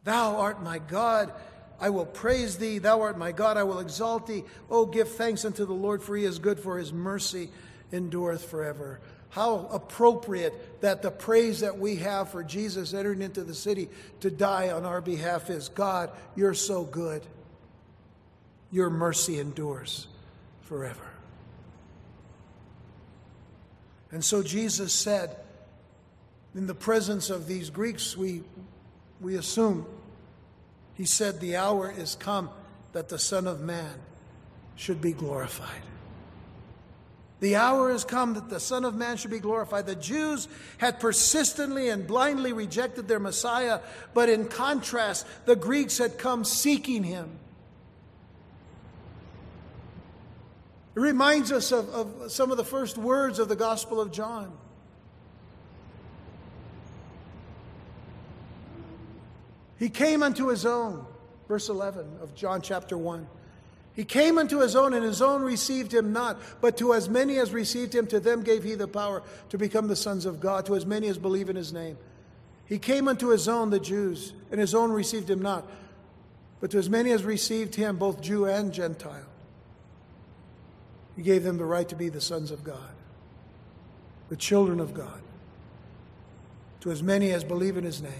Thou 0.05 0.37
art 0.37 0.63
my 0.63 0.81
God. 0.81 1.33
I 1.81 1.89
will 1.89 2.05
praise 2.05 2.59
thee. 2.59 2.77
Thou 2.77 3.01
art 3.01 3.17
my 3.17 3.33
God. 3.33 3.57
I 3.57 3.63
will 3.63 3.79
exalt 3.79 4.27
thee. 4.27 4.45
Oh, 4.69 4.85
give 4.85 5.09
thanks 5.09 5.47
unto 5.47 5.65
the 5.65 5.73
Lord, 5.73 6.03
for 6.03 6.15
he 6.15 6.27
is 6.27 6.39
good, 6.39 6.61
for 6.61 6.77
his 6.77 6.93
mercy 6.93 7.49
endureth 7.91 8.45
forever. 8.45 9.01
How 9.31 9.69
appropriate 9.73 10.81
that 10.81 11.03
the 11.03 11.11
praise 11.11 11.61
that 11.61 11.79
we 11.79 11.97
have 11.97 12.31
for 12.31 12.43
Jesus 12.43 12.93
entering 12.93 13.23
into 13.23 13.45
the 13.45 13.55
city 13.55 13.89
to 14.21 14.31
die 14.31 14.71
on 14.71 14.85
our 14.85 15.01
behalf 15.01 15.51
is 15.51 15.69
God, 15.69 16.11
you're 16.35 16.55
so 16.55 16.85
good. 16.85 17.23
Your 18.73 18.91
mercy 18.91 19.39
endures 19.39 20.09
forever. 20.63 21.09
And 24.13 24.25
so 24.25 24.43
Jesus 24.43 24.93
said, 24.93 25.37
in 26.55 26.67
the 26.67 26.75
presence 26.75 27.31
of 27.31 27.47
these 27.47 27.71
Greeks, 27.71 28.17
we, 28.17 28.43
we 29.21 29.37
assume, 29.37 29.87
he 30.95 31.05
said, 31.05 31.41
The 31.41 31.57
hour 31.57 31.93
is 31.97 32.17
come 32.17 32.51
that 32.93 33.09
the 33.09 33.19
Son 33.19 33.47
of 33.47 33.61
Man 33.61 33.95
should 34.75 35.01
be 35.01 35.13
glorified. 35.13 35.83
The 37.41 37.57
hour 37.57 37.91
has 37.91 38.05
come 38.05 38.35
that 38.35 38.51
the 38.51 38.61
Son 38.61 38.85
of 38.85 38.95
Man 38.95 39.17
should 39.17 39.31
be 39.31 39.39
glorified. 39.39 39.87
The 39.87 39.95
Jews 39.95 40.47
had 40.77 41.01
persistently 41.01 41.89
and 41.89 42.07
blindly 42.07 42.53
rejected 42.53 43.09
their 43.09 43.19
Messiah, 43.19 43.81
but 44.13 44.29
in 44.29 44.47
contrast, 44.47 45.27
the 45.47 45.57
Greeks 45.57 45.97
had 45.97 46.19
come 46.19 46.45
seeking 46.45 47.03
him. 47.03 47.31
It 50.95 51.01
reminds 51.01 51.51
us 51.51 51.73
of, 51.73 51.89
of 51.91 52.31
some 52.31 52.51
of 52.51 52.59
the 52.59 52.65
first 52.65 52.99
words 52.99 53.39
of 53.39 53.49
the 53.49 53.57
Gospel 53.57 54.03
of 54.03 54.13
John. 54.13 54.53
He 59.79 59.89
came 59.89 60.23
unto 60.23 60.49
his 60.49 60.67
own, 60.67 61.07
verse 61.49 61.71
11 61.71 62.19
of 62.21 62.35
John 62.35 62.61
chapter 62.61 62.99
1. 62.99 63.27
He 63.95 64.05
came 64.05 64.39
unto 64.39 64.61
his 64.61 64.77
own, 64.77 64.95
and 64.95 65.05
his 65.05 65.21
own 65.21 65.43
received 65.43 65.93
him 65.93 66.13
not. 66.13 66.41
But 66.61 66.77
to 66.79 66.95
as 66.95 67.09
many 67.09 67.39
as 67.39 67.53
received 67.53 67.95
him, 67.95 68.07
to 68.09 68.21
them 68.21 68.43
gave 68.43 68.63
he 68.63 68.75
the 68.75 68.89
power 68.89 69.23
to 69.49 69.59
become 69.59 69.89
the 69.89 69.97
sons 69.97 70.27
of 70.27 70.41
God, 70.41 70.67
to 70.67 70.77
as 70.77 70.87
many 70.87 71.09
as 71.09 71.19
believe 71.19 71.51
in 71.51 71.57
his 71.57 71.73
name. 71.73 71.99
He 72.67 72.79
came 72.79 73.09
unto 73.09 73.29
his 73.29 73.49
own, 73.49 73.71
the 73.71 73.81
Jews, 73.81 74.33
and 74.51 74.61
his 74.61 74.75
own 74.75 74.93
received 74.93 75.29
him 75.29 75.43
not. 75.43 75.69
But 76.61 76.71
to 76.71 76.79
as 76.79 76.89
many 76.89 77.11
as 77.11 77.25
received 77.25 77.75
him, 77.75 77.97
both 77.97 78.21
Jew 78.21 78.47
and 78.47 78.73
Gentile, 78.73 79.27
he 81.17 81.23
gave 81.23 81.43
them 81.43 81.59
the 81.59 81.65
right 81.65 81.89
to 81.89 81.97
be 81.97 82.09
the 82.09 82.21
sons 82.21 82.51
of 82.51 82.63
God, 82.63 82.93
the 84.29 84.37
children 84.37 84.79
of 84.79 84.95
God. 84.95 85.21
To 86.83 86.91
as 86.91 87.03
many 87.03 87.33
as 87.33 87.45
believe 87.45 87.77
in 87.77 87.85
his 87.85 88.01
name, 88.01 88.13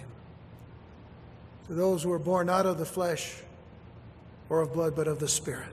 to 1.69 1.75
those 1.75 2.03
who 2.03 2.13
are 2.13 2.19
born 2.19 2.51
out 2.51 2.67
of 2.67 2.77
the 2.77 2.85
flesh 2.85 3.37
or 4.51 4.61
of 4.61 4.75
blood, 4.75 4.95
but 4.95 5.09
of 5.09 5.19
the 5.19 5.29
Spirit. 5.29 5.69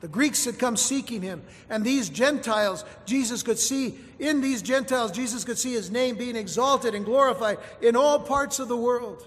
The 0.00 0.08
Greeks 0.08 0.44
had 0.44 0.58
come 0.58 0.76
seeking 0.76 1.22
him, 1.22 1.42
and 1.70 1.84
these 1.84 2.08
Gentiles, 2.10 2.84
Jesus 3.06 3.42
could 3.42 3.58
see, 3.58 3.98
in 4.18 4.40
these 4.40 4.60
Gentiles, 4.60 5.12
Jesus 5.12 5.44
could 5.44 5.56
see 5.56 5.72
his 5.72 5.90
name 5.90 6.16
being 6.16 6.36
exalted 6.36 6.94
and 6.94 7.04
glorified 7.04 7.58
in 7.80 7.94
all 7.96 8.18
parts 8.18 8.58
of 8.58 8.68
the 8.68 8.76
world. 8.76 9.24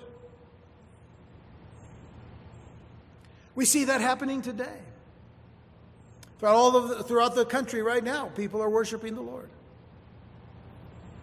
We 3.55 3.65
see 3.65 3.86
that 3.86 4.01
happening 4.01 4.43
today. 4.43 4.78
Throughout, 6.38 6.55
all 6.55 6.71
the, 6.71 7.03
throughout 7.03 7.34
the 7.34 7.45
country 7.45 7.82
right 7.82 8.03
now, 8.03 8.28
people 8.36 8.61
are 8.61 8.69
worshiping 8.69 9.15
the 9.15 9.21
Lord 9.21 9.49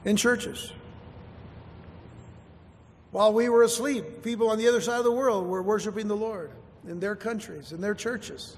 in 0.05 0.17
churches. 0.17 0.73
While 3.15 3.33
we 3.33 3.49
were 3.49 3.63
asleep, 3.63 4.25
people 4.25 4.51
on 4.51 4.59
the 4.59 4.67
other 4.67 4.81
side 4.81 4.99
of 4.99 5.05
the 5.05 5.13
world 5.13 5.47
were 5.47 5.63
worshiping 5.63 6.09
the 6.09 6.17
Lord 6.17 6.51
in 6.85 6.99
their 6.99 7.15
countries, 7.15 7.71
in 7.71 7.81
their 7.81 7.95
churches. 7.95 8.57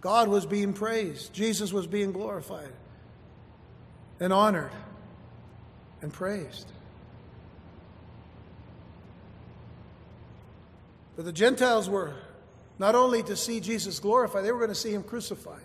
God 0.00 0.26
was 0.26 0.44
being 0.44 0.72
praised, 0.72 1.32
Jesus 1.32 1.72
was 1.72 1.86
being 1.86 2.10
glorified 2.10 2.72
and 4.18 4.32
honored 4.32 4.72
and 6.00 6.12
praised. 6.12 6.66
But 11.14 11.24
the 11.24 11.32
Gentiles 11.32 11.88
were 11.88 12.14
not 12.80 12.96
only 12.96 13.22
to 13.22 13.36
see 13.36 13.60
Jesus 13.60 14.00
glorified, 14.00 14.44
they 14.44 14.50
were 14.50 14.58
going 14.58 14.70
to 14.70 14.74
see 14.74 14.92
him 14.92 15.04
crucified. 15.04 15.62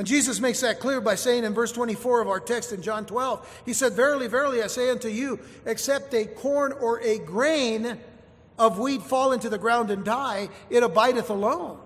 And 0.00 0.06
Jesus 0.06 0.40
makes 0.40 0.60
that 0.62 0.80
clear 0.80 0.98
by 0.98 1.14
saying 1.14 1.44
in 1.44 1.52
verse 1.52 1.72
24 1.72 2.22
of 2.22 2.28
our 2.28 2.40
text 2.40 2.72
in 2.72 2.80
John 2.80 3.04
12, 3.04 3.62
He 3.66 3.74
said, 3.74 3.92
Verily, 3.92 4.28
verily, 4.28 4.62
I 4.62 4.66
say 4.66 4.88
unto 4.88 5.08
you, 5.08 5.38
except 5.66 6.14
a 6.14 6.24
corn 6.24 6.72
or 6.72 7.02
a 7.02 7.18
grain 7.18 7.98
of 8.58 8.78
wheat 8.78 9.02
fall 9.02 9.32
into 9.32 9.50
the 9.50 9.58
ground 9.58 9.90
and 9.90 10.02
die, 10.02 10.48
it 10.70 10.82
abideth 10.82 11.28
alone. 11.28 11.78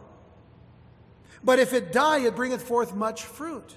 But 1.42 1.58
if 1.58 1.72
it 1.72 1.92
die, 1.92 2.20
it 2.20 2.36
bringeth 2.36 2.62
forth 2.62 2.94
much 2.94 3.24
fruit. 3.24 3.74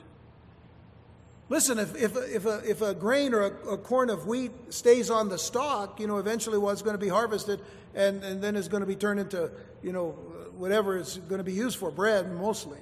Listen, 1.49 1.79
if, 1.79 1.95
if, 1.95 2.15
if, 2.15 2.45
a, 2.45 2.61
if 2.63 2.81
a 2.83 2.93
grain 2.93 3.33
or 3.33 3.41
a, 3.41 3.69
a, 3.69 3.77
corn 3.79 4.11
of 4.11 4.27
wheat 4.27 4.51
stays 4.69 5.09
on 5.09 5.29
the 5.29 5.39
stalk, 5.39 5.99
you 5.99 6.05
know, 6.05 6.19
eventually 6.19 6.59
what's 6.59 6.83
going 6.83 6.93
to 6.93 7.03
be 7.03 7.09
harvested 7.09 7.59
and, 7.95 8.23
and 8.23 8.39
then 8.39 8.55
it's 8.55 8.67
going 8.67 8.81
to 8.81 8.87
be 8.87 8.95
turned 8.95 9.19
into, 9.19 9.49
you 9.81 9.93
know, 9.93 10.09
whatever 10.57 10.95
it's 10.95 11.17
going 11.17 11.39
to 11.39 11.43
be 11.43 11.53
used 11.53 11.79
for, 11.79 11.89
bread 11.89 12.31
mostly 12.31 12.77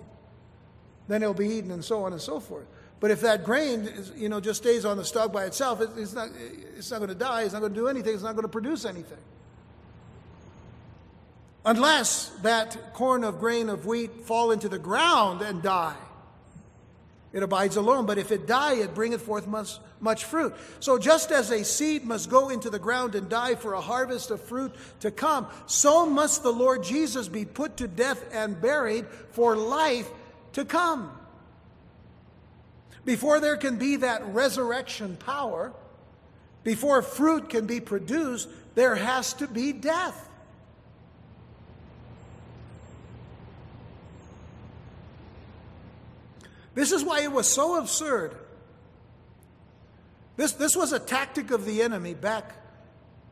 then 1.07 1.21
it'll 1.21 1.33
be 1.33 1.47
eaten 1.47 1.71
and 1.71 1.83
so 1.83 2.03
on 2.03 2.13
and 2.13 2.21
so 2.21 2.39
forth. 2.39 2.65
But 2.99 3.11
if 3.11 3.21
that 3.21 3.43
grain, 3.43 3.81
is, 3.81 4.11
you 4.15 4.29
know, 4.29 4.39
just 4.39 4.61
stays 4.61 4.85
on 4.85 4.97
the 4.97 5.05
stalk 5.05 5.31
by 5.31 5.45
itself, 5.45 5.81
it, 5.81 5.89
it's 5.97 6.13
not, 6.13 6.29
it's 6.77 6.89
not 6.89 6.97
going 6.97 7.09
to 7.09 7.15
die. 7.15 7.43
It's 7.43 7.53
not 7.53 7.59
going 7.59 7.73
to 7.73 7.79
do 7.79 7.87
anything. 7.87 8.13
It's 8.13 8.23
not 8.23 8.33
going 8.33 8.43
to 8.43 8.49
produce 8.49 8.85
anything. 8.85 9.19
Unless 11.65 12.29
that 12.43 12.93
corn 12.93 13.23
of 13.23 13.39
grain 13.39 13.69
of 13.69 13.85
wheat 13.85 14.11
fall 14.25 14.51
into 14.51 14.69
the 14.69 14.79
ground 14.79 15.41
and 15.41 15.61
die. 15.61 15.95
it 17.33 17.43
abides 17.43 17.75
alone. 17.75 18.05
But 18.05 18.17
if 18.17 18.31
it 18.31 18.47
die, 18.47 18.75
it 18.75 18.93
bringeth 18.93 19.23
forth 19.23 19.45
much, 19.45 19.77
much 19.99 20.25
fruit. 20.25 20.53
So 20.79 20.97
just 20.97 21.31
as 21.31 21.51
a 21.51 21.65
seed 21.65 22.05
must 22.05 22.29
go 22.29 22.49
into 22.49 22.69
the 22.69 22.79
ground 22.79 23.15
and 23.15 23.27
die 23.27 23.55
for 23.55 23.73
a 23.73 23.81
harvest 23.81 24.31
of 24.31 24.41
fruit 24.41 24.73
to 25.01 25.11
come, 25.11 25.47
so 25.65 26.05
must 26.05 26.43
the 26.43 26.53
Lord 26.53 26.83
Jesus 26.83 27.27
be 27.27 27.45
put 27.45 27.77
to 27.77 27.87
death 27.87 28.23
and 28.31 28.61
buried 28.61 29.07
for 29.31 29.55
life 29.55 30.09
to 30.55 30.63
come. 30.63 31.11
Before 33.03 33.39
there 33.39 33.57
can 33.57 33.77
be 33.77 33.97
that 33.97 34.25
resurrection 34.33 35.17
power, 35.17 35.73
before 36.63 37.01
fruit 37.01 37.49
can 37.49 37.67
be 37.67 37.79
produced, 37.79 38.49
there 38.73 38.95
has 38.95 39.33
to 39.35 39.47
be 39.47 39.73
death. 39.73 40.29
This 46.73 46.91
is 46.91 47.03
why 47.03 47.21
it 47.21 47.31
was 47.31 47.47
so 47.47 47.77
absurd. 47.77 48.35
This, 50.37 50.53
this 50.53 50.75
was 50.75 50.93
a 50.93 50.99
tactic 50.99 51.51
of 51.51 51.65
the 51.65 51.81
enemy 51.81 52.13
back 52.13 52.53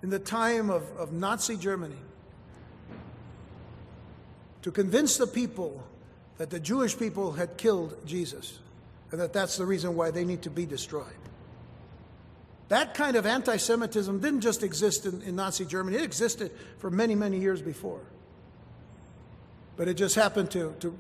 in 0.02 0.10
the 0.10 0.20
time 0.20 0.70
of, 0.70 0.84
of 0.98 1.14
Nazi 1.14 1.56
Germany 1.56 1.96
to 4.62 4.72
convince 4.72 5.18
the 5.18 5.28
people 5.28 5.84
that 6.44 6.50
the 6.50 6.60
Jewish 6.60 7.00
people 7.00 7.32
had 7.32 7.56
killed 7.56 7.96
Jesus 8.06 8.60
and 9.12 9.22
that 9.22 9.32
that's 9.32 9.56
the 9.56 9.66
reason 9.66 9.96
why 9.96 10.12
they 10.12 10.26
need 10.26 10.42
to 10.42 10.50
be 10.50 10.66
destroyed. 10.66 11.06
That 12.68 12.96
kind 12.96 13.16
of 13.16 13.26
anti 13.26 13.56
Semitism 13.56 14.20
didn't 14.20 14.42
just 14.42 14.62
exist 14.62 15.06
in, 15.06 15.22
in, 15.22 15.38
Nazi 15.38 15.64
Germany, 15.64 15.96
it 15.96 16.04
existed 16.04 16.52
for 16.80 16.90
many, 16.90 17.16
many 17.16 17.40
years 17.40 17.62
before. 17.62 18.02
But 19.78 19.88
it 19.88 19.94
just 19.94 20.16
happened 20.16 20.52
to, 20.52 20.76
to 20.82 20.94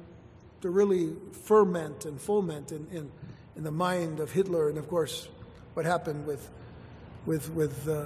to 0.61 0.69
really 0.69 1.11
ferment 1.45 2.05
and 2.05 2.21
foment 2.21 2.71
in, 2.71 2.87
in, 2.89 3.11
in 3.57 3.63
the 3.63 3.71
mind 3.71 4.21
of 4.21 4.31
Hitler, 4.31 4.69
and 4.69 4.77
of 4.77 4.87
course, 4.87 5.27
what 5.73 5.85
happened 5.85 6.25
with, 6.25 6.49
with, 7.25 7.49
with 7.51 7.85
uh, 7.89 8.05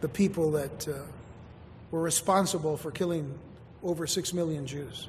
the 0.00 0.08
people 0.08 0.52
that 0.52 0.88
uh, 0.88 0.92
were 1.90 2.00
responsible 2.00 2.78
for 2.78 2.90
killing 2.90 3.38
over 3.82 4.06
six 4.06 4.32
million 4.32 4.66
Jews. 4.66 5.08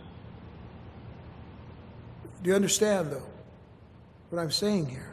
Do 2.43 2.49
you 2.49 2.55
understand, 2.55 3.11
though, 3.11 3.27
what 4.29 4.41
I'm 4.41 4.51
saying 4.51 4.87
here? 4.87 5.09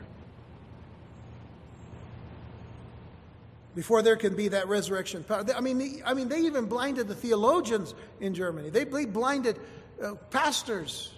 Before 3.74 4.02
there 4.02 4.16
can 4.16 4.36
be 4.36 4.48
that 4.48 4.68
resurrection 4.68 5.24
power. 5.24 5.44
I 5.56 5.60
mean, 5.60 6.02
I 6.04 6.12
mean, 6.12 6.28
they 6.28 6.40
even 6.40 6.66
blinded 6.66 7.08
the 7.08 7.14
theologians 7.14 7.94
in 8.20 8.34
Germany. 8.34 8.68
They 8.68 8.84
blinded 8.84 9.58
uh, 10.02 10.14
pastors. 10.30 11.10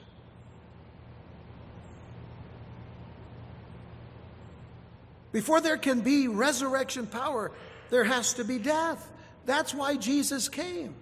Before 5.33 5.61
there 5.61 5.77
can 5.77 6.03
be 6.03 6.29
resurrection 6.29 7.09
power, 7.09 7.51
there 7.91 8.05
has 8.05 8.35
to 8.35 8.45
be 8.45 8.59
death. 8.59 9.11
That's 9.47 9.75
why 9.75 9.97
Jesus 9.97 10.49
came. 10.49 10.95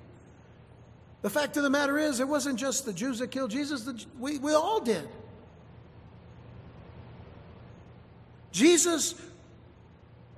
The 1.23 1.31
fact 1.31 1.57
of 1.57 1.63
the 1.63 1.71
matter 1.71 1.99
is, 1.99 2.21
it 2.21 2.29
wasn't 2.29 2.59
just 2.59 2.85
the 2.85 2.93
Jews 2.93 3.21
that 3.21 3.29
killed 3.31 3.53
Jesus, 3.53 3.83
the, 3.83 4.05
we, 4.19 4.39
we 4.39 4.53
all 4.53 4.81
did. 4.81 5.09
Jesus 8.51 9.15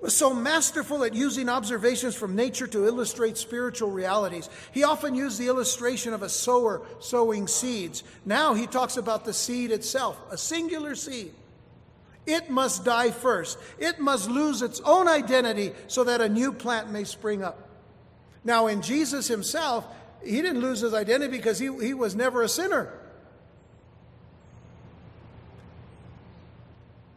was 0.01 0.15
so 0.15 0.35
masterful 0.35 1.03
at 1.03 1.15
using 1.15 1.49
observations 1.49 2.15
from 2.15 2.37
nature 2.37 2.67
to 2.67 2.87
illustrate 2.87 3.39
spiritual 3.39 3.91
realities. 3.91 4.51
He 4.73 4.85
often 4.85 5.15
used 5.15 5.39
the 5.39 5.49
illustration 5.49 6.13
of 6.13 6.23
a 6.23 6.29
sower 6.29 6.83
sowing 7.01 7.49
seeds. 7.49 8.05
Now 8.27 8.53
he 8.53 8.67
talks 8.67 8.99
about 8.99 9.25
the 9.25 9.33
seed 9.33 9.71
itself, 9.71 10.21
a 10.31 10.37
singular 10.37 10.95
seed. 10.95 11.33
It 12.27 12.51
must 12.51 12.85
die 12.85 13.11
first. 13.11 13.59
It 13.79 13.99
must 13.99 14.29
lose 14.29 14.61
its 14.61 14.81
own 14.81 15.09
identity 15.09 15.73
so 15.87 16.05
that 16.05 16.21
a 16.21 16.29
new 16.29 16.53
plant 16.53 16.91
may 16.91 17.05
spring 17.05 17.43
up. 17.43 17.71
Now, 18.45 18.67
in 18.67 18.83
Jesus 18.83 19.27
himself, 19.27 19.87
he 20.25 20.43
didn't 20.43 20.61
lose 20.61 20.81
his 20.81 20.95
identity 20.95 21.37
because 21.37 21.59
he, 21.59 21.67
he 21.81 21.95
was 21.95 22.15
never 22.15 22.43
a 22.43 22.49
sinner. 22.49 22.93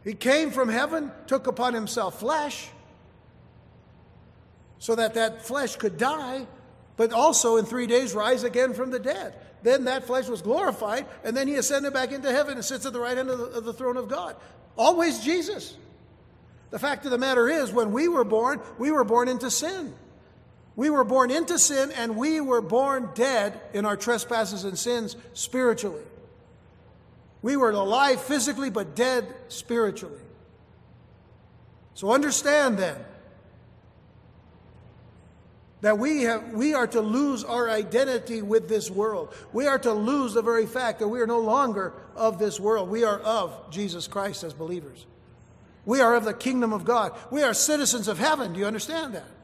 He 0.04 0.14
came 0.14 0.50
from 0.50 0.68
heaven, 0.68 1.12
took 1.26 1.46
upon 1.46 1.74
himself 1.74 2.20
flesh, 2.20 2.68
so 4.78 4.94
that 4.94 5.14
that 5.14 5.44
flesh 5.44 5.76
could 5.76 5.98
die, 5.98 6.46
but 6.96 7.12
also 7.12 7.56
in 7.56 7.64
three 7.64 7.86
days 7.86 8.14
rise 8.14 8.44
again 8.44 8.74
from 8.74 8.90
the 8.90 8.98
dead. 8.98 9.34
Then 9.62 9.84
that 9.84 10.04
flesh 10.06 10.28
was 10.28 10.40
glorified, 10.40 11.06
and 11.24 11.36
then 11.36 11.48
he 11.48 11.56
ascended 11.56 11.92
back 11.92 12.12
into 12.12 12.30
heaven 12.32 12.54
and 12.54 12.64
sits 12.64 12.86
at 12.86 12.92
the 12.92 13.00
right 13.00 13.16
hand 13.16 13.28
of 13.28 13.38
the, 13.38 13.44
of 13.44 13.64
the 13.64 13.72
throne 13.72 13.96
of 13.96 14.08
God. 14.08 14.36
Always 14.76 15.20
Jesus. 15.20 15.76
The 16.70 16.78
fact 16.78 17.04
of 17.04 17.10
the 17.10 17.18
matter 17.18 17.48
is, 17.48 17.72
when 17.72 17.92
we 17.92 18.08
were 18.08 18.24
born, 18.24 18.60
we 18.78 18.90
were 18.90 19.04
born 19.04 19.28
into 19.28 19.50
sin. 19.50 19.94
We 20.78 20.90
were 20.90 21.02
born 21.02 21.32
into 21.32 21.58
sin, 21.58 21.90
and 21.90 22.16
we 22.16 22.40
were 22.40 22.60
born 22.60 23.10
dead 23.14 23.60
in 23.74 23.84
our 23.84 23.96
trespasses 23.96 24.62
and 24.62 24.78
sins 24.78 25.16
spiritually. 25.32 26.04
We 27.42 27.56
were 27.56 27.72
alive 27.72 28.22
physically, 28.22 28.70
but 28.70 28.94
dead 28.94 29.26
spiritually. 29.48 30.20
So 31.94 32.12
understand 32.12 32.78
then 32.78 32.96
that 35.80 35.98
we, 35.98 36.22
have, 36.22 36.52
we 36.52 36.74
are 36.74 36.86
to 36.86 37.00
lose 37.00 37.42
our 37.42 37.68
identity 37.68 38.40
with 38.40 38.68
this 38.68 38.88
world. 38.88 39.34
We 39.52 39.66
are 39.66 39.80
to 39.80 39.92
lose 39.92 40.34
the 40.34 40.42
very 40.42 40.66
fact 40.66 41.00
that 41.00 41.08
we 41.08 41.20
are 41.20 41.26
no 41.26 41.40
longer 41.40 41.92
of 42.14 42.38
this 42.38 42.60
world. 42.60 42.88
We 42.88 43.02
are 43.02 43.18
of 43.18 43.68
Jesus 43.72 44.06
Christ 44.06 44.44
as 44.44 44.54
believers. 44.54 45.06
We 45.84 46.00
are 46.00 46.14
of 46.14 46.22
the 46.22 46.34
kingdom 46.34 46.72
of 46.72 46.84
God. 46.84 47.18
We 47.32 47.42
are 47.42 47.52
citizens 47.52 48.06
of 48.06 48.20
heaven. 48.20 48.52
Do 48.52 48.60
you 48.60 48.66
understand 48.66 49.16
that? 49.16 49.37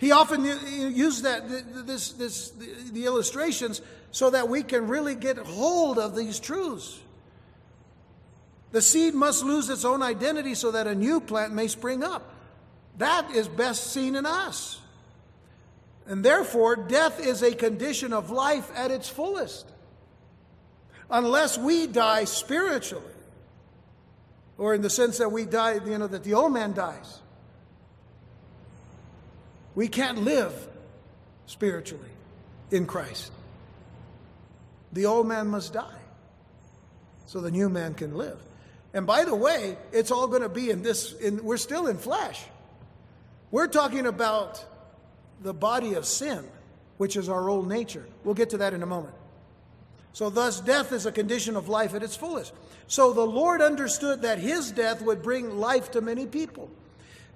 He 0.00 0.12
often 0.12 0.46
used 0.46 1.24
that 1.24 1.46
this, 1.86 2.12
this, 2.12 2.52
the 2.90 3.04
illustrations 3.04 3.82
so 4.10 4.30
that 4.30 4.48
we 4.48 4.62
can 4.62 4.88
really 4.88 5.14
get 5.14 5.36
hold 5.36 5.98
of 5.98 6.16
these 6.16 6.40
truths. 6.40 6.98
The 8.72 8.80
seed 8.80 9.12
must 9.12 9.44
lose 9.44 9.68
its 9.68 9.84
own 9.84 10.02
identity 10.02 10.54
so 10.54 10.70
that 10.70 10.86
a 10.86 10.94
new 10.94 11.20
plant 11.20 11.52
may 11.52 11.68
spring 11.68 12.02
up. 12.02 12.34
That 12.96 13.30
is 13.32 13.46
best 13.46 13.92
seen 13.92 14.16
in 14.16 14.24
us. 14.24 14.80
And 16.06 16.24
therefore, 16.24 16.76
death 16.76 17.20
is 17.20 17.42
a 17.42 17.54
condition 17.54 18.14
of 18.14 18.30
life 18.30 18.70
at 18.74 18.90
its 18.90 19.06
fullest. 19.06 19.66
Unless 21.10 21.58
we 21.58 21.86
die 21.86 22.24
spiritually, 22.24 23.04
or 24.56 24.74
in 24.74 24.80
the 24.80 24.88
sense 24.88 25.18
that 25.18 25.30
we 25.30 25.44
die, 25.44 25.78
you 25.84 25.98
know, 25.98 26.06
that 26.06 26.24
the 26.24 26.32
old 26.32 26.54
man 26.54 26.72
dies, 26.72 27.20
we 29.80 29.88
can't 29.88 30.18
live 30.18 30.52
spiritually 31.46 32.10
in 32.70 32.84
Christ. 32.84 33.32
The 34.92 35.06
old 35.06 35.26
man 35.26 35.46
must 35.46 35.72
die 35.72 36.00
so 37.24 37.40
the 37.40 37.50
new 37.50 37.70
man 37.70 37.94
can 37.94 38.14
live. 38.14 38.38
And 38.92 39.06
by 39.06 39.24
the 39.24 39.34
way, 39.34 39.78
it's 39.90 40.10
all 40.10 40.26
going 40.26 40.42
to 40.42 40.50
be 40.50 40.68
in 40.68 40.82
this, 40.82 41.14
in, 41.14 41.42
we're 41.42 41.56
still 41.56 41.86
in 41.86 41.96
flesh. 41.96 42.42
We're 43.50 43.68
talking 43.68 44.04
about 44.04 44.62
the 45.40 45.54
body 45.54 45.94
of 45.94 46.04
sin, 46.04 46.44
which 46.98 47.16
is 47.16 47.30
our 47.30 47.48
old 47.48 47.66
nature. 47.66 48.04
We'll 48.22 48.34
get 48.34 48.50
to 48.50 48.58
that 48.58 48.74
in 48.74 48.82
a 48.82 48.86
moment. 48.86 49.14
So, 50.12 50.28
thus, 50.28 50.60
death 50.60 50.92
is 50.92 51.06
a 51.06 51.12
condition 51.12 51.56
of 51.56 51.70
life 51.70 51.94
at 51.94 52.02
its 52.02 52.16
fullest. 52.16 52.52
So, 52.86 53.14
the 53.14 53.26
Lord 53.26 53.62
understood 53.62 54.20
that 54.20 54.40
his 54.40 54.72
death 54.72 55.00
would 55.00 55.22
bring 55.22 55.58
life 55.58 55.92
to 55.92 56.02
many 56.02 56.26
people. 56.26 56.68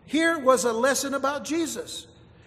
Here 0.04 0.38
was 0.38 0.66
a 0.66 0.74
lesson 0.74 1.14
about 1.14 1.46
Jesus. 1.46 2.06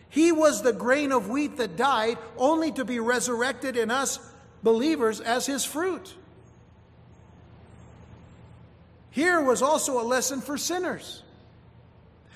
He 0.09 0.31
was 0.31 0.61
the 0.61 0.73
grain 0.73 1.11
of 1.11 1.29
wheat 1.29 1.57
that 1.57 1.75
died, 1.75 2.17
only 2.37 2.71
to 2.73 2.85
be 2.85 2.99
resurrected 2.99 3.75
in 3.75 3.91
us 3.91 4.19
believers 4.63 5.19
as 5.19 5.45
his 5.45 5.65
fruit. 5.65 6.13
Here 9.11 9.41
was 9.41 9.61
also 9.61 9.99
a 9.99 10.03
lesson 10.03 10.41
for 10.41 10.57
sinners. 10.57 11.23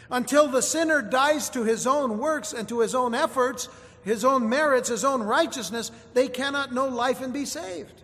Until 0.09 0.47
the 0.47 0.61
sinner 0.61 1.01
dies 1.01 1.49
to 1.51 1.63
his 1.63 1.87
own 1.87 2.17
works 2.17 2.53
and 2.53 2.67
to 2.69 2.79
his 2.79 2.93
own 2.95 3.15
efforts, 3.15 3.69
his 4.03 4.25
own 4.25 4.49
merits, 4.49 4.89
his 4.89 5.05
own 5.05 5.21
righteousness, 5.21 5.91
they 6.13 6.27
cannot 6.27 6.73
know 6.73 6.87
life 6.87 7.21
and 7.21 7.31
be 7.31 7.45
saved. 7.45 8.01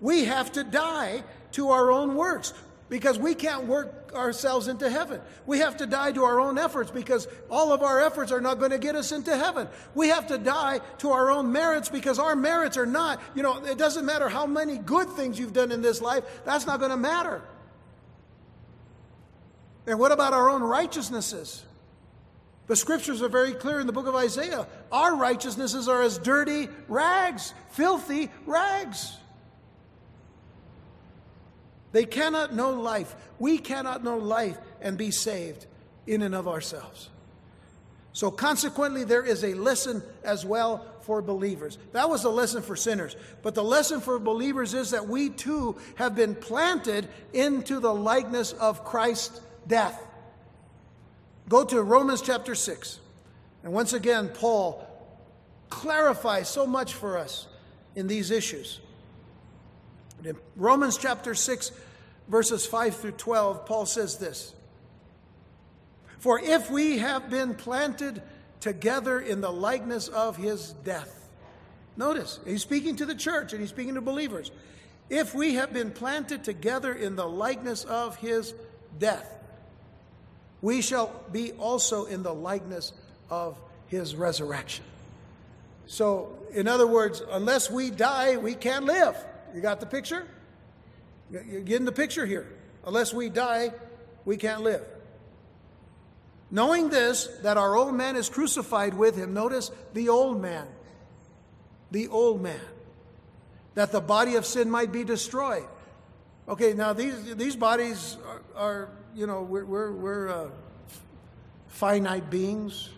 We 0.00 0.24
have 0.24 0.52
to 0.52 0.64
die 0.64 1.24
to 1.52 1.70
our 1.70 1.90
own 1.90 2.14
works 2.14 2.54
because 2.88 3.18
we 3.18 3.34
can't 3.34 3.64
work 3.64 4.05
ourselves 4.16 4.68
into 4.68 4.90
heaven. 4.90 5.20
We 5.46 5.58
have 5.58 5.76
to 5.78 5.86
die 5.86 6.12
to 6.12 6.24
our 6.24 6.40
own 6.40 6.58
efforts 6.58 6.90
because 6.90 7.28
all 7.50 7.72
of 7.72 7.82
our 7.82 8.00
efforts 8.00 8.32
are 8.32 8.40
not 8.40 8.58
going 8.58 8.72
to 8.72 8.78
get 8.78 8.96
us 8.96 9.12
into 9.12 9.36
heaven. 9.36 9.68
We 9.94 10.08
have 10.08 10.26
to 10.28 10.38
die 10.38 10.80
to 10.98 11.10
our 11.10 11.30
own 11.30 11.52
merits 11.52 11.88
because 11.88 12.18
our 12.18 12.34
merits 12.34 12.76
are 12.76 12.86
not, 12.86 13.20
you 13.34 13.42
know, 13.42 13.64
it 13.64 13.78
doesn't 13.78 14.04
matter 14.04 14.28
how 14.28 14.46
many 14.46 14.78
good 14.78 15.08
things 15.10 15.38
you've 15.38 15.52
done 15.52 15.70
in 15.70 15.82
this 15.82 16.00
life, 16.00 16.24
that's 16.44 16.66
not 16.66 16.78
going 16.78 16.90
to 16.90 16.96
matter. 16.96 17.42
And 19.86 19.98
what 19.98 20.10
about 20.10 20.32
our 20.32 20.50
own 20.50 20.62
righteousnesses? 20.62 21.62
The 22.66 22.76
scriptures 22.76 23.22
are 23.22 23.28
very 23.28 23.52
clear 23.52 23.78
in 23.78 23.86
the 23.86 23.92
book 23.92 24.08
of 24.08 24.16
Isaiah. 24.16 24.66
Our 24.90 25.14
righteousnesses 25.14 25.88
are 25.88 26.02
as 26.02 26.18
dirty 26.18 26.68
rags, 26.88 27.54
filthy 27.70 28.30
rags. 28.44 29.16
They 31.96 32.04
cannot 32.04 32.54
know 32.54 32.72
life. 32.72 33.16
We 33.38 33.56
cannot 33.56 34.04
know 34.04 34.18
life 34.18 34.58
and 34.82 34.98
be 34.98 35.10
saved 35.10 35.64
in 36.06 36.20
and 36.20 36.34
of 36.34 36.46
ourselves. 36.46 37.08
So, 38.12 38.30
consequently, 38.30 39.04
there 39.04 39.22
is 39.22 39.42
a 39.42 39.54
lesson 39.54 40.02
as 40.22 40.44
well 40.44 40.84
for 41.04 41.22
believers. 41.22 41.78
That 41.92 42.10
was 42.10 42.24
a 42.24 42.28
lesson 42.28 42.60
for 42.60 42.76
sinners. 42.76 43.16
But 43.40 43.54
the 43.54 43.64
lesson 43.64 44.02
for 44.02 44.18
believers 44.18 44.74
is 44.74 44.90
that 44.90 45.08
we 45.08 45.30
too 45.30 45.78
have 45.94 46.14
been 46.14 46.34
planted 46.34 47.08
into 47.32 47.80
the 47.80 47.94
likeness 47.94 48.52
of 48.52 48.84
Christ's 48.84 49.40
death. 49.66 49.98
Go 51.48 51.64
to 51.64 51.80
Romans 51.80 52.20
chapter 52.20 52.54
6. 52.54 53.00
And 53.64 53.72
once 53.72 53.94
again, 53.94 54.28
Paul 54.28 54.86
clarifies 55.70 56.50
so 56.50 56.66
much 56.66 56.92
for 56.92 57.16
us 57.16 57.46
in 57.94 58.06
these 58.06 58.30
issues. 58.30 58.80
In 60.24 60.36
Romans 60.56 60.98
chapter 60.98 61.34
6, 61.34 61.72
verses 62.28 62.66
5 62.66 62.96
through 62.96 63.12
12, 63.12 63.66
Paul 63.66 63.86
says 63.86 64.18
this 64.18 64.54
For 66.18 66.38
if 66.38 66.70
we 66.70 66.98
have 66.98 67.30
been 67.30 67.54
planted 67.54 68.22
together 68.60 69.20
in 69.20 69.40
the 69.40 69.52
likeness 69.52 70.08
of 70.08 70.36
his 70.36 70.72
death, 70.84 71.28
notice, 71.96 72.40
he's 72.46 72.62
speaking 72.62 72.96
to 72.96 73.06
the 73.06 73.14
church 73.14 73.52
and 73.52 73.60
he's 73.60 73.70
speaking 73.70 73.94
to 73.94 74.00
believers. 74.00 74.50
If 75.08 75.34
we 75.34 75.54
have 75.54 75.72
been 75.72 75.92
planted 75.92 76.42
together 76.42 76.92
in 76.92 77.14
the 77.14 77.28
likeness 77.28 77.84
of 77.84 78.16
his 78.16 78.54
death, 78.98 79.32
we 80.62 80.82
shall 80.82 81.12
be 81.30 81.52
also 81.52 82.06
in 82.06 82.24
the 82.24 82.34
likeness 82.34 82.92
of 83.30 83.56
his 83.86 84.16
resurrection. 84.16 84.84
So, 85.86 86.36
in 86.52 86.66
other 86.66 86.88
words, 86.88 87.22
unless 87.30 87.70
we 87.70 87.90
die, 87.90 88.36
we 88.36 88.54
can't 88.54 88.84
live. 88.84 89.16
You 89.54 89.60
got 89.60 89.78
the 89.78 89.86
picture? 89.86 90.26
You're 91.30 91.60
getting 91.60 91.86
the 91.86 91.92
picture 91.92 92.26
here. 92.26 92.46
Unless 92.84 93.12
we 93.12 93.28
die, 93.28 93.72
we 94.24 94.36
can't 94.36 94.62
live. 94.62 94.84
Knowing 96.50 96.88
this, 96.90 97.26
that 97.42 97.56
our 97.56 97.76
old 97.76 97.94
man 97.94 98.16
is 98.16 98.28
crucified 98.28 98.94
with 98.94 99.16
him, 99.16 99.34
notice 99.34 99.70
the 99.94 100.08
old 100.08 100.40
man. 100.40 100.66
The 101.90 102.08
old 102.08 102.40
man. 102.40 102.60
That 103.74 103.90
the 103.90 104.00
body 104.00 104.36
of 104.36 104.46
sin 104.46 104.70
might 104.70 104.92
be 104.92 105.02
destroyed. 105.02 105.66
Okay, 106.48 106.72
now 106.74 106.92
these, 106.92 107.34
these 107.34 107.56
bodies 107.56 108.16
are, 108.26 108.42
are 108.54 108.88
you 109.14 109.26
know, 109.26 109.42
we're, 109.42 109.64
we're, 109.64 109.92
we're 109.92 110.28
uh, 110.28 110.48
finite 111.66 112.30
beings 112.30 112.90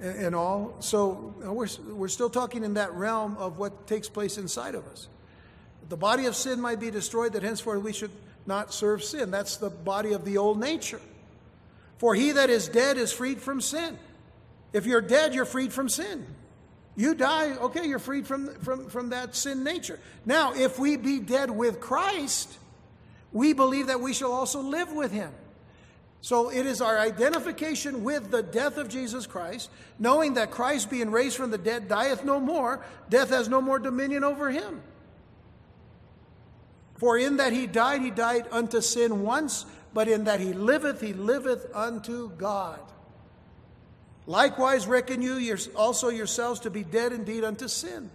and, 0.00 0.26
and 0.26 0.34
all. 0.34 0.76
So 0.80 1.34
we're, 1.40 1.68
we're 1.94 2.08
still 2.08 2.30
talking 2.30 2.64
in 2.64 2.74
that 2.74 2.94
realm 2.94 3.36
of 3.36 3.58
what 3.58 3.86
takes 3.86 4.08
place 4.08 4.38
inside 4.38 4.74
of 4.74 4.86
us. 4.86 5.08
The 5.94 5.98
body 5.98 6.26
of 6.26 6.34
sin 6.34 6.60
might 6.60 6.80
be 6.80 6.90
destroyed, 6.90 7.34
that 7.34 7.44
henceforth 7.44 7.80
we 7.80 7.92
should 7.92 8.10
not 8.46 8.74
serve 8.74 9.04
sin. 9.04 9.30
That's 9.30 9.58
the 9.58 9.70
body 9.70 10.12
of 10.12 10.24
the 10.24 10.38
old 10.38 10.58
nature. 10.58 11.00
For 11.98 12.16
he 12.16 12.32
that 12.32 12.50
is 12.50 12.66
dead 12.66 12.98
is 12.98 13.12
freed 13.12 13.40
from 13.40 13.60
sin. 13.60 13.96
If 14.72 14.86
you're 14.86 15.00
dead, 15.00 15.36
you're 15.36 15.44
freed 15.44 15.72
from 15.72 15.88
sin. 15.88 16.26
You 16.96 17.14
die, 17.14 17.52
okay, 17.58 17.86
you're 17.86 18.00
freed 18.00 18.26
from, 18.26 18.52
from, 18.56 18.88
from 18.88 19.10
that 19.10 19.36
sin 19.36 19.62
nature. 19.62 20.00
Now, 20.26 20.52
if 20.52 20.80
we 20.80 20.96
be 20.96 21.20
dead 21.20 21.48
with 21.48 21.78
Christ, 21.78 22.52
we 23.32 23.52
believe 23.52 23.86
that 23.86 24.00
we 24.00 24.14
shall 24.14 24.32
also 24.32 24.62
live 24.62 24.92
with 24.92 25.12
him. 25.12 25.30
So 26.22 26.50
it 26.50 26.66
is 26.66 26.80
our 26.80 26.98
identification 26.98 28.02
with 28.02 28.32
the 28.32 28.42
death 28.42 28.78
of 28.78 28.88
Jesus 28.88 29.28
Christ, 29.28 29.70
knowing 30.00 30.34
that 30.34 30.50
Christ, 30.50 30.90
being 30.90 31.12
raised 31.12 31.36
from 31.36 31.52
the 31.52 31.58
dead, 31.58 31.86
dieth 31.86 32.24
no 32.24 32.40
more, 32.40 32.84
death 33.08 33.30
has 33.30 33.48
no 33.48 33.60
more 33.60 33.78
dominion 33.78 34.24
over 34.24 34.50
him. 34.50 34.82
For 37.04 37.18
in 37.18 37.36
that 37.36 37.52
he 37.52 37.66
died, 37.66 38.00
he 38.00 38.10
died 38.10 38.46
unto 38.50 38.80
sin 38.80 39.20
once, 39.24 39.66
but 39.92 40.08
in 40.08 40.24
that 40.24 40.40
he 40.40 40.54
liveth, 40.54 41.02
he 41.02 41.12
liveth 41.12 41.66
unto 41.74 42.30
God. 42.30 42.80
Likewise, 44.26 44.86
reckon 44.86 45.20
you 45.20 45.54
also 45.76 46.08
yourselves 46.08 46.60
to 46.60 46.70
be 46.70 46.82
dead 46.82 47.12
indeed 47.12 47.44
unto 47.44 47.68
sin. 47.68 48.08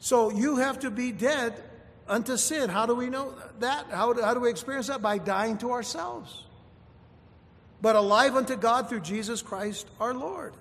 So 0.00 0.28
you 0.28 0.56
have 0.56 0.80
to 0.80 0.90
be 0.90 1.12
dead 1.12 1.54
unto 2.06 2.36
sin. 2.36 2.68
How 2.68 2.84
do 2.84 2.94
we 2.94 3.08
know 3.08 3.32
that? 3.60 3.86
How 3.90 4.12
do, 4.12 4.20
how 4.20 4.34
do 4.34 4.40
we 4.40 4.50
experience 4.50 4.88
that? 4.88 5.00
By 5.00 5.16
dying 5.16 5.56
to 5.58 5.70
ourselves. 5.72 6.44
But 7.80 7.96
alive 7.96 8.36
unto 8.36 8.54
God 8.54 8.90
through 8.90 9.00
Jesus 9.00 9.40
Christ 9.40 9.88
our 9.98 10.12
Lord. 10.12 10.52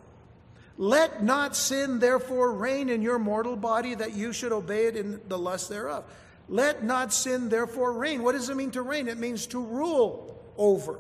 Let 0.77 1.21
not 1.25 1.57
sin 1.57 1.99
therefore 1.99 2.53
reign 2.53 2.87
in 2.87 3.01
your 3.01 3.19
mortal 3.19 3.57
body 3.57 3.95
that 3.95 4.13
you 4.13 4.31
should 4.31 4.53
obey 4.53 4.85
it 4.85 4.95
in 4.95 5.19
the 5.27 5.37
lust 5.37 5.67
thereof. 5.67 6.05
Let 6.49 6.83
not 6.83 7.13
sin 7.13 7.49
therefore 7.49 7.93
reign. 7.93 8.23
What 8.23 8.33
does 8.33 8.49
it 8.49 8.57
mean 8.57 8.71
to 8.71 8.81
reign? 8.81 9.07
It 9.07 9.19
means 9.19 9.45
to 9.47 9.59
rule 9.59 10.41
over, 10.57 10.99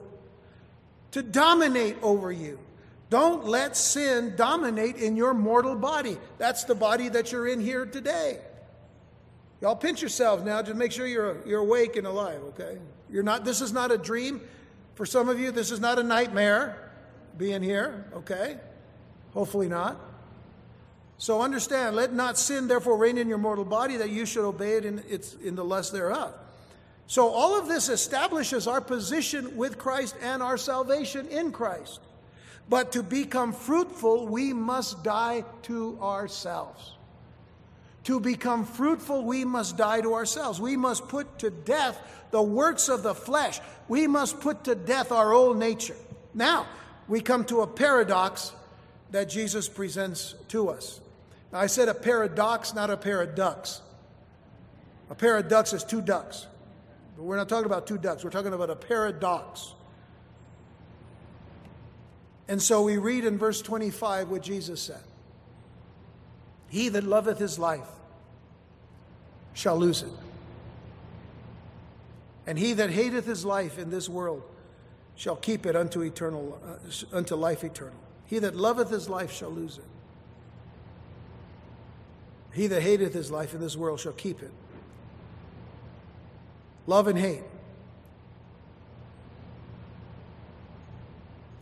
to 1.11 1.23
dominate 1.23 1.97
over 2.01 2.31
you. 2.31 2.59
Don't 3.09 3.45
let 3.45 3.75
sin 3.75 4.35
dominate 4.35 4.97
in 4.97 5.15
your 5.15 5.33
mortal 5.33 5.75
body. 5.75 6.17
That's 6.37 6.65
the 6.65 6.75
body 6.75 7.09
that 7.09 7.31
you're 7.31 7.47
in 7.47 7.59
here 7.59 7.85
today. 7.87 8.39
Y'all 9.61 9.75
pinch 9.75 10.01
yourselves 10.01 10.43
now 10.43 10.61
to 10.61 10.73
make 10.75 10.91
sure 10.91 11.07
you're, 11.07 11.45
you're 11.45 11.61
awake 11.61 11.95
and 11.95 12.05
alive, 12.05 12.41
okay? 12.49 12.77
You're 13.09 13.23
not, 13.23 13.43
this 13.43 13.61
is 13.61 13.73
not 13.73 13.91
a 13.91 13.97
dream. 13.97 14.41
For 14.93 15.05
some 15.05 15.27
of 15.27 15.39
you, 15.39 15.51
this 15.51 15.71
is 15.71 15.79
not 15.79 15.97
a 15.97 16.03
nightmare 16.03 16.91
being 17.37 17.63
here, 17.63 18.05
okay? 18.13 18.57
Hopefully 19.33 19.67
not. 19.67 19.99
So 21.19 21.41
understand, 21.41 21.97
let 21.97 22.13
not 22.13 22.39
sin 22.39 22.69
therefore 22.69 22.95
reign 22.95 23.17
in 23.17 23.27
your 23.27 23.37
mortal 23.37 23.65
body 23.65 23.97
that 23.97 24.09
you 24.09 24.25
should 24.25 24.47
obey 24.47 24.77
it 24.77 24.85
in, 24.85 25.03
its, 25.09 25.35
in 25.43 25.55
the 25.55 25.65
lust 25.65 25.91
thereof. 25.91 26.33
So 27.07 27.27
all 27.27 27.59
of 27.59 27.67
this 27.67 27.89
establishes 27.89 28.67
our 28.67 28.79
position 28.79 29.57
with 29.57 29.77
Christ 29.77 30.15
and 30.21 30.41
our 30.41 30.57
salvation 30.57 31.27
in 31.27 31.51
Christ. 31.51 31.99
But 32.69 32.93
to 32.93 33.03
become 33.03 33.51
fruitful, 33.51 34.27
we 34.27 34.53
must 34.53 35.03
die 35.03 35.43
to 35.63 35.99
ourselves. 36.01 36.93
To 38.05 38.21
become 38.21 38.63
fruitful, 38.63 39.25
we 39.25 39.43
must 39.43 39.75
die 39.75 39.99
to 39.99 40.13
ourselves. 40.13 40.61
We 40.61 40.77
must 40.77 41.09
put 41.09 41.39
to 41.39 41.49
death 41.49 41.99
the 42.31 42.41
works 42.41 42.87
of 42.87 43.03
the 43.03 43.13
flesh. 43.13 43.59
We 43.89 44.07
must 44.07 44.39
put 44.39 44.63
to 44.65 44.75
death 44.75 45.11
our 45.11 45.33
old 45.33 45.57
nature. 45.57 45.97
Now, 46.33 46.65
we 47.09 47.19
come 47.19 47.43
to 47.45 47.59
a 47.59 47.67
paradox 47.67 48.53
that 49.11 49.29
Jesus 49.29 49.67
presents 49.67 50.35
to 50.47 50.69
us. 50.69 51.01
Now, 51.51 51.59
I 51.59 51.67
said 51.67 51.89
a 51.89 51.93
paradox, 51.93 52.73
not 52.73 52.89
a 52.89 52.97
pair 52.97 53.21
of 53.21 53.35
ducks. 53.35 53.81
A 55.09 55.15
pair 55.15 55.37
of 55.37 55.47
ducks 55.47 55.73
is 55.73 55.83
two 55.83 56.01
ducks. 56.01 56.47
But 57.17 57.23
we're 57.23 57.37
not 57.37 57.49
talking 57.49 57.65
about 57.65 57.87
two 57.87 57.97
ducks, 57.97 58.23
we're 58.23 58.29
talking 58.29 58.53
about 58.53 58.69
a 58.69 58.75
paradox. 58.75 59.73
And 62.47 62.61
so 62.61 62.81
we 62.81 62.97
read 62.97 63.25
in 63.25 63.37
verse 63.37 63.61
25 63.61 64.29
what 64.29 64.41
Jesus 64.41 64.81
said 64.81 65.03
He 66.69 66.89
that 66.89 67.03
loveth 67.03 67.37
his 67.37 67.59
life 67.59 67.87
shall 69.53 69.77
lose 69.77 70.01
it. 70.01 70.11
And 72.47 72.57
he 72.57 72.73
that 72.73 72.89
hateth 72.89 73.27
his 73.27 73.45
life 73.45 73.77
in 73.77 73.91
this 73.91 74.09
world 74.09 74.41
shall 75.15 75.35
keep 75.35 75.67
it 75.67 75.75
unto 75.75 76.01
eternal 76.01 76.59
uh, 76.65 77.15
unto 77.15 77.35
life 77.35 77.63
eternal. 77.63 77.99
He 78.25 78.39
that 78.39 78.55
loveth 78.55 78.89
his 78.89 79.07
life 79.09 79.31
shall 79.31 79.51
lose 79.51 79.77
it. 79.77 79.83
He 82.53 82.67
that 82.67 82.81
hateth 82.81 83.13
his 83.13 83.29
life 83.31 83.53
in 83.53 83.61
this 83.61 83.77
world 83.77 83.99
shall 83.99 84.13
keep 84.13 84.41
it. 84.41 84.51
Love 86.87 87.07
and 87.07 87.17
hate. 87.17 87.43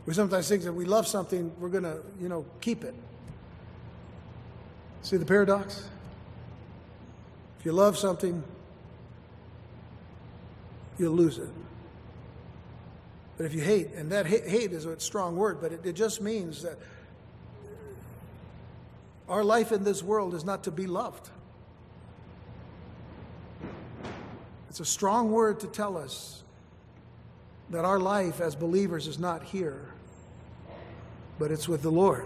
We 0.05 0.13
sometimes 0.13 0.47
think 0.47 0.63
that 0.63 0.71
we 0.71 0.85
love 0.85 1.05
something, 1.05 1.51
we're 1.59 1.67
going 1.67 1.83
to, 1.83 1.99
you 2.21 2.29
know, 2.29 2.45
keep 2.61 2.85
it. 2.85 2.95
See 5.01 5.17
the 5.17 5.25
paradox? 5.25 5.87
If 7.59 7.65
you 7.65 7.73
love 7.73 7.97
something, 7.97 8.41
you'll 10.97 11.13
lose 11.13 11.37
it. 11.37 11.49
But 13.35 13.45
if 13.45 13.53
you 13.53 13.61
hate, 13.61 13.89
and 13.95 14.11
that 14.11 14.25
hate 14.25 14.71
is 14.71 14.85
a 14.85 14.99
strong 14.99 15.35
word, 15.35 15.59
but 15.61 15.73
it, 15.73 15.85
it 15.85 15.93
just 15.93 16.21
means 16.21 16.63
that 16.63 16.77
our 19.29 19.43
life 19.43 19.71
in 19.71 19.83
this 19.83 20.01
world 20.01 20.33
is 20.33 20.45
not 20.45 20.63
to 20.63 20.71
be 20.71 20.87
loved. 20.87 21.29
It's 24.69 24.79
a 24.79 24.85
strong 24.85 25.31
word 25.31 25.59
to 25.61 25.67
tell 25.67 25.97
us 25.97 26.43
that 27.69 27.83
our 27.83 27.99
life 27.99 28.39
as 28.39 28.55
believers 28.55 29.07
is 29.07 29.19
not 29.19 29.43
here, 29.43 29.89
but 31.39 31.51
it's 31.51 31.67
with 31.67 31.81
the 31.81 31.91
Lord. 31.91 32.25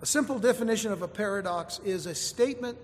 A 0.00 0.06
simple 0.06 0.38
definition 0.38 0.92
of 0.92 1.02
a 1.02 1.08
paradox 1.08 1.80
is 1.84 2.06
a 2.06 2.14
statement 2.14 2.76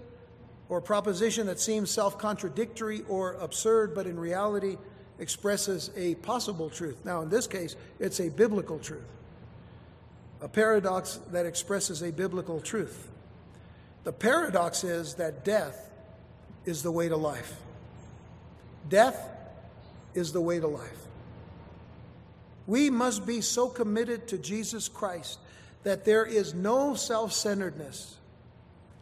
or 0.68 0.80
proposition 0.80 1.46
that 1.46 1.60
seems 1.60 1.90
self 1.90 2.18
contradictory 2.18 3.02
or 3.08 3.34
absurd, 3.34 3.94
but 3.94 4.06
in 4.06 4.18
reality 4.18 4.76
expresses 5.18 5.90
a 5.96 6.14
possible 6.16 6.70
truth. 6.70 7.04
Now, 7.04 7.22
in 7.22 7.28
this 7.28 7.46
case, 7.46 7.76
it's 7.98 8.20
a 8.20 8.28
biblical 8.28 8.78
truth 8.78 9.04
a 10.40 10.48
paradox 10.48 11.20
that 11.32 11.46
expresses 11.46 12.02
a 12.02 12.12
biblical 12.12 12.60
truth. 12.60 13.08
The 14.04 14.12
paradox 14.12 14.84
is 14.84 15.14
that 15.14 15.44
death 15.44 15.90
is 16.64 16.82
the 16.82 16.92
way 16.92 17.08
to 17.08 17.16
life. 17.16 17.54
Death 18.88 19.18
is 20.14 20.32
the 20.32 20.40
way 20.40 20.60
to 20.60 20.66
life. 20.66 21.06
We 22.66 22.90
must 22.90 23.26
be 23.26 23.40
so 23.40 23.68
committed 23.68 24.28
to 24.28 24.38
Jesus 24.38 24.88
Christ 24.88 25.38
that 25.84 26.04
there 26.04 26.24
is 26.24 26.54
no 26.54 26.94
self 26.94 27.32
centeredness, 27.32 28.16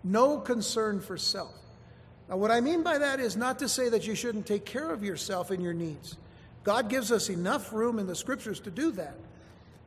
no 0.04 0.38
concern 0.38 1.00
for 1.00 1.18
self. 1.18 1.54
Now, 2.28 2.36
what 2.36 2.50
I 2.50 2.60
mean 2.60 2.82
by 2.82 2.98
that 2.98 3.20
is 3.20 3.36
not 3.36 3.58
to 3.60 3.68
say 3.68 3.88
that 3.88 4.06
you 4.06 4.14
shouldn't 4.14 4.46
take 4.46 4.64
care 4.64 4.90
of 4.90 5.04
yourself 5.04 5.50
and 5.50 5.62
your 5.62 5.74
needs. 5.74 6.16
God 6.64 6.88
gives 6.88 7.12
us 7.12 7.28
enough 7.28 7.72
room 7.72 7.98
in 7.98 8.06
the 8.06 8.16
scriptures 8.16 8.58
to 8.60 8.70
do 8.70 8.90
that. 8.92 9.16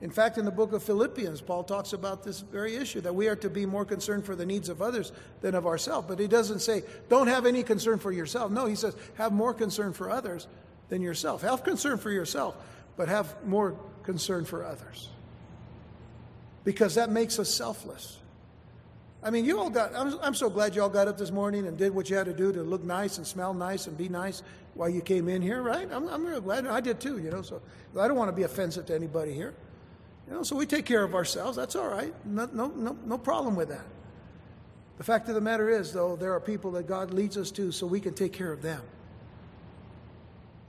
In 0.02 0.10
fact, 0.10 0.38
in 0.38 0.46
the 0.46 0.52
book 0.52 0.72
of 0.72 0.82
Philippians, 0.82 1.42
Paul 1.42 1.64
talks 1.64 1.92
about 1.92 2.24
this 2.24 2.40
very 2.40 2.76
issue 2.76 3.02
that 3.02 3.14
we 3.14 3.28
are 3.28 3.36
to 3.38 3.50
be 3.50 3.66
more 3.66 3.84
concerned 3.84 4.26
for 4.26 4.34
the 4.34 4.46
needs 4.46 4.70
of 4.70 4.82
others 4.82 5.12
than 5.42 5.56
of 5.56 5.68
ourselves. 5.68 6.08
But 6.08 6.20
he 6.20 6.28
doesn't 6.28 6.60
say, 6.60 6.84
don't 7.10 7.28
have 7.28 7.46
any 7.46 7.64
concern 7.64 8.00
for 8.00 8.12
yourself. 8.12 8.50
No, 8.50 8.66
he 8.66 8.76
says, 8.76 8.96
have 9.16 9.34
more 9.34 9.54
concern 9.54 9.92
for 9.92 10.10
others 10.10 10.48
than 10.88 11.02
yourself. 11.02 11.42
Have 11.42 11.66
concern 11.66 11.98
for 11.98 12.12
yourself, 12.12 12.56
but 12.96 13.10
have 13.10 13.36
more 13.46 13.76
concern 14.04 14.46
for 14.46 14.64
others. 14.64 15.10
Because 16.64 16.96
that 16.96 17.10
makes 17.10 17.38
us 17.38 17.50
selfless. 17.50 18.20
I 19.22 19.32
mean, 19.32 19.44
you 19.44 19.60
all 19.60 19.70
got, 19.70 19.94
I'm, 19.94 20.18
I'm 20.22 20.34
so 20.34 20.50
glad 20.50 20.76
you 20.76 20.82
all 20.82 20.88
got 20.88 21.10
up 21.10 21.18
this 21.18 21.32
morning 21.32 21.68
and 21.68 21.78
did 21.78 21.94
what 21.94 22.10
you 22.10 22.16
had 22.16 22.28
to 22.28 22.34
do 22.34 22.54
to 22.54 22.64
look 22.64 22.86
nice 22.86 23.18
and 23.18 23.28
smell 23.28 23.54
nice 23.54 23.86
and 23.88 23.98
be 23.98 24.08
nice 24.08 24.44
while 24.76 24.88
you 24.88 25.02
came 25.02 25.28
in 25.28 25.42
here, 25.42 25.62
right? 25.62 25.90
I'm, 25.92 26.08
I'm 26.08 26.26
real 26.26 26.40
glad. 26.40 26.66
I 26.68 26.80
did 26.80 27.02
too, 27.02 27.18
you 27.18 27.30
know, 27.30 27.42
so 27.42 27.62
I 28.00 28.08
don't 28.08 28.16
want 28.16 28.30
to 28.30 28.36
be 28.36 28.44
offensive 28.44 28.86
to 28.86 28.96
anybody 28.96 29.34
here. 29.34 29.54
You 30.30 30.36
know, 30.36 30.44
so 30.44 30.56
we 30.56 30.68
take 30.68 30.86
care 30.86 31.04
of 31.04 31.16
ourselves. 31.16 31.58
That's 31.58 31.76
all 31.76 31.88
right. 31.88 32.14
No, 32.24 32.48
no, 32.54 32.68
no, 32.68 32.96
no 33.04 33.18
problem 33.18 33.56
with 33.56 33.70
that. 33.70 33.86
The 35.00 35.04
fact 35.04 35.28
of 35.28 35.36
the 35.36 35.42
matter 35.42 35.70
is, 35.70 35.92
though, 35.92 36.16
there 36.16 36.34
are 36.34 36.40
people 36.40 36.72
that 36.72 36.88
God 36.88 37.12
leads 37.12 37.36
us 37.36 37.52
to 37.52 37.72
so 37.72 37.88
we 37.88 38.00
can 38.00 38.14
take 38.14 38.34
care 38.34 38.52
of 38.52 38.62
them. 38.62 38.82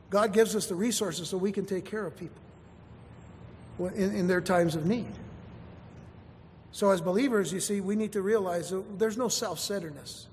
God 0.08 0.32
gives 0.32 0.56
us 0.56 0.66
the 0.66 0.74
resources 0.74 1.28
so 1.28 1.36
we 1.36 1.52
can 1.52 1.66
take 1.66 1.84
care 1.84 2.06
of 2.06 2.16
people 2.16 2.40
in, 3.94 4.14
in 4.14 4.26
their 4.26 4.40
times 4.40 4.76
of 4.76 4.86
need. 4.86 5.12
So, 6.72 6.90
as 6.90 7.00
believers, 7.00 7.52
you 7.52 7.60
see, 7.60 7.80
we 7.80 7.96
need 7.96 8.12
to 8.12 8.22
realize 8.22 8.70
that 8.70 8.98
there's 8.98 9.18
no 9.18 9.28
self 9.28 9.58
centeredness. 9.58 10.26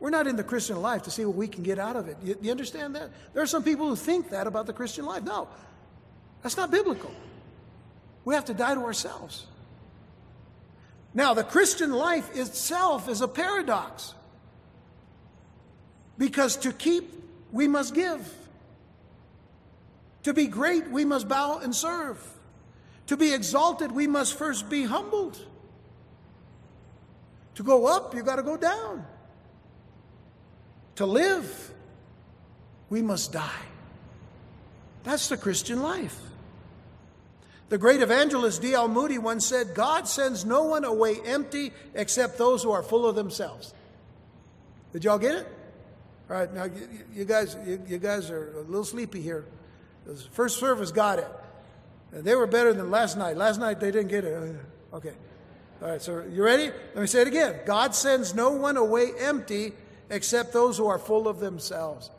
We're 0.00 0.10
not 0.10 0.26
in 0.26 0.36
the 0.36 0.44
Christian 0.44 0.82
life 0.82 1.02
to 1.02 1.10
see 1.10 1.24
what 1.24 1.36
we 1.36 1.46
can 1.46 1.62
get 1.62 1.78
out 1.78 1.96
of 1.96 2.08
it. 2.08 2.16
You, 2.22 2.36
you 2.42 2.50
understand 2.50 2.96
that? 2.96 3.10
There 3.32 3.42
are 3.42 3.46
some 3.46 3.62
people 3.62 3.88
who 3.88 3.96
think 3.96 4.30
that 4.30 4.46
about 4.46 4.66
the 4.66 4.72
Christian 4.72 5.06
life. 5.06 5.22
No, 5.22 5.48
that's 6.42 6.56
not 6.56 6.70
biblical. 6.70 7.12
We 8.24 8.34
have 8.34 8.46
to 8.46 8.54
die 8.54 8.74
to 8.74 8.80
ourselves. 8.80 9.46
Now, 11.12 11.34
the 11.34 11.44
Christian 11.44 11.92
life 11.92 12.34
itself 12.36 13.08
is 13.08 13.20
a 13.20 13.28
paradox. 13.28 14.14
Because 16.18 16.56
to 16.58 16.72
keep, 16.72 17.12
we 17.52 17.68
must 17.68 17.94
give. 17.94 18.32
To 20.24 20.32
be 20.32 20.46
great, 20.46 20.90
we 20.90 21.04
must 21.04 21.28
bow 21.28 21.58
and 21.58 21.74
serve. 21.74 22.18
To 23.08 23.16
be 23.16 23.32
exalted, 23.32 23.92
we 23.92 24.06
must 24.06 24.38
first 24.38 24.68
be 24.70 24.84
humbled. 24.84 25.38
To 27.56 27.62
go 27.62 27.86
up, 27.86 28.14
you 28.14 28.22
got 28.22 28.36
to 28.36 28.42
go 28.42 28.56
down. 28.56 29.06
To 30.96 31.06
live, 31.06 31.72
we 32.88 33.02
must 33.02 33.32
die. 33.32 33.62
That's 35.04 35.28
the 35.28 35.36
Christian 35.36 35.82
life. 35.82 36.18
The 37.70 37.78
great 37.78 38.02
evangelist 38.02 38.60
D.L. 38.60 38.88
Moody 38.88 39.18
once 39.18 39.46
said, 39.46 39.74
God 39.74 40.06
sends 40.06 40.44
no 40.44 40.64
one 40.64 40.84
away 40.84 41.16
empty 41.24 41.72
except 41.94 42.38
those 42.38 42.62
who 42.62 42.70
are 42.70 42.82
full 42.82 43.06
of 43.06 43.16
themselves. 43.16 43.72
Did 44.92 45.04
y'all 45.04 45.18
get 45.18 45.34
it? 45.34 45.46
All 46.30 46.36
right, 46.36 46.52
now 46.52 46.64
you, 46.64 46.88
you 47.12 47.24
guys, 47.24 47.56
you, 47.66 47.82
you, 47.86 47.98
guys 47.98 48.30
are 48.30 48.52
a 48.58 48.62
little 48.62 48.84
sleepy 48.84 49.20
here. 49.20 49.44
The 50.06 50.14
first 50.14 50.58
service 50.58 50.90
got 50.90 51.18
it. 51.18 51.28
Uh, 52.16 52.20
they 52.20 52.34
were 52.34 52.46
better 52.46 52.72
than 52.72 52.90
last 52.90 53.16
night. 53.16 53.36
Last 53.36 53.58
night 53.58 53.80
they 53.80 53.90
didn't 53.90 54.08
get 54.08 54.24
it. 54.24 54.34
Uh, 54.34 54.96
okay. 54.96 55.12
All 55.82 55.90
right, 55.90 56.00
so 56.00 56.24
you 56.30 56.42
ready? 56.42 56.70
Let 56.94 56.96
me 56.96 57.06
say 57.06 57.22
it 57.22 57.28
again. 57.28 57.56
God 57.66 57.94
sends 57.94 58.34
no 58.34 58.52
one 58.52 58.76
away 58.76 59.12
empty 59.18 59.72
except 60.10 60.52
those 60.52 60.78
who 60.78 60.86
are 60.86 60.98
full 60.98 61.28
of 61.28 61.40
themselves. 61.40 62.10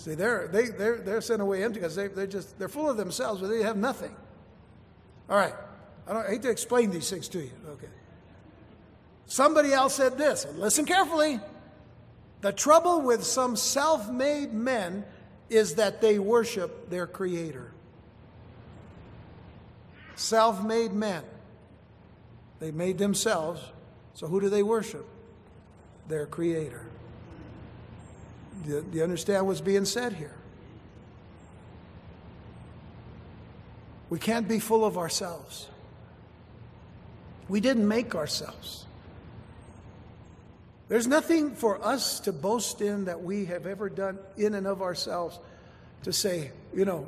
See, 0.00 0.14
they're, 0.14 0.48
they, 0.48 0.68
they're, 0.70 0.96
they're 0.96 1.20
sent 1.20 1.42
away 1.42 1.62
empty 1.62 1.78
because 1.78 1.94
they, 1.94 2.08
they're 2.08 2.26
just, 2.26 2.58
they're 2.58 2.70
full 2.70 2.88
of 2.88 2.96
themselves, 2.96 3.42
but 3.42 3.48
they 3.48 3.62
have 3.62 3.76
nothing. 3.76 4.16
All 5.28 5.36
right. 5.36 5.52
I, 6.08 6.12
don't, 6.14 6.26
I 6.26 6.30
hate 6.30 6.42
to 6.42 6.50
explain 6.50 6.90
these 6.90 7.10
things 7.10 7.28
to 7.28 7.38
you. 7.38 7.50
Okay. 7.68 7.86
Somebody 9.26 9.74
else 9.74 9.94
said 9.94 10.16
this. 10.16 10.46
Listen 10.56 10.86
carefully. 10.86 11.38
The 12.40 12.50
trouble 12.50 13.02
with 13.02 13.22
some 13.24 13.56
self 13.56 14.10
made 14.10 14.54
men 14.54 15.04
is 15.50 15.74
that 15.74 16.00
they 16.00 16.18
worship 16.18 16.88
their 16.88 17.06
Creator 17.06 17.70
self 20.20 20.64
made 20.64 20.92
men. 20.92 21.22
They 22.58 22.70
made 22.70 22.98
themselves. 22.98 23.62
So 24.14 24.26
who 24.26 24.40
do 24.40 24.48
they 24.48 24.62
worship? 24.62 25.06
Their 26.08 26.26
Creator. 26.26 26.89
Do 28.64 28.84
you, 28.92 29.02
understand 29.02 29.46
what's 29.46 29.60
being 29.60 29.84
said 29.84 30.12
here? 30.12 30.34
We 34.08 34.18
can't 34.18 34.48
be 34.48 34.58
full 34.58 34.84
of 34.84 34.98
ourselves. 34.98 35.68
We 37.48 37.60
didn't 37.60 37.86
make 37.86 38.14
ourselves. 38.14 38.84
There's 40.88 41.06
nothing 41.06 41.54
for 41.54 41.84
us 41.84 42.20
to 42.20 42.32
boast 42.32 42.80
in 42.80 43.04
that 43.04 43.22
we 43.22 43.44
have 43.46 43.66
ever 43.66 43.88
done 43.88 44.18
in 44.36 44.54
and 44.54 44.66
of 44.66 44.82
ourselves 44.82 45.38
to 46.02 46.12
say, 46.12 46.50
you 46.74 46.84
know, 46.84 47.06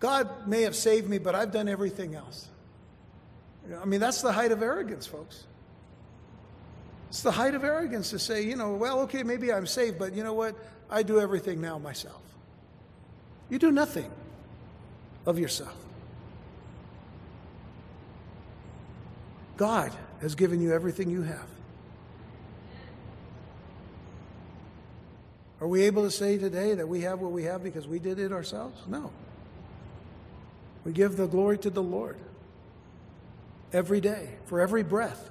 God 0.00 0.48
may 0.48 0.62
have 0.62 0.74
saved 0.74 1.08
me, 1.08 1.18
but 1.18 1.34
I've 1.34 1.52
done 1.52 1.68
everything 1.68 2.14
else. 2.14 2.48
I 3.80 3.84
mean, 3.84 4.00
that's 4.00 4.22
the 4.22 4.32
height 4.32 4.52
of 4.52 4.62
arrogance, 4.62 5.06
folks. 5.06 5.44
It's 7.14 7.22
the 7.22 7.30
height 7.30 7.54
of 7.54 7.62
arrogance 7.62 8.10
to 8.10 8.18
say, 8.18 8.42
you 8.42 8.56
know, 8.56 8.74
well, 8.74 8.98
okay, 9.02 9.22
maybe 9.22 9.52
I'm 9.52 9.68
saved, 9.68 10.00
but 10.00 10.14
you 10.14 10.24
know 10.24 10.32
what? 10.32 10.56
I 10.90 11.04
do 11.04 11.20
everything 11.20 11.60
now 11.60 11.78
myself. 11.78 12.20
You 13.48 13.60
do 13.60 13.70
nothing 13.70 14.10
of 15.24 15.38
yourself. 15.38 15.76
God 19.56 19.92
has 20.22 20.34
given 20.34 20.60
you 20.60 20.72
everything 20.72 21.08
you 21.08 21.22
have. 21.22 21.46
Are 25.60 25.68
we 25.68 25.82
able 25.82 26.02
to 26.02 26.10
say 26.10 26.36
today 26.36 26.74
that 26.74 26.88
we 26.88 27.02
have 27.02 27.20
what 27.20 27.30
we 27.30 27.44
have 27.44 27.62
because 27.62 27.86
we 27.86 28.00
did 28.00 28.18
it 28.18 28.32
ourselves? 28.32 28.82
No. 28.88 29.12
We 30.84 30.90
give 30.90 31.16
the 31.16 31.28
glory 31.28 31.58
to 31.58 31.70
the 31.70 31.80
Lord 31.80 32.16
every 33.72 34.00
day, 34.00 34.30
for 34.46 34.60
every 34.60 34.82
breath. 34.82 35.30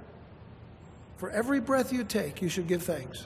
For 1.24 1.30
every 1.30 1.62
breath 1.62 1.94
you 1.94 2.04
take, 2.04 2.42
you 2.42 2.50
should 2.50 2.68
give 2.68 2.84
thanks. 2.84 3.24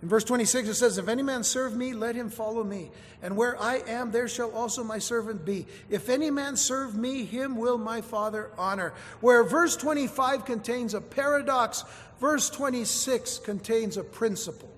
In 0.00 0.08
verse 0.08 0.24
26, 0.24 0.68
it 0.68 0.74
says, 0.76 0.96
If 0.96 1.06
any 1.06 1.22
man 1.22 1.44
serve 1.44 1.76
me, 1.76 1.92
let 1.92 2.14
him 2.14 2.30
follow 2.30 2.64
me. 2.64 2.90
And 3.20 3.36
where 3.36 3.60
I 3.60 3.82
am, 3.86 4.12
there 4.12 4.26
shall 4.26 4.50
also 4.52 4.82
my 4.82 4.98
servant 4.98 5.44
be. 5.44 5.66
If 5.90 6.08
any 6.08 6.30
man 6.30 6.56
serve 6.56 6.96
me, 6.96 7.26
him 7.26 7.58
will 7.58 7.76
my 7.76 8.00
Father 8.00 8.50
honor. 8.56 8.94
Where 9.20 9.44
verse 9.44 9.76
25 9.76 10.46
contains 10.46 10.94
a 10.94 11.02
paradox, 11.02 11.84
verse 12.18 12.48
26 12.48 13.40
contains 13.40 13.98
a 13.98 14.02
principle. 14.02 14.70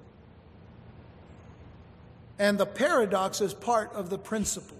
And 2.41 2.59
the 2.59 2.66
paradox 2.66 3.41
is 3.41 3.55
part 3.55 3.93
of 3.93 4.11
the 4.11 4.18
principle. 4.18 4.78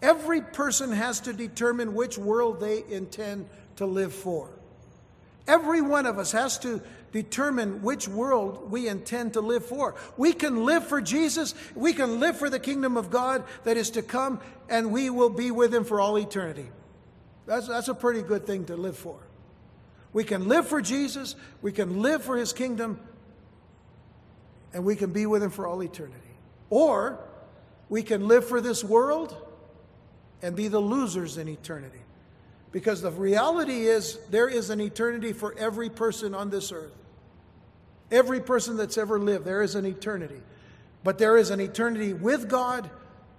Every 0.00 0.40
person 0.40 0.92
has 0.92 1.18
to 1.22 1.32
determine 1.32 1.94
which 1.94 2.16
world 2.16 2.60
they 2.60 2.84
intend 2.88 3.48
to 3.78 3.86
live 3.86 4.12
for. 4.12 4.50
Every 5.46 5.80
one 5.80 6.04
of 6.04 6.18
us 6.18 6.32
has 6.32 6.58
to 6.58 6.82
determine 7.10 7.82
which 7.82 8.06
world 8.06 8.70
we 8.70 8.86
intend 8.86 9.32
to 9.32 9.40
live 9.40 9.64
for. 9.64 9.94
We 10.16 10.34
can 10.34 10.64
live 10.64 10.86
for 10.86 11.00
Jesus, 11.00 11.54
we 11.74 11.94
can 11.94 12.20
live 12.20 12.36
for 12.36 12.50
the 12.50 12.60
kingdom 12.60 12.96
of 12.96 13.10
God 13.10 13.44
that 13.64 13.76
is 13.76 13.90
to 13.90 14.02
come, 14.02 14.40
and 14.68 14.92
we 14.92 15.08
will 15.08 15.30
be 15.30 15.50
with 15.50 15.74
Him 15.74 15.84
for 15.84 16.00
all 16.00 16.18
eternity. 16.18 16.68
That's, 17.46 17.66
that's 17.66 17.88
a 17.88 17.94
pretty 17.94 18.20
good 18.20 18.46
thing 18.46 18.66
to 18.66 18.76
live 18.76 18.96
for. 18.96 19.18
We 20.12 20.22
can 20.22 20.48
live 20.48 20.68
for 20.68 20.82
Jesus, 20.82 21.34
we 21.62 21.72
can 21.72 22.02
live 22.02 22.22
for 22.22 22.36
His 22.36 22.52
kingdom, 22.52 23.00
and 24.74 24.84
we 24.84 24.96
can 24.96 25.12
be 25.12 25.24
with 25.24 25.42
Him 25.42 25.50
for 25.50 25.66
all 25.66 25.82
eternity. 25.82 26.18
Or 26.68 27.18
we 27.88 28.02
can 28.02 28.28
live 28.28 28.46
for 28.46 28.60
this 28.60 28.84
world 28.84 29.34
and 30.42 30.54
be 30.54 30.68
the 30.68 30.80
losers 30.80 31.38
in 31.38 31.48
eternity. 31.48 32.00
Because 32.70 33.00
the 33.00 33.10
reality 33.10 33.86
is, 33.86 34.18
there 34.30 34.48
is 34.48 34.70
an 34.70 34.80
eternity 34.80 35.32
for 35.32 35.54
every 35.58 35.88
person 35.88 36.34
on 36.34 36.50
this 36.50 36.70
earth. 36.70 36.92
Every 38.10 38.40
person 38.40 38.76
that's 38.76 38.98
ever 38.98 39.18
lived, 39.18 39.44
there 39.44 39.62
is 39.62 39.74
an 39.74 39.86
eternity. 39.86 40.40
But 41.04 41.18
there 41.18 41.36
is 41.36 41.50
an 41.50 41.60
eternity 41.60 42.12
with 42.12 42.48
God 42.48 42.90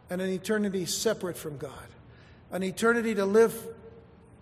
and 0.10 0.22
an 0.22 0.30
eternity 0.30 0.86
separate 0.86 1.38
from 1.38 1.58
God. 1.58 1.72
An 2.52 2.64
eternity 2.64 3.14
to 3.16 3.26
live 3.26 3.56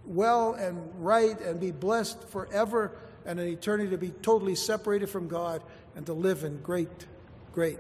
well 0.06 0.54
and 0.54 0.90
right 1.00 1.40
and 1.42 1.60
be 1.60 1.72
blessed 1.72 2.24
forever 2.30 2.92
and 3.26 3.40
an 3.40 3.48
eternity 3.48 3.90
to 3.90 3.98
be 3.98 4.12
totally 4.22 4.56
separated 4.56 5.10
from 5.10 5.28
God 5.28 5.62
and 5.96 6.06
to 6.06 6.14
live 6.14 6.46
in 6.46 6.62
great, 6.62 7.06
great 7.54 7.80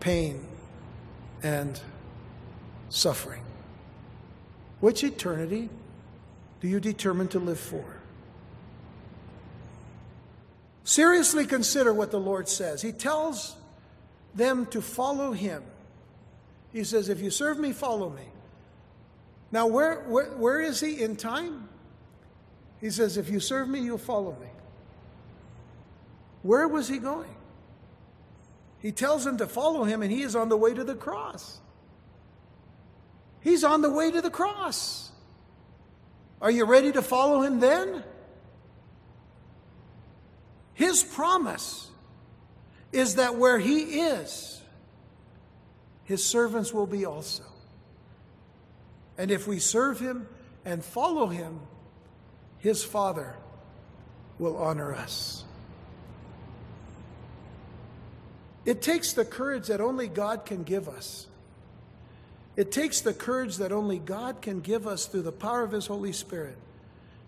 pain 0.00 0.44
and 1.42 1.80
suffering. 2.90 3.42
Which 4.80 5.02
eternity 5.02 5.70
do 6.60 6.68
you 6.68 6.80
determine 6.80 7.28
to 7.28 7.38
live 7.38 7.60
for? 7.60 7.84
Seriously 10.84 11.44
consider 11.44 11.92
what 11.92 12.10
the 12.10 12.18
Lord 12.18 12.48
says. 12.48 12.80
He 12.80 12.92
tells 12.92 13.56
them 14.34 14.66
to 14.66 14.80
follow 14.80 15.32
Him. 15.32 15.62
He 16.72 16.82
says, 16.84 17.08
If 17.08 17.20
you 17.20 17.30
serve 17.30 17.58
me, 17.58 17.72
follow 17.72 18.08
me. 18.08 18.24
Now, 19.52 19.66
where, 19.66 20.00
where, 20.08 20.30
where 20.30 20.60
is 20.60 20.80
He 20.80 21.02
in 21.02 21.16
time? 21.16 21.68
He 22.80 22.90
says, 22.90 23.16
If 23.16 23.28
you 23.28 23.40
serve 23.40 23.68
me, 23.68 23.80
you'll 23.80 23.98
follow 23.98 24.32
me. 24.40 24.48
Where 26.42 26.66
was 26.66 26.88
He 26.88 26.98
going? 26.98 27.34
He 28.80 28.92
tells 28.92 29.24
them 29.24 29.36
to 29.38 29.46
follow 29.46 29.84
Him, 29.84 30.02
and 30.02 30.10
He 30.10 30.22
is 30.22 30.34
on 30.34 30.48
the 30.48 30.56
way 30.56 30.72
to 30.72 30.84
the 30.84 30.94
cross. 30.94 31.60
He's 33.40 33.62
on 33.62 33.82
the 33.82 33.90
way 33.90 34.10
to 34.10 34.20
the 34.20 34.30
cross. 34.30 35.07
Are 36.40 36.50
you 36.50 36.64
ready 36.64 36.92
to 36.92 37.02
follow 37.02 37.42
him 37.42 37.60
then? 37.60 38.04
His 40.74 41.02
promise 41.02 41.90
is 42.92 43.16
that 43.16 43.36
where 43.36 43.58
he 43.58 44.00
is, 44.00 44.60
his 46.04 46.24
servants 46.24 46.72
will 46.72 46.86
be 46.86 47.04
also. 47.04 47.42
And 49.18 49.30
if 49.30 49.48
we 49.48 49.58
serve 49.58 49.98
him 49.98 50.28
and 50.64 50.84
follow 50.84 51.26
him, 51.26 51.60
his 52.58 52.84
Father 52.84 53.34
will 54.38 54.56
honor 54.56 54.94
us. 54.94 55.44
It 58.64 58.82
takes 58.82 59.12
the 59.14 59.24
courage 59.24 59.68
that 59.68 59.80
only 59.80 60.08
God 60.08 60.44
can 60.44 60.62
give 60.62 60.88
us 60.88 61.26
it 62.58 62.72
takes 62.72 63.02
the 63.02 63.14
courage 63.14 63.58
that 63.58 63.70
only 63.70 64.00
God 64.00 64.42
can 64.42 64.58
give 64.58 64.88
us 64.88 65.06
through 65.06 65.22
the 65.22 65.30
power 65.30 65.62
of 65.62 65.70
His 65.70 65.86
Holy 65.86 66.10
Spirit 66.10 66.56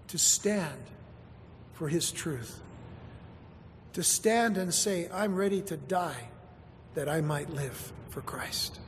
to 0.09 0.19
stand 0.19 0.83
for 1.73 1.87
His 1.87 2.11
truth. 2.11 2.59
To 3.93 4.03
stand 4.03 4.59
and 4.59 4.75
say, 4.75 5.09
I'm 5.15 5.37
ready 5.37 5.63
to 5.63 5.77
die 5.77 6.31
that 6.95 7.09
I 7.09 7.21
might 7.21 7.49
live 7.49 7.93
for 8.09 8.23
Christ. 8.23 8.81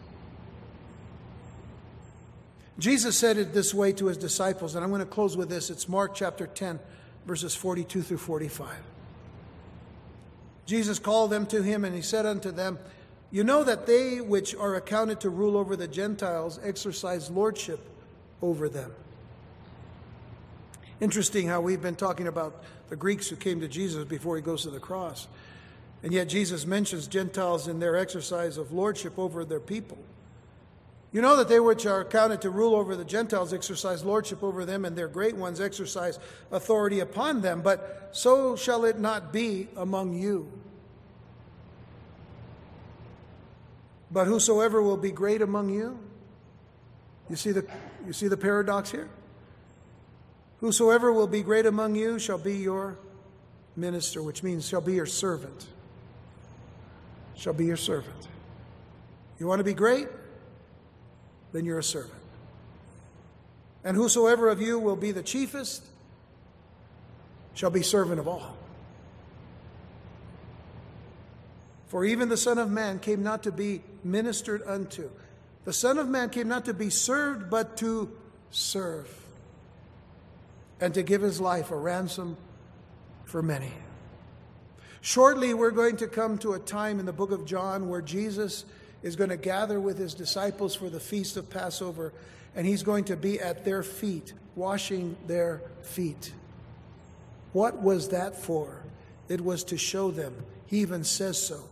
Jesus 2.77 3.17
said 3.17 3.37
it 3.37 3.53
this 3.55 3.73
way 3.73 3.93
to 3.93 4.07
his 4.07 4.17
disciples, 4.17 4.75
and 4.75 4.83
I'm 4.83 4.91
going 4.91 4.99
to 4.99 5.07
close 5.07 5.37
with 5.37 5.49
this. 5.49 5.71
It's 5.71 5.89
Mark 5.89 6.13
chapter 6.13 6.49
10, 6.49 6.81
verses 7.25 7.55
42 7.55 8.03
through 8.03 8.19
45. 8.19 8.69
Jesus 10.67 10.99
called 10.99 11.31
them 11.31 11.47
to 11.47 11.63
him, 11.63 11.85
and 11.85 11.95
he 11.95 12.03
said 12.03 12.27
unto 12.27 12.51
them, 12.51 12.81
you 13.33 13.43
know 13.43 13.65
that 13.65 13.87
they 13.87 14.21
which 14.21 14.55
are 14.55 14.77
accounted 14.77 15.21
to 15.21 15.31
rule 15.31 15.57
over 15.57 15.75
the 15.75 15.89
Gentiles 15.89 16.61
exercise 16.63 17.31
lordship 17.31 17.81
over 18.43 18.69
them. 18.69 18.93
Interesting 21.01 21.49
how 21.49 21.63
we've 21.63 21.83
been 21.83 21.97
talking 21.97 22.29
about 22.29 22.63
the 22.91 22.95
Greeks 22.95 23.29
who 23.29 23.37
came 23.37 23.61
to 23.61 23.69
Jesus 23.69 24.05
before 24.05 24.37
he 24.37 24.43
goes 24.43 24.63
to 24.63 24.71
the 24.71 24.79
cross. 24.79 25.27
And 26.03 26.13
yet 26.13 26.29
Jesus 26.29 26.67
mentions 26.67 27.07
Gentiles 27.07 27.69
in 27.69 27.81
their 27.81 27.97
exercise 27.97 28.59
of 28.59 28.71
lordship 28.71 29.19
over 29.19 29.45
their 29.45 29.61
people. 29.61 29.99
You 31.11 31.23
know 31.23 31.37
that 31.37 31.49
they 31.49 31.61
which 31.61 31.87
are 31.87 32.01
accounted 32.01 32.43
to 32.43 32.51
rule 32.51 32.75
over 32.75 32.97
the 32.97 33.05
Gentiles 33.05 33.53
exercise 33.53 34.05
lordship 34.05 34.43
over 34.43 34.65
them, 34.65 34.85
and 34.85 34.97
their 34.97 35.09
great 35.09 35.37
ones 35.37 35.61
exercise 35.61 36.19
authority 36.51 37.01
upon 37.01 37.41
them. 37.41 37.63
But 37.63 38.11
so 38.13 38.57
shall 38.57 38.85
it 38.85 38.99
not 38.99 39.33
be 39.33 39.69
among 39.77 40.15
you. 40.15 40.51
But 44.13 44.27
whosoever 44.27 44.83
will 44.83 44.99
be 44.99 45.11
great 45.11 45.41
among 45.41 45.71
you, 45.71 45.99
you 47.31 47.37
see 47.37 47.53
the, 47.53 47.67
you 48.07 48.13
see 48.13 48.29
the 48.29 48.37
paradox 48.37 48.91
here? 48.91 49.09
Whosoever 50.61 51.13
will 51.13 51.27
be 51.27 51.43
great 51.43 51.65
among 51.65 51.97
you 51.97 52.19
shall 52.19 52.39
be 52.39 52.57
your 52.57 52.99
minister, 53.75 54.23
which 54.23 54.43
means 54.43 54.69
shall 54.69 54.83
be 54.83 54.95
your 54.95 55.07
servant. 55.07 55.67
Shall 57.37 57.55
be 57.55 57.65
your 57.65 57.79
servant. 57.79 58.29
You 59.39 59.47
want 59.47 59.61
to 59.61 59.65
be 59.65 59.75
great? 59.75 60.09
Then 61.53 61.65
you're 61.65 61.79
a 61.79 61.83
servant. 61.83 62.13
And 63.83 63.97
whosoever 63.97 64.49
of 64.49 64.61
you 64.61 64.79
will 64.79 64.95
be 64.95 65.11
the 65.11 65.23
chiefest 65.23 65.83
shall 67.55 67.71
be 67.71 67.83
servant 67.83 68.21
of 68.21 68.29
all. 68.29 68.57
For 71.89 72.05
even 72.05 72.29
the 72.29 72.37
Son 72.37 72.59
of 72.59 72.71
Man 72.71 72.99
came 72.99 73.23
not 73.23 73.43
to 73.43 73.53
be 73.53 73.83
ministered 74.05 74.63
unto. 74.67 75.11
The 75.65 75.73
Son 75.73 75.99
of 75.99 76.09
Man 76.09 76.31
came 76.31 76.49
not 76.49 76.65
to 76.65 76.75
be 76.75 76.91
served, 76.91 77.51
but 77.51 77.77
to 77.79 78.11
serve, 78.51 79.09
and 80.81 80.93
to 80.95 81.03
give 81.03 81.23
his 81.23 81.41
life 81.41 81.71
a 81.71 81.77
ransom 81.77 82.37
for 83.25 83.43
many. 83.43 83.73
Shortly, 85.01 85.55
we're 85.55 85.71
going 85.71 85.97
to 85.99 86.07
come 86.07 86.39
to 86.39 86.53
a 86.53 86.59
time 86.59 87.01
in 87.01 87.07
the 87.07 87.13
book 87.13 87.33
of 87.33 87.45
John 87.45 87.89
where 87.89 88.03
Jesus 88.03 88.65
is 89.03 89.17
going 89.17 89.31
to 89.31 89.37
gather 89.37 89.81
with 89.81 89.99
his 89.99 90.15
disciples 90.15 90.75
for 90.75 90.89
the 90.89 91.01
feast 91.01 91.37
of 91.37 91.51
Passover, 91.51 92.13
and 92.55 92.67
he's 92.67 92.83
going 92.83 93.05
to 93.05 93.17
be 93.17 93.41
at 93.41 93.65
their 93.65 93.83
feet, 93.83 94.33
washing 94.55 95.17
their 95.27 95.61
feet. 95.83 96.33
What 97.53 97.83
was 97.83 98.11
that 98.11 98.37
for? 98.37 98.83
It 99.29 99.41
was 99.41 99.65
to 99.65 99.77
show 99.77 100.11
them. 100.11 100.35
He 100.67 100.79
even 100.79 101.05
says 101.05 101.41
so. 101.41 101.65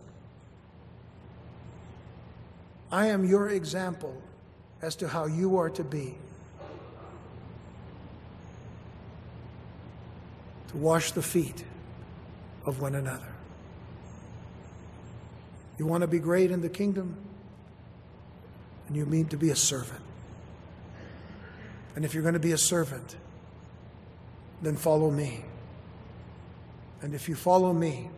I 2.91 3.07
am 3.07 3.25
your 3.25 3.49
example 3.49 4.21
as 4.81 4.95
to 4.97 5.07
how 5.07 5.25
you 5.25 5.57
are 5.57 5.69
to 5.69 5.83
be. 5.83 6.15
To 10.69 10.77
wash 10.77 11.11
the 11.11 11.21
feet 11.21 11.63
of 12.65 12.81
one 12.81 12.95
another. 12.95 13.27
You 15.77 15.85
want 15.85 16.01
to 16.01 16.07
be 16.07 16.19
great 16.19 16.51
in 16.51 16.61
the 16.61 16.69
kingdom? 16.69 17.15
And 18.87 18.95
you 18.95 19.05
mean 19.05 19.27
to 19.27 19.37
be 19.37 19.49
a 19.49 19.55
servant. 19.55 20.01
And 21.95 22.05
if 22.05 22.13
you're 22.13 22.23
going 22.23 22.33
to 22.33 22.39
be 22.39 22.51
a 22.51 22.57
servant, 22.57 23.15
then 24.61 24.75
follow 24.75 25.09
me. 25.09 25.43
And 27.01 27.15
if 27.15 27.27
you 27.27 27.35
follow 27.35 27.73
me, 27.73 28.09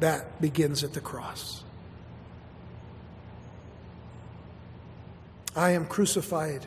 that 0.00 0.40
begins 0.40 0.84
at 0.84 0.92
the 0.92 1.00
cross. 1.00 1.64
I 5.58 5.70
am 5.70 5.86
crucified 5.86 6.64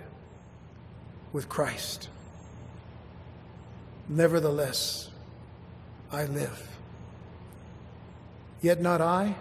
with 1.31 1.47
Christ. 1.47 2.09
Nevertheless, 4.09 5.09
I 6.11 6.25
live. 6.25 6.67
Yet 8.61 8.81
not 8.81 8.99
I, 8.99 9.35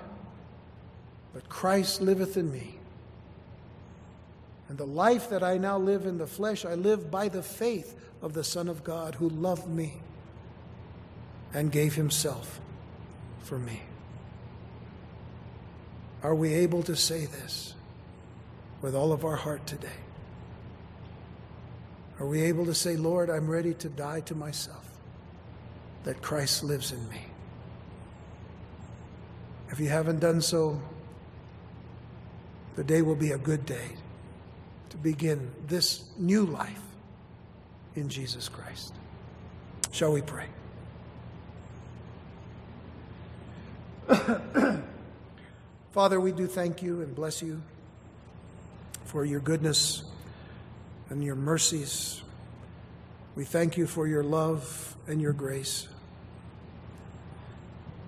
but 1.34 1.48
Christ 1.48 2.00
liveth 2.00 2.36
in 2.36 2.52
me. 2.52 2.76
And 4.68 4.78
the 4.78 4.86
life 4.86 5.30
that 5.30 5.42
I 5.42 5.58
now 5.58 5.78
live 5.78 6.06
in 6.06 6.16
the 6.16 6.28
flesh, 6.28 6.64
I 6.64 6.74
live 6.74 7.10
by 7.10 7.28
the 7.28 7.42
faith 7.42 7.98
of 8.22 8.34
the 8.34 8.44
Son 8.44 8.68
of 8.68 8.84
God 8.84 9.16
who 9.16 9.28
loved 9.30 9.66
me 9.66 9.94
and 11.52 11.72
gave 11.72 11.96
himself 11.96 12.60
for 13.40 13.58
me. 13.58 13.82
Are 16.22 16.36
we 16.36 16.54
able 16.54 16.84
to 16.84 16.94
say 16.94 17.26
this? 17.26 17.74
With 18.82 18.94
all 18.94 19.12
of 19.12 19.24
our 19.24 19.36
heart 19.36 19.66
today? 19.66 19.88
Are 22.18 22.26
we 22.26 22.42
able 22.42 22.66
to 22.66 22.74
say, 22.74 22.96
Lord, 22.96 23.30
I'm 23.30 23.48
ready 23.48 23.74
to 23.74 23.88
die 23.88 24.20
to 24.20 24.34
myself, 24.34 24.84
that 26.04 26.20
Christ 26.20 26.62
lives 26.62 26.92
in 26.92 27.08
me? 27.08 27.22
If 29.70 29.80
you 29.80 29.88
haven't 29.88 30.20
done 30.20 30.40
so, 30.40 30.80
the 32.76 32.84
day 32.84 33.02
will 33.02 33.16
be 33.16 33.32
a 33.32 33.38
good 33.38 33.64
day 33.64 33.90
to 34.90 34.96
begin 34.96 35.50
this 35.66 36.04
new 36.18 36.44
life 36.44 36.82
in 37.94 38.08
Jesus 38.08 38.48
Christ. 38.48 38.92
Shall 39.92 40.12
we 40.12 40.22
pray? 40.22 40.46
Father, 45.92 46.20
we 46.20 46.32
do 46.32 46.46
thank 46.46 46.82
you 46.82 47.00
and 47.00 47.14
bless 47.14 47.42
you 47.42 47.62
for 49.10 49.24
your 49.24 49.40
goodness 49.40 50.04
and 51.08 51.24
your 51.24 51.34
mercies. 51.34 52.22
We 53.34 53.44
thank 53.44 53.76
you 53.76 53.88
for 53.88 54.06
your 54.06 54.22
love 54.22 54.96
and 55.08 55.20
your 55.20 55.32
grace. 55.32 55.88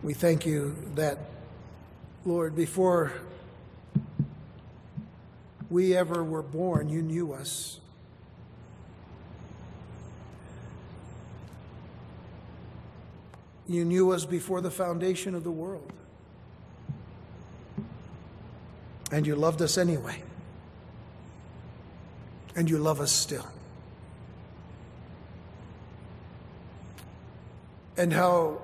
We 0.04 0.14
thank 0.14 0.46
you 0.46 0.76
that, 0.94 1.18
Lord, 2.24 2.54
before 2.54 3.12
we 5.70 5.96
ever 5.96 6.22
were 6.22 6.42
born, 6.42 6.88
you 6.88 7.02
knew 7.02 7.32
us. 7.32 7.80
You 13.66 13.84
knew 13.84 14.12
us 14.12 14.24
before 14.24 14.60
the 14.60 14.70
foundation 14.70 15.34
of 15.34 15.42
the 15.42 15.50
world. 15.50 15.92
And 19.10 19.26
you 19.26 19.34
loved 19.34 19.60
us 19.62 19.76
anyway. 19.76 20.22
And 22.54 22.68
you 22.68 22.78
love 22.78 23.00
us 23.00 23.12
still. 23.12 23.46
And 27.96 28.12
how 28.12 28.62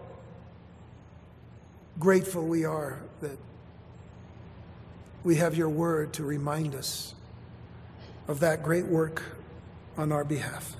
grateful 1.98 2.46
we 2.46 2.64
are 2.64 3.00
that 3.20 3.38
we 5.24 5.36
have 5.36 5.56
your 5.56 5.68
word 5.68 6.12
to 6.14 6.24
remind 6.24 6.74
us 6.74 7.14
of 8.28 8.40
that 8.40 8.62
great 8.62 8.86
work 8.86 9.22
on 9.96 10.12
our 10.12 10.24
behalf. 10.24 10.76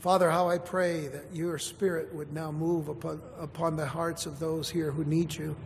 Father, 0.00 0.30
how 0.30 0.50
I 0.50 0.58
pray 0.58 1.06
that 1.08 1.26
your 1.32 1.58
spirit 1.58 2.14
would 2.14 2.32
now 2.32 2.52
move 2.52 2.88
upon, 2.88 3.22
upon 3.38 3.76
the 3.76 3.86
hearts 3.86 4.26
of 4.26 4.38
those 4.38 4.68
here 4.68 4.90
who 4.90 5.04
need 5.04 5.34
you, 5.34 5.56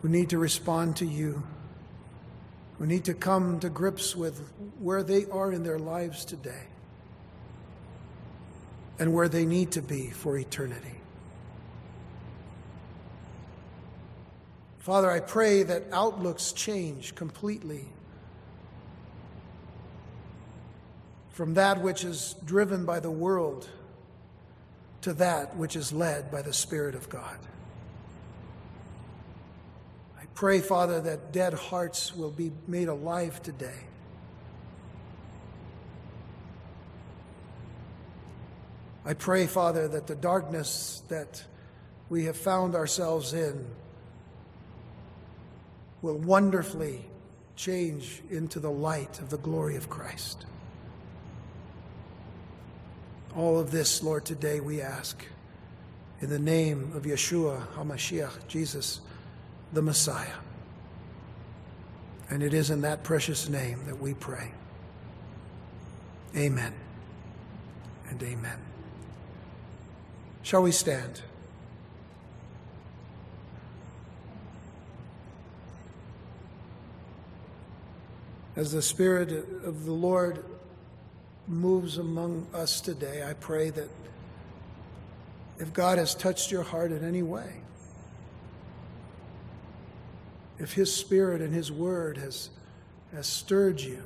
who 0.00 0.08
need 0.08 0.30
to 0.30 0.38
respond 0.38 0.96
to 0.96 1.04
you, 1.04 1.42
who 2.82 2.88
need 2.88 3.04
to 3.04 3.14
come 3.14 3.60
to 3.60 3.70
grips 3.70 4.16
with 4.16 4.52
where 4.80 5.04
they 5.04 5.24
are 5.26 5.52
in 5.52 5.62
their 5.62 5.78
lives 5.78 6.24
today 6.24 6.64
and 8.98 9.14
where 9.14 9.28
they 9.28 9.46
need 9.46 9.70
to 9.70 9.80
be 9.80 10.08
for 10.08 10.36
eternity. 10.36 11.00
Father, 14.80 15.08
I 15.08 15.20
pray 15.20 15.62
that 15.62 15.84
outlooks 15.92 16.50
change 16.50 17.14
completely 17.14 17.84
from 21.30 21.54
that 21.54 21.80
which 21.82 22.02
is 22.02 22.34
driven 22.44 22.84
by 22.84 22.98
the 22.98 23.12
world 23.12 23.68
to 25.02 25.12
that 25.12 25.56
which 25.56 25.76
is 25.76 25.92
led 25.92 26.32
by 26.32 26.42
the 26.42 26.52
Spirit 26.52 26.96
of 26.96 27.08
God. 27.08 27.38
Pray, 30.34 30.60
Father, 30.60 31.00
that 31.00 31.32
dead 31.32 31.54
hearts 31.54 32.16
will 32.16 32.30
be 32.30 32.52
made 32.66 32.88
alive 32.88 33.42
today. 33.42 33.80
I 39.04 39.14
pray, 39.14 39.46
Father, 39.46 39.88
that 39.88 40.06
the 40.06 40.14
darkness 40.14 41.02
that 41.08 41.44
we 42.08 42.24
have 42.24 42.36
found 42.36 42.74
ourselves 42.74 43.34
in 43.34 43.66
will 46.02 46.18
wonderfully 46.18 47.04
change 47.56 48.22
into 48.30 48.60
the 48.60 48.70
light 48.70 49.18
of 49.20 49.30
the 49.30 49.38
glory 49.38 49.76
of 49.76 49.88
Christ. 49.88 50.46
All 53.36 53.58
of 53.58 53.70
this, 53.70 54.02
Lord, 54.02 54.24
today 54.24 54.60
we 54.60 54.80
ask 54.80 55.24
in 56.20 56.28
the 56.30 56.38
name 56.38 56.92
of 56.94 57.02
Yeshua 57.02 57.66
HaMashiach, 57.74 58.46
Jesus, 58.46 59.00
the 59.72 59.82
Messiah. 59.82 60.38
And 62.28 62.42
it 62.42 62.54
is 62.54 62.70
in 62.70 62.82
that 62.82 63.02
precious 63.02 63.48
name 63.48 63.80
that 63.86 64.00
we 64.00 64.14
pray. 64.14 64.52
Amen 66.36 66.72
and 68.08 68.22
amen. 68.22 68.58
Shall 70.42 70.62
we 70.62 70.72
stand? 70.72 71.22
As 78.54 78.72
the 78.72 78.82
Spirit 78.82 79.30
of 79.64 79.86
the 79.86 79.92
Lord 79.92 80.44
moves 81.48 81.96
among 81.98 82.46
us 82.52 82.80
today, 82.80 83.24
I 83.26 83.32
pray 83.34 83.70
that 83.70 83.88
if 85.58 85.72
God 85.72 85.98
has 85.98 86.14
touched 86.14 86.50
your 86.50 86.62
heart 86.62 86.92
in 86.92 87.04
any 87.04 87.22
way, 87.22 87.61
if 90.62 90.72
His 90.72 90.94
Spirit 90.94 91.40
and 91.40 91.54
His 91.54 91.70
Word 91.70 92.16
has, 92.18 92.50
has 93.12 93.26
stirred 93.26 93.80
you 93.80 94.02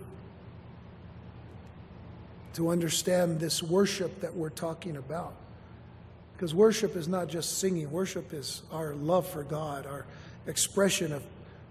to 2.54 2.70
understand 2.70 3.38
this 3.38 3.62
worship 3.62 4.20
that 4.20 4.34
we're 4.34 4.48
talking 4.50 4.96
about, 4.96 5.34
because 6.34 6.54
worship 6.54 6.96
is 6.96 7.08
not 7.08 7.28
just 7.28 7.58
singing, 7.58 7.90
worship 7.90 8.32
is 8.32 8.62
our 8.72 8.94
love 8.94 9.26
for 9.28 9.42
God, 9.42 9.86
our 9.86 10.06
expression 10.46 11.12
of 11.12 11.22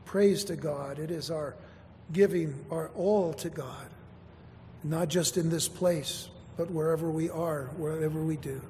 praise 0.05 0.43
to 0.45 0.55
God, 0.55 0.99
it 0.99 1.11
is 1.11 1.31
our 1.31 1.55
giving 2.13 2.53
our 2.69 2.89
all 2.89 3.33
to 3.33 3.49
God 3.49 3.87
not 4.85 5.07
just 5.07 5.35
in 5.35 5.49
this 5.49 5.67
place, 5.67 6.29
but 6.57 6.69
wherever 6.69 7.09
we 7.09 7.29
are, 7.29 7.71
wherever 7.77 8.21
we 8.21 8.37
do, 8.37 8.61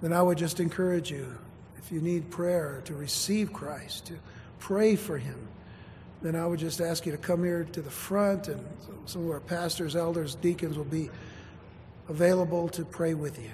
then 0.00 0.12
I 0.12 0.22
would 0.22 0.38
just 0.38 0.58
encourage 0.58 1.10
you, 1.10 1.36
if 1.78 1.92
you 1.92 2.00
need 2.00 2.30
prayer 2.30 2.82
to 2.86 2.94
receive 2.94 3.52
Christ, 3.52 4.06
to 4.06 4.14
pray 4.58 4.96
for 4.96 5.18
him, 5.18 5.48
then 6.22 6.34
I 6.34 6.46
would 6.46 6.58
just 6.58 6.80
ask 6.80 7.06
you 7.06 7.12
to 7.12 7.18
come 7.18 7.44
here 7.44 7.64
to 7.72 7.82
the 7.82 7.90
front, 7.90 8.48
and 8.48 8.64
some 9.06 9.24
of 9.24 9.30
our 9.30 9.40
pastors, 9.40 9.94
elders, 9.94 10.34
deacons 10.34 10.76
will 10.76 10.84
be 10.84 11.10
available 12.08 12.68
to 12.70 12.84
pray 12.84 13.14
with 13.14 13.38
you. 13.38 13.50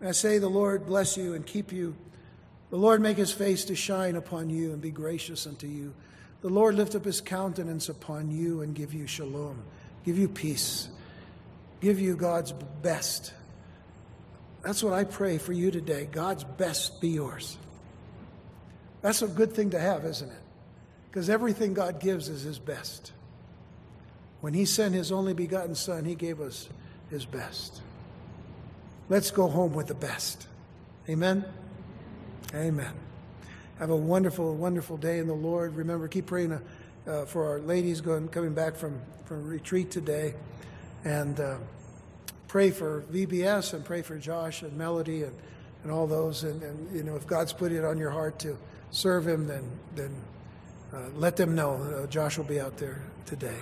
And 0.00 0.08
I 0.08 0.12
say, 0.12 0.38
the 0.38 0.48
Lord 0.48 0.86
bless 0.86 1.16
you 1.16 1.34
and 1.34 1.44
keep 1.44 1.72
you. 1.72 1.96
The 2.70 2.76
Lord 2.76 3.00
make 3.00 3.16
his 3.16 3.32
face 3.32 3.64
to 3.66 3.74
shine 3.74 4.16
upon 4.16 4.50
you 4.50 4.72
and 4.72 4.80
be 4.80 4.90
gracious 4.90 5.46
unto 5.46 5.66
you. 5.66 5.94
The 6.42 6.48
Lord 6.48 6.76
lift 6.76 6.94
up 6.94 7.04
his 7.04 7.20
countenance 7.20 7.88
upon 7.88 8.30
you 8.30 8.60
and 8.60 8.74
give 8.74 8.94
you 8.94 9.06
shalom 9.06 9.62
give 10.08 10.18
you 10.18 10.28
peace, 10.28 10.88
give 11.82 12.00
you 12.00 12.16
God's 12.16 12.52
best. 12.80 13.34
That's 14.62 14.82
what 14.82 14.94
I 14.94 15.04
pray 15.04 15.36
for 15.36 15.52
you 15.52 15.70
today. 15.70 16.08
God's 16.10 16.44
best 16.44 17.02
be 17.02 17.08
yours. 17.08 17.58
That's 19.02 19.22
a 19.22 19.28
good 19.28 19.52
thing 19.52 19.70
to 19.70 19.78
have, 19.78 20.04
isn't 20.04 20.30
it? 20.30 20.42
Because 21.10 21.30
everything 21.30 21.74
God 21.74 22.00
gives 22.00 22.28
is 22.28 22.42
His 22.42 22.58
best. 22.58 23.12
When 24.40 24.54
He 24.54 24.64
sent 24.64 24.94
His 24.94 25.12
only 25.12 25.34
begotten 25.34 25.74
Son, 25.74 26.04
He 26.04 26.14
gave 26.14 26.40
us 26.40 26.68
His 27.10 27.24
best. 27.24 27.80
Let's 29.08 29.30
go 29.30 29.48
home 29.48 29.72
with 29.72 29.86
the 29.86 29.94
best. 29.94 30.46
Amen? 31.08 31.44
Amen. 32.54 32.92
Have 33.78 33.90
a 33.90 33.96
wonderful, 33.96 34.54
wonderful 34.54 34.96
day 34.96 35.18
in 35.18 35.26
the 35.26 35.34
Lord. 35.34 35.76
Remember, 35.76 36.08
keep 36.08 36.26
praying 36.26 36.60
uh, 37.06 37.24
for 37.24 37.48
our 37.48 37.60
ladies 37.60 38.00
going, 38.00 38.28
coming 38.28 38.52
back 38.52 38.76
from 38.76 39.00
from 39.28 39.46
retreat 39.46 39.90
today. 39.90 40.34
And 41.04 41.38
uh, 41.38 41.58
pray 42.48 42.70
for 42.70 43.04
VBS 43.12 43.74
and 43.74 43.84
pray 43.84 44.00
for 44.00 44.16
Josh 44.16 44.62
and 44.62 44.76
Melody 44.76 45.22
and, 45.22 45.36
and 45.82 45.92
all 45.92 46.06
those. 46.06 46.44
And, 46.44 46.62
and, 46.62 46.96
you 46.96 47.02
know, 47.02 47.14
if 47.14 47.26
God's 47.26 47.52
put 47.52 47.70
it 47.70 47.84
on 47.84 47.98
your 47.98 48.10
heart 48.10 48.38
to 48.40 48.56
serve 48.90 49.26
Him, 49.26 49.46
then, 49.46 49.64
then 49.94 50.14
uh, 50.92 51.08
let 51.14 51.36
them 51.36 51.54
know. 51.54 51.74
Uh, 51.74 52.06
Josh 52.06 52.38
will 52.38 52.44
be 52.44 52.60
out 52.60 52.76
there 52.78 53.02
today. 53.26 53.56